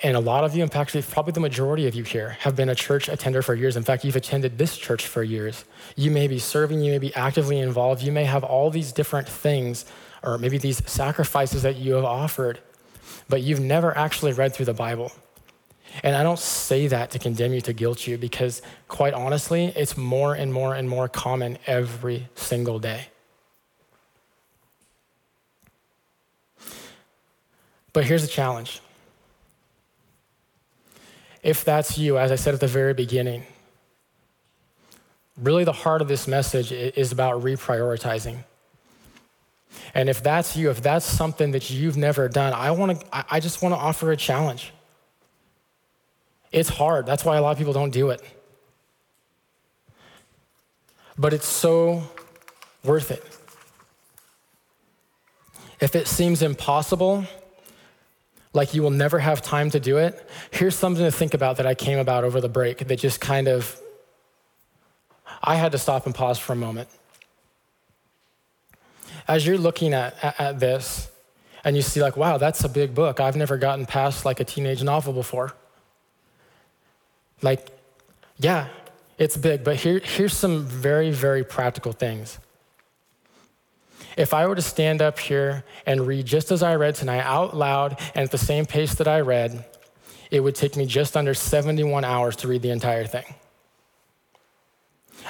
And 0.04 0.16
a 0.16 0.20
lot 0.20 0.44
of 0.44 0.54
you, 0.54 0.62
in 0.62 0.68
fact, 0.68 0.96
probably 1.10 1.32
the 1.32 1.40
majority 1.40 1.88
of 1.88 1.96
you 1.96 2.04
here, 2.04 2.36
have 2.38 2.54
been 2.54 2.68
a 2.68 2.76
church 2.76 3.08
attender 3.08 3.42
for 3.42 3.56
years. 3.56 3.76
In 3.76 3.82
fact, 3.82 4.04
you've 4.04 4.14
attended 4.14 4.56
this 4.56 4.78
church 4.78 5.04
for 5.04 5.24
years. 5.24 5.64
You 5.96 6.12
may 6.12 6.28
be 6.28 6.38
serving, 6.38 6.80
you 6.80 6.92
may 6.92 6.98
be 6.98 7.12
actively 7.16 7.58
involved, 7.58 8.00
you 8.00 8.12
may 8.12 8.24
have 8.24 8.44
all 8.44 8.70
these 8.70 8.92
different 8.92 9.28
things, 9.28 9.84
or 10.22 10.38
maybe 10.38 10.58
these 10.58 10.80
sacrifices 10.88 11.62
that 11.62 11.74
you 11.74 11.94
have 11.94 12.04
offered, 12.04 12.60
but 13.28 13.42
you've 13.42 13.58
never 13.58 13.98
actually 13.98 14.32
read 14.32 14.54
through 14.54 14.66
the 14.66 14.74
Bible. 14.74 15.10
And 16.02 16.16
I 16.16 16.22
don't 16.22 16.38
say 16.38 16.88
that 16.88 17.10
to 17.12 17.18
condemn 17.18 17.52
you, 17.52 17.60
to 17.62 17.72
guilt 17.72 18.06
you, 18.06 18.18
because 18.18 18.62
quite 18.88 19.14
honestly, 19.14 19.66
it's 19.76 19.96
more 19.96 20.34
and 20.34 20.52
more 20.52 20.74
and 20.74 20.88
more 20.88 21.08
common 21.08 21.58
every 21.66 22.28
single 22.34 22.78
day. 22.78 23.08
But 27.92 28.04
here's 28.04 28.22
the 28.22 28.28
challenge 28.28 28.80
if 31.42 31.64
that's 31.64 31.98
you, 31.98 32.18
as 32.18 32.32
I 32.32 32.36
said 32.36 32.54
at 32.54 32.60
the 32.60 32.66
very 32.66 32.94
beginning, 32.94 33.44
Really, 35.36 35.64
the 35.64 35.72
heart 35.72 36.00
of 36.00 36.06
this 36.06 36.28
message 36.28 36.70
is 36.70 37.10
about 37.10 37.42
reprioritizing. 37.42 38.44
And 39.92 40.08
if 40.08 40.22
that's 40.22 40.56
you, 40.56 40.70
if 40.70 40.80
that's 40.80 41.04
something 41.04 41.50
that 41.52 41.70
you've 41.70 41.96
never 41.96 42.28
done, 42.28 42.52
I, 42.52 42.70
wanna, 42.70 43.00
I 43.12 43.40
just 43.40 43.60
want 43.60 43.74
to 43.74 43.78
offer 43.78 44.12
a 44.12 44.16
challenge. 44.16 44.72
It's 46.54 46.68
hard. 46.68 47.04
That's 47.04 47.24
why 47.24 47.36
a 47.36 47.42
lot 47.42 47.50
of 47.50 47.58
people 47.58 47.72
don't 47.72 47.90
do 47.90 48.10
it. 48.10 48.22
But 51.18 51.32
it's 51.34 51.48
so 51.48 52.04
worth 52.84 53.10
it. 53.10 53.24
If 55.80 55.96
it 55.96 56.06
seems 56.06 56.42
impossible, 56.42 57.24
like 58.52 58.72
you 58.72 58.82
will 58.82 58.92
never 58.92 59.18
have 59.18 59.42
time 59.42 59.68
to 59.70 59.80
do 59.80 59.96
it, 59.96 60.30
here's 60.52 60.76
something 60.76 61.04
to 61.04 61.10
think 61.10 61.34
about 61.34 61.56
that 61.56 61.66
I 61.66 61.74
came 61.74 61.98
about 61.98 62.22
over 62.22 62.40
the 62.40 62.48
break 62.48 62.86
that 62.86 63.00
just 63.00 63.20
kind 63.20 63.48
of, 63.48 63.80
I 65.42 65.56
had 65.56 65.72
to 65.72 65.78
stop 65.78 66.06
and 66.06 66.14
pause 66.14 66.38
for 66.38 66.52
a 66.52 66.56
moment. 66.56 66.88
As 69.26 69.44
you're 69.44 69.58
looking 69.58 69.92
at, 69.92 70.14
at, 70.22 70.40
at 70.40 70.60
this, 70.60 71.10
and 71.64 71.74
you 71.74 71.82
see, 71.82 72.00
like, 72.00 72.16
wow, 72.16 72.38
that's 72.38 72.62
a 72.62 72.68
big 72.68 72.94
book. 72.94 73.18
I've 73.18 73.34
never 73.34 73.56
gotten 73.58 73.86
past 73.86 74.24
like 74.24 74.38
a 74.38 74.44
teenage 74.44 74.84
novel 74.84 75.12
before. 75.12 75.54
Like, 77.44 77.68
yeah, 78.38 78.68
it's 79.18 79.36
big, 79.36 79.64
but 79.64 79.76
here, 79.76 80.00
here's 80.02 80.32
some 80.32 80.64
very, 80.64 81.10
very 81.10 81.44
practical 81.44 81.92
things. 81.92 82.38
If 84.16 84.32
I 84.32 84.46
were 84.46 84.54
to 84.54 84.62
stand 84.62 85.02
up 85.02 85.18
here 85.18 85.62
and 85.84 86.06
read 86.06 86.24
just 86.24 86.50
as 86.50 86.62
I 86.62 86.76
read 86.76 86.94
tonight 86.94 87.20
out 87.20 87.54
loud 87.54 88.00
and 88.14 88.24
at 88.24 88.30
the 88.30 88.38
same 88.38 88.64
pace 88.64 88.94
that 88.94 89.06
I 89.06 89.20
read, 89.20 89.62
it 90.30 90.40
would 90.40 90.54
take 90.54 90.74
me 90.74 90.86
just 90.86 91.18
under 91.18 91.34
71 91.34 92.02
hours 92.02 92.34
to 92.36 92.48
read 92.48 92.62
the 92.62 92.70
entire 92.70 93.04
thing. 93.04 93.34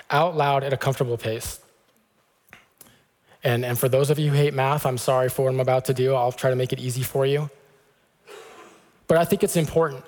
Out 0.08 0.36
loud 0.36 0.62
at 0.62 0.72
a 0.72 0.76
comfortable 0.76 1.18
pace. 1.18 1.58
And, 3.42 3.64
and 3.64 3.76
for 3.76 3.88
those 3.88 4.08
of 4.08 4.20
you 4.20 4.30
who 4.30 4.36
hate 4.36 4.54
math, 4.54 4.86
I'm 4.86 4.98
sorry 4.98 5.28
for 5.28 5.46
what 5.46 5.48
I'm 5.52 5.60
about 5.60 5.86
to 5.86 5.94
do. 5.94 6.14
I'll 6.14 6.30
try 6.30 6.50
to 6.50 6.56
make 6.56 6.72
it 6.72 6.78
easy 6.78 7.02
for 7.02 7.26
you. 7.26 7.50
But 9.08 9.18
I 9.18 9.24
think 9.24 9.42
it's 9.42 9.56
important 9.56 10.04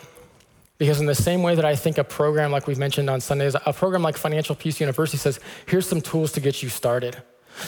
because, 0.79 1.01
in 1.01 1.07
the 1.07 1.15
same 1.15 1.43
way 1.43 1.55
that 1.55 1.65
I 1.65 1.75
think 1.75 1.97
a 1.99 2.05
program 2.05 2.53
like 2.53 2.67
we've 2.67 2.79
mentioned 2.79 3.09
on 3.09 3.21
Sundays, 3.21 3.55
a 3.55 3.73
program 3.73 4.03
like 4.03 4.17
Financial 4.17 4.55
Peace 4.55 4.79
University 4.81 5.17
says, 5.17 5.41
here's 5.67 5.89
some 5.89 6.01
tools 6.01 6.33
to 6.33 6.41
get 6.41 6.63
you 6.63 6.69
started. 6.69 7.17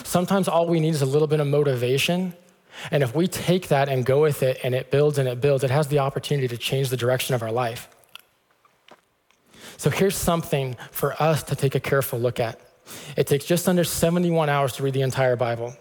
Sometimes 0.05 0.49
all 0.49 0.67
we 0.67 0.81
need 0.81 0.95
is 0.95 1.03
a 1.03 1.07
little 1.07 1.29
bit 1.29 1.41
of 1.41 1.47
motivation. 1.47 2.35
And 2.91 3.03
if 3.03 3.15
we 3.15 3.27
take 3.27 3.69
that 3.69 3.89
and 3.89 4.05
go 4.05 4.21
with 4.23 4.43
it 4.43 4.61
and 4.63 4.75
it 4.75 4.91
builds 4.91 5.19
and 5.19 5.29
it 5.29 5.41
builds, 5.41 5.65
it 5.65 5.71
has 5.71 5.89
the 5.89 5.99
opportunity 6.01 6.49
to 6.49 6.57
change 6.57 6.91
the 6.91 6.97
direction 6.97 7.35
of 7.35 7.43
our 7.43 7.51
life. 7.51 7.89
So 9.79 9.91
here's 9.91 10.17
something 10.17 10.77
for 10.91 11.21
us 11.21 11.43
to 11.45 11.57
take 11.57 11.75
a 11.75 11.81
careful 11.81 12.19
look 12.19 12.41
at. 12.41 12.61
It 13.17 13.27
takes 13.27 13.45
just 13.45 13.69
under 13.69 13.85
71 13.85 14.49
hours 14.49 14.75
to 14.75 14.83
read 14.83 14.95
the 14.95 15.03
entire 15.03 15.37
Bible. 15.37 15.75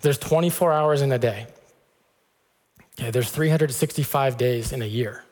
There's 0.00 0.18
24 0.18 0.72
hours 0.72 1.02
in 1.02 1.12
a 1.12 1.18
day. 1.18 1.46
Okay, 2.98 3.10
there's 3.10 3.30
365 3.30 4.36
days 4.36 4.72
in 4.72 4.82
a 4.82 4.86
year. 4.86 5.24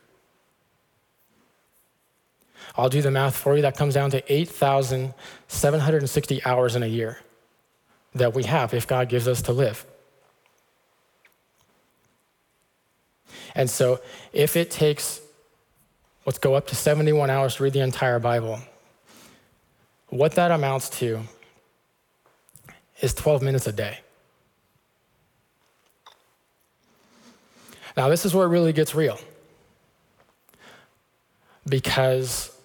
I'll 2.76 2.88
do 2.88 3.02
the 3.02 3.10
math 3.10 3.36
for 3.36 3.56
you. 3.56 3.62
That 3.62 3.76
comes 3.76 3.94
down 3.94 4.12
to 4.12 4.32
8,760 4.32 6.44
hours 6.44 6.76
in 6.76 6.82
a 6.82 6.86
year 6.86 7.18
that 8.14 8.34
we 8.34 8.44
have 8.44 8.74
if 8.74 8.86
God 8.86 9.08
gives 9.08 9.28
us 9.28 9.42
to 9.42 9.52
live. 9.52 9.84
And 13.54 13.68
so, 13.68 14.00
if 14.32 14.56
it 14.56 14.70
takes, 14.70 15.20
let's 16.24 16.38
go 16.38 16.54
up 16.54 16.68
to 16.68 16.76
71 16.76 17.30
hours 17.30 17.56
to 17.56 17.64
read 17.64 17.72
the 17.72 17.80
entire 17.80 18.18
Bible, 18.18 18.60
what 20.08 20.32
that 20.32 20.50
amounts 20.50 20.88
to 21.00 21.20
is 23.00 23.14
12 23.14 23.42
minutes 23.42 23.66
a 23.66 23.72
day. 23.72 23.98
Now, 27.96 28.08
this 28.08 28.24
is 28.24 28.34
where 28.34 28.46
it 28.46 28.50
really 28.50 28.72
gets 28.72 28.94
real. 28.94 29.18
Because 31.68 32.56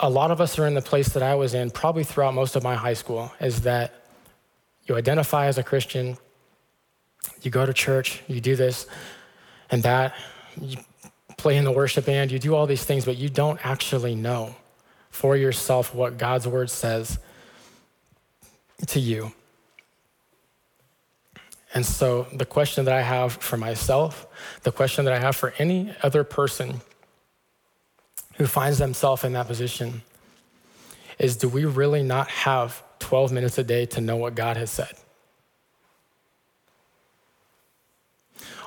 a 0.00 0.08
lot 0.08 0.30
of 0.30 0.40
us 0.40 0.58
are 0.58 0.66
in 0.66 0.74
the 0.74 0.82
place 0.82 1.10
that 1.10 1.22
I 1.22 1.34
was 1.34 1.52
in 1.54 1.70
probably 1.70 2.04
throughout 2.04 2.34
most 2.34 2.56
of 2.56 2.62
my 2.62 2.74
high 2.74 2.94
school 2.94 3.30
is 3.38 3.62
that 3.62 3.94
you 4.86 4.96
identify 4.96 5.46
as 5.46 5.58
a 5.58 5.62
Christian, 5.62 6.16
you 7.42 7.50
go 7.50 7.66
to 7.66 7.72
church, 7.72 8.22
you 8.26 8.40
do 8.40 8.56
this 8.56 8.86
and 9.70 9.82
that, 9.82 10.14
you 10.60 10.78
play 11.36 11.56
in 11.56 11.64
the 11.64 11.70
worship 11.70 12.06
band, 12.06 12.32
you 12.32 12.38
do 12.38 12.54
all 12.54 12.66
these 12.66 12.84
things, 12.84 13.04
but 13.04 13.18
you 13.18 13.28
don't 13.28 13.64
actually 13.64 14.14
know 14.14 14.56
for 15.10 15.36
yourself 15.36 15.94
what 15.94 16.16
God's 16.16 16.48
word 16.48 16.70
says 16.70 17.18
to 18.86 18.98
you. 18.98 19.32
And 21.72 21.86
so, 21.86 22.26
the 22.32 22.44
question 22.44 22.84
that 22.86 22.94
I 22.94 23.02
have 23.02 23.34
for 23.34 23.56
myself, 23.56 24.26
the 24.62 24.72
question 24.72 25.04
that 25.04 25.14
I 25.14 25.20
have 25.20 25.36
for 25.36 25.54
any 25.58 25.94
other 26.02 26.24
person 26.24 26.80
who 28.40 28.46
finds 28.46 28.78
themselves 28.78 29.22
in 29.22 29.34
that 29.34 29.46
position 29.46 30.00
is 31.18 31.36
do 31.36 31.46
we 31.46 31.66
really 31.66 32.02
not 32.02 32.26
have 32.28 32.82
12 32.98 33.32
minutes 33.32 33.58
a 33.58 33.62
day 33.62 33.84
to 33.84 34.00
know 34.00 34.16
what 34.16 34.34
God 34.34 34.56
has 34.56 34.70
said? 34.70 34.94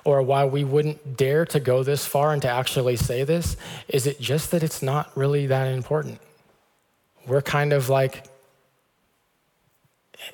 Or 0.03 0.21
why 0.21 0.45
we 0.45 0.63
wouldn't 0.63 1.17
dare 1.17 1.47
to 1.47 1.59
go 1.59 1.81
this 1.81 2.05
far 2.05 2.33
and 2.33 2.41
to 2.43 2.47
actually 2.47 2.97
say 2.97 3.23
this, 3.23 3.57
is 3.87 4.05
it 4.05 4.21
just 4.21 4.51
that 4.51 4.61
it's 4.61 4.83
not 4.83 5.09
really 5.17 5.47
that 5.47 5.65
important? 5.65 6.19
We're 7.25 7.41
kind 7.41 7.73
of 7.73 7.89
like 7.89 8.27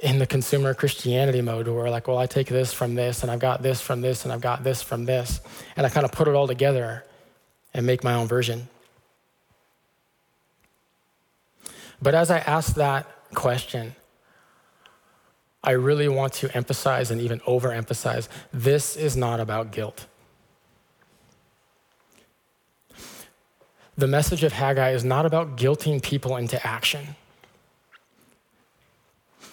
in 0.03 0.19
the 0.19 0.27
consumer 0.27 0.73
Christianity 0.73 1.41
mode 1.41 1.65
where 1.67 1.75
we're 1.75 1.89
like, 1.89 2.09
well, 2.09 2.17
I 2.17 2.25
take 2.25 2.49
this 2.49 2.73
from 2.73 2.95
this, 2.95 3.23
and 3.23 3.31
I've 3.31 3.39
got 3.39 3.61
this 3.61 3.79
from 3.79 4.01
this, 4.01 4.25
and 4.25 4.33
I've 4.33 4.41
got 4.41 4.65
this 4.65 4.81
from 4.81 5.05
this. 5.05 5.39
And 5.77 5.85
I 5.85 5.89
kind 5.89 6.03
of 6.03 6.11
put 6.11 6.27
it 6.27 6.35
all 6.35 6.45
together 6.45 7.05
and 7.73 7.85
make 7.85 8.03
my 8.03 8.15
own 8.15 8.27
version. 8.27 8.67
But 12.01 12.15
as 12.15 12.31
I 12.31 12.39
ask 12.39 12.75
that 12.75 13.05
question, 13.33 13.95
I 15.63 15.71
really 15.71 16.07
want 16.07 16.33
to 16.33 16.55
emphasize 16.55 17.11
and 17.11 17.19
even 17.19 17.39
overemphasize 17.41 18.29
this 18.53 18.95
is 18.95 19.17
not 19.17 19.39
about 19.39 19.71
guilt. 19.71 20.05
The 23.97 24.07
message 24.07 24.45
of 24.45 24.53
Haggai 24.53 24.91
is 24.91 25.03
not 25.03 25.25
about 25.25 25.57
guilting 25.57 26.01
people 26.01 26.37
into 26.37 26.65
action. 26.65 27.15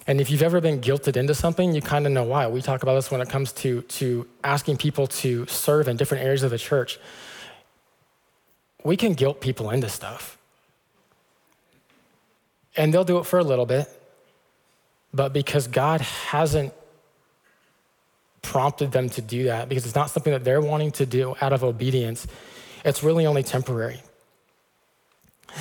And 0.06 0.20
if 0.20 0.30
you've 0.30 0.42
ever 0.42 0.60
been 0.60 0.80
guilted 0.80 1.16
into 1.16 1.34
something, 1.34 1.74
you 1.74 1.82
kind 1.82 2.06
of 2.06 2.12
know 2.12 2.22
why. 2.22 2.46
We 2.46 2.62
talk 2.62 2.84
about 2.84 2.94
this 2.94 3.10
when 3.10 3.20
it 3.20 3.28
comes 3.28 3.50
to, 3.54 3.82
to 3.82 4.28
asking 4.44 4.76
people 4.76 5.08
to 5.08 5.46
serve 5.46 5.88
in 5.88 5.96
different 5.96 6.22
areas 6.22 6.44
of 6.44 6.52
the 6.52 6.58
church. 6.58 7.00
We 8.84 8.96
can 8.96 9.14
guilt 9.14 9.40
people 9.40 9.70
into 9.70 9.88
stuff. 9.88 10.35
And 12.76 12.92
they'll 12.92 13.04
do 13.04 13.18
it 13.18 13.26
for 13.26 13.38
a 13.38 13.44
little 13.44 13.66
bit, 13.66 13.88
but 15.14 15.32
because 15.32 15.66
God 15.66 16.02
hasn't 16.02 16.74
prompted 18.42 18.92
them 18.92 19.08
to 19.10 19.22
do 19.22 19.44
that, 19.44 19.68
because 19.68 19.86
it's 19.86 19.94
not 19.94 20.10
something 20.10 20.32
that 20.32 20.44
they're 20.44 20.60
wanting 20.60 20.92
to 20.92 21.06
do 21.06 21.34
out 21.40 21.52
of 21.52 21.64
obedience, 21.64 22.26
it's 22.84 23.02
really 23.02 23.26
only 23.26 23.42
temporary. 23.42 24.00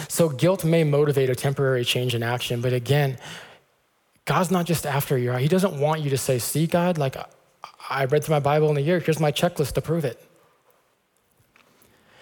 So 0.09 0.27
guilt 0.29 0.65
may 0.65 0.83
motivate 0.83 1.29
a 1.29 1.35
temporary 1.35 1.85
change 1.85 2.13
in 2.13 2.21
action, 2.21 2.61
but 2.61 2.73
again, 2.73 3.17
God's 4.25 4.51
not 4.51 4.65
just 4.65 4.85
after 4.85 5.17
you. 5.17 5.31
He 5.33 5.47
doesn't 5.47 5.79
want 5.79 6.01
you 6.01 6.09
to 6.09 6.17
say, 6.17 6.37
see, 6.39 6.67
God, 6.67 6.97
like 6.97 7.15
I 7.89 8.05
read 8.05 8.23
through 8.23 8.35
my 8.35 8.39
Bible 8.39 8.69
in 8.71 8.77
a 8.77 8.81
year, 8.81 8.99
here's 8.99 9.19
my 9.19 9.31
checklist 9.31 9.73
to 9.73 9.81
prove 9.81 10.03
it. 10.03 10.21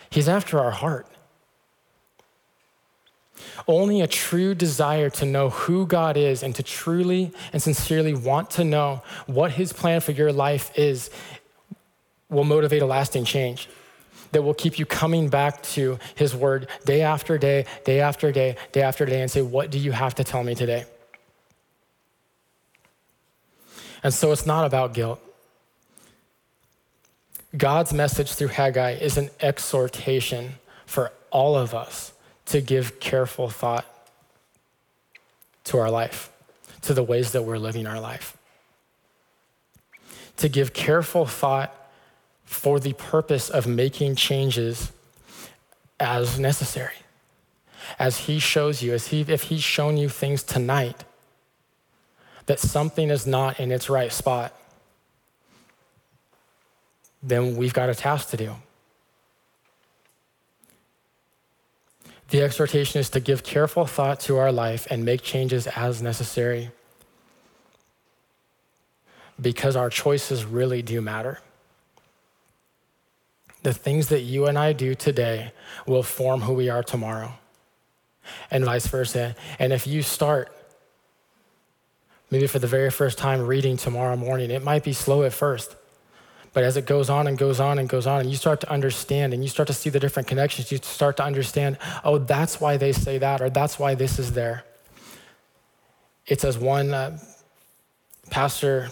He's 0.10 0.30
after 0.30 0.60
our 0.60 0.72
heart. 0.72 1.08
Only 3.68 4.02
a 4.02 4.08
true 4.08 4.56
desire 4.56 5.10
to 5.12 5.26
know 5.26 5.50
who 5.50 5.86
God 5.86 6.18
is 6.18 6.44
and 6.44 6.54
to 6.56 6.64
truly 6.64 7.32
and 7.52 7.62
sincerely 7.62 8.14
want 8.14 8.50
to 8.52 8.64
know 8.64 9.04
what 9.26 9.52
His 9.52 9.74
plan 9.74 10.02
for 10.02 10.12
your 10.12 10.32
life 10.32 10.72
is 10.78 11.10
will 12.30 12.44
motivate 12.44 12.82
a 12.82 12.86
lasting 12.86 13.26
change 13.26 13.70
that 14.32 14.42
will 14.42 14.54
keep 14.54 14.80
you 14.80 14.86
coming 14.86 15.30
back 15.30 15.62
to 15.64 16.00
His 16.16 16.36
Word 16.36 16.68
day 16.86 17.02
after 17.02 17.38
day, 17.38 17.66
day 17.86 18.00
after 18.00 18.32
day, 18.32 18.56
day 18.72 18.82
after 18.82 19.06
day, 19.06 19.22
and 19.22 19.30
say, 19.30 19.42
What 19.42 19.70
do 19.70 19.78
you 19.78 19.92
have 19.92 20.16
to 20.16 20.24
tell 20.24 20.44
me 20.44 20.56
today? 20.56 20.86
And 24.04 24.14
so 24.14 24.32
it's 24.32 24.46
not 24.46 24.66
about 24.66 24.94
guilt. 24.94 25.22
God's 27.56 27.94
message 27.94 28.34
through 28.34 28.48
Haggai 28.48 28.94
is 28.94 29.18
an 29.18 29.30
exhortation 29.40 30.56
for 30.86 31.12
all 31.32 31.56
of 31.56 31.74
us 31.74 32.13
to 32.54 32.62
give 32.62 33.00
careful 33.00 33.50
thought 33.50 33.84
to 35.64 35.80
our 35.80 35.90
life, 35.90 36.32
to 36.84 36.94
the 36.94 37.02
ways 37.02 37.32
that 37.32 37.42
we're 37.42 37.58
living 37.58 37.88
our 37.88 38.00
life. 38.00 38.38
To 40.38 40.48
give 40.48 40.72
careful 40.72 41.26
thought 41.26 41.76
for 42.46 42.80
the 42.80 42.94
purpose 42.94 43.50
of 43.50 43.66
making 43.66 44.18
changes 44.18 44.92
as 46.00 46.38
necessary. 46.40 46.94
as 47.98 48.28
He 48.28 48.38
shows 48.38 48.84
you, 48.84 48.94
as 48.94 49.08
he, 49.08 49.22
if 49.22 49.44
He's 49.44 49.64
shown 49.64 49.98
you 49.98 50.08
things 50.08 50.44
tonight, 50.44 51.04
that 52.46 52.60
something 52.60 53.10
is 53.10 53.26
not 53.26 53.60
in 53.60 53.72
its 53.72 53.90
right 53.90 54.14
spot, 54.14 54.54
then 57.24 57.56
we've 57.56 57.74
got 57.74 57.90
a 57.90 57.96
task 57.96 58.30
to 58.30 58.38
do. 58.38 58.56
The 62.30 62.42
exhortation 62.42 63.00
is 63.00 63.10
to 63.12 63.20
give 63.20 63.44
careful 63.44 63.86
thought 63.86 64.20
to 64.22 64.38
our 64.38 64.52
life 64.52 64.88
and 64.90 65.06
make 65.06 65.22
changes 65.22 65.68
as 65.68 66.02
necessary 66.02 66.72
because 69.40 69.76
our 69.76 69.90
choices 69.90 70.46
really 70.46 70.82
do 70.82 71.02
matter. 71.02 71.40
The 73.64 73.74
things 73.74 74.10
that 74.10 74.22
you 74.22 74.46
and 74.48 74.58
I 74.58 74.74
do 74.74 74.94
today 74.96 75.54
will 75.86 76.04
form 76.04 76.42
who 76.42 76.54
we 76.54 76.70
are 76.70 76.84
tomorrow, 76.84 77.34
and 78.52 78.66
vice 78.66 78.88
versa. 78.88 79.36
And 79.58 79.72
if 79.72 79.88
you 79.88 80.02
start, 80.02 80.52
maybe 82.30 82.48
for 82.48 82.60
the 82.60 82.68
very 82.68 82.90
first 82.90 83.18
time, 83.18 83.42
reading 83.42 83.78
tomorrow 83.78 84.16
morning, 84.16 84.52
it 84.52 84.64
might 84.64 84.84
be 84.84 84.94
slow 84.94 85.24
at 85.24 85.34
first. 85.34 85.76
But 86.54 86.64
as 86.64 86.78
it 86.78 86.86
goes 86.86 87.10
on 87.10 87.28
and 87.28 87.38
goes 87.38 87.60
on 87.60 87.80
and 87.80 87.90
goes 87.90 88.06
on, 88.06 88.22
and 88.22 88.30
you 88.30 88.36
start 88.36 88.62
to 88.62 88.70
understand 88.72 89.34
and 89.34 89.44
you 89.44 89.50
start 89.50 89.68
to 89.68 89.74
see 89.74 89.90
the 89.90 90.00
different 90.00 90.28
connections, 90.28 90.72
you 90.72 90.78
start 90.78 91.18
to 91.18 91.24
understand, 91.24 91.78
oh, 92.04 92.20
that's 92.20 92.62
why 92.62 92.78
they 92.78 92.92
say 92.92 93.18
that, 93.18 93.42
or 93.42 93.50
that's 93.50 93.80
why 93.80 93.96
this 93.96 94.20
is 94.20 94.34
there. 94.34 94.64
It's 96.28 96.46
as 96.46 96.58
one 96.58 96.94
uh, 96.94 97.18
pastor 98.30 98.90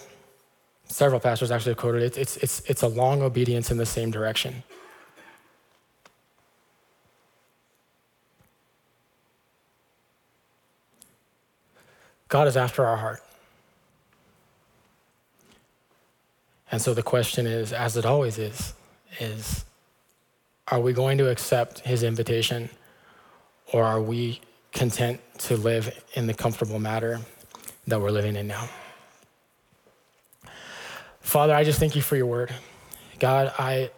several 0.91 1.19
pastors 1.19 1.51
actually 1.51 1.75
quoted 1.75 2.03
it, 2.03 2.17
it's, 2.17 2.37
it's, 2.37 2.59
it's 2.69 2.81
a 2.81 2.87
long 2.87 3.21
obedience 3.21 3.71
in 3.71 3.77
the 3.77 3.85
same 3.85 4.11
direction. 4.11 4.63
God 12.27 12.47
is 12.47 12.55
after 12.55 12.85
our 12.85 12.97
heart. 12.97 13.21
And 16.71 16.81
so 16.81 16.93
the 16.93 17.03
question 17.03 17.45
is, 17.45 17.73
as 17.73 17.97
it 17.97 18.05
always 18.05 18.37
is, 18.37 18.73
is 19.19 19.65
are 20.67 20.79
we 20.79 20.93
going 20.93 21.17
to 21.17 21.29
accept 21.29 21.79
his 21.79 22.01
invitation 22.01 22.69
or 23.73 23.83
are 23.83 24.01
we 24.01 24.39
content 24.71 25.19
to 25.37 25.57
live 25.57 26.03
in 26.13 26.27
the 26.27 26.33
comfortable 26.33 26.79
matter 26.79 27.19
that 27.87 27.99
we're 27.99 28.11
living 28.11 28.37
in 28.37 28.47
now? 28.47 28.69
Father, 31.19 31.53
I 31.53 31.63
just 31.63 31.79
thank 31.79 31.95
you 31.95 32.01
for 32.01 32.15
your 32.15 32.25
word. 32.25 32.53
God, 33.19 33.53
I 33.59 33.91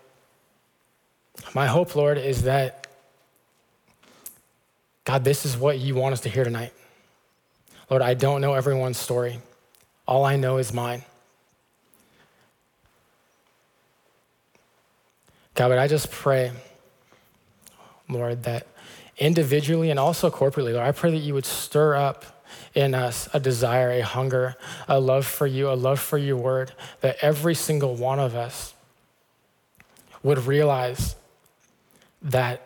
my 1.54 1.68
hope, 1.68 1.96
Lord, 1.96 2.18
is 2.18 2.44
that 2.44 2.88
God, 5.04 5.24
this 5.24 5.46
is 5.46 5.58
what 5.58 5.80
you 5.80 5.96
want 5.96 6.14
us 6.14 6.22
to 6.22 6.30
hear 6.30 6.44
tonight. 6.44 6.74
Lord, 7.90 8.02
I 8.02 8.14
don't 8.14 8.42
know 8.42 8.54
everyone's 8.54 8.98
story. 8.98 9.40
All 10.08 10.26
I 10.26 10.38
know 10.38 10.58
is 10.58 10.74
mine. 10.74 11.04
God, 15.56 15.70
but 15.70 15.78
I 15.78 15.88
just 15.88 16.12
pray, 16.12 16.52
Lord, 18.10 18.44
that 18.44 18.68
individually 19.18 19.92
and 19.92 20.00
also 20.00 20.30
corporately, 20.32 20.74
Lord, 20.74 20.86
I 20.86 20.92
pray 20.92 21.12
that 21.12 21.18
you 21.18 21.34
would 21.34 21.46
stir 21.46 21.96
up 21.96 22.26
in 22.74 22.96
us 22.96 23.30
a 23.34 23.40
desire, 23.40 23.92
a 23.92 24.02
hunger, 24.02 24.56
a 24.88 25.00
love 25.00 25.26
for 25.28 25.46
you, 25.46 25.70
a 25.70 25.76
love 25.76 26.00
for 26.00 26.18
your 26.18 26.38
word, 26.38 26.74
that 27.02 27.18
every 27.22 27.54
single 27.54 27.96
one 27.96 28.20
of 28.20 28.36
us 28.36 28.74
would 30.24 30.40
realize 30.46 31.16
that 32.22 32.62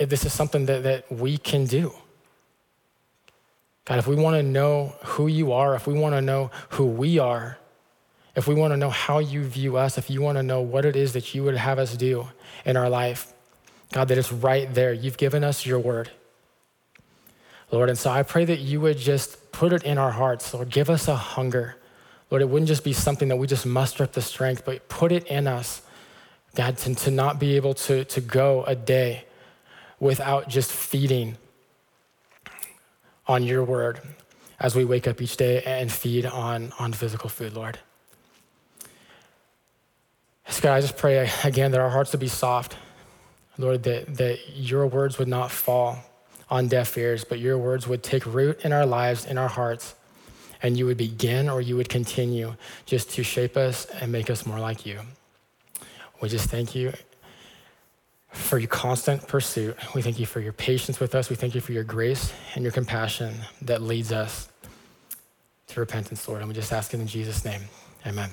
this 0.00 0.24
is 0.24 0.32
something 0.32 0.66
that, 0.66 0.82
that 0.84 1.10
we 1.12 1.36
can 1.36 1.66
do. 1.66 1.92
God, 3.84 3.98
if 3.98 4.06
we 4.06 4.16
want 4.16 4.36
to 4.36 4.42
know 4.42 4.94
who 5.02 5.26
you 5.26 5.52
are, 5.52 5.74
if 5.74 5.86
we 5.86 5.94
want 5.94 6.14
to 6.14 6.20
know 6.20 6.50
who 6.70 6.86
we 6.86 7.18
are, 7.18 7.58
if 8.38 8.46
we 8.46 8.54
want 8.54 8.72
to 8.72 8.76
know 8.76 8.88
how 8.88 9.18
you 9.18 9.42
view 9.42 9.76
us, 9.76 9.98
if 9.98 10.08
you 10.08 10.22
want 10.22 10.38
to 10.38 10.44
know 10.44 10.60
what 10.60 10.84
it 10.84 10.94
is 10.94 11.12
that 11.14 11.34
you 11.34 11.42
would 11.42 11.56
have 11.56 11.76
us 11.80 11.96
do 11.96 12.28
in 12.64 12.76
our 12.76 12.88
life, 12.88 13.32
God, 13.92 14.06
that 14.08 14.16
it's 14.16 14.32
right 14.32 14.72
there. 14.72 14.92
You've 14.92 15.16
given 15.16 15.42
us 15.42 15.66
your 15.66 15.80
word. 15.80 16.12
Lord. 17.72 17.88
And 17.88 17.98
so 17.98 18.10
I 18.10 18.22
pray 18.22 18.44
that 18.44 18.60
you 18.60 18.80
would 18.80 18.96
just 18.96 19.50
put 19.50 19.72
it 19.72 19.82
in 19.82 19.98
our 19.98 20.12
hearts, 20.12 20.54
Lord. 20.54 20.70
Give 20.70 20.88
us 20.88 21.08
a 21.08 21.16
hunger. 21.16 21.78
Lord, 22.30 22.40
it 22.40 22.48
wouldn't 22.48 22.68
just 22.68 22.84
be 22.84 22.92
something 22.92 23.26
that 23.26 23.36
we 23.36 23.48
just 23.48 23.66
muster 23.66 24.04
up 24.04 24.12
the 24.12 24.22
strength, 24.22 24.64
but 24.64 24.88
put 24.88 25.10
it 25.10 25.26
in 25.26 25.48
us, 25.48 25.82
God, 26.54 26.78
to, 26.78 26.94
to 26.94 27.10
not 27.10 27.40
be 27.40 27.56
able 27.56 27.74
to, 27.74 28.04
to 28.04 28.20
go 28.20 28.62
a 28.68 28.76
day 28.76 29.24
without 29.98 30.48
just 30.48 30.70
feeding 30.70 31.36
on 33.26 33.42
your 33.42 33.64
word 33.64 34.00
as 34.60 34.76
we 34.76 34.84
wake 34.84 35.08
up 35.08 35.20
each 35.20 35.36
day 35.36 35.60
and 35.64 35.90
feed 35.90 36.24
on, 36.24 36.72
on 36.78 36.92
physical 36.92 37.28
food, 37.28 37.54
Lord. 37.54 37.80
So 40.48 40.62
God, 40.62 40.74
I 40.74 40.80
just 40.80 40.96
pray 40.96 41.30
again 41.44 41.72
that 41.72 41.80
our 41.80 41.90
hearts 41.90 42.12
would 42.12 42.20
be 42.20 42.28
soft, 42.28 42.76
Lord, 43.58 43.82
that, 43.84 44.16
that 44.16 44.38
your 44.56 44.86
words 44.86 45.18
would 45.18 45.28
not 45.28 45.50
fall 45.50 45.98
on 46.50 46.68
deaf 46.68 46.96
ears, 46.96 47.24
but 47.24 47.38
your 47.38 47.58
words 47.58 47.86
would 47.86 48.02
take 48.02 48.24
root 48.24 48.64
in 48.64 48.72
our 48.72 48.86
lives, 48.86 49.26
in 49.26 49.36
our 49.36 49.48
hearts, 49.48 49.94
and 50.62 50.76
you 50.76 50.86
would 50.86 50.96
begin 50.96 51.48
or 51.48 51.60
you 51.60 51.76
would 51.76 51.88
continue 51.88 52.54
just 52.86 53.10
to 53.10 53.22
shape 53.22 53.56
us 53.56 53.86
and 53.86 54.10
make 54.10 54.30
us 54.30 54.46
more 54.46 54.58
like 54.58 54.86
you. 54.86 55.00
We 56.20 56.28
just 56.28 56.48
thank 56.48 56.74
you 56.74 56.92
for 58.30 58.58
your 58.58 58.68
constant 58.68 59.26
pursuit. 59.28 59.76
We 59.94 60.02
thank 60.02 60.18
you 60.18 60.26
for 60.26 60.40
your 60.40 60.52
patience 60.52 60.98
with 60.98 61.14
us. 61.14 61.30
We 61.30 61.36
thank 61.36 61.54
you 61.54 61.60
for 61.60 61.72
your 61.72 61.84
grace 61.84 62.32
and 62.54 62.62
your 62.62 62.72
compassion 62.72 63.34
that 63.62 63.82
leads 63.82 64.12
us 64.12 64.48
to 65.68 65.80
repentance, 65.80 66.26
Lord. 66.26 66.40
And 66.40 66.48
we 66.48 66.54
just 66.54 66.72
ask 66.72 66.94
it 66.94 67.00
in 67.00 67.06
Jesus' 67.06 67.44
name. 67.44 67.62
Amen. 68.06 68.30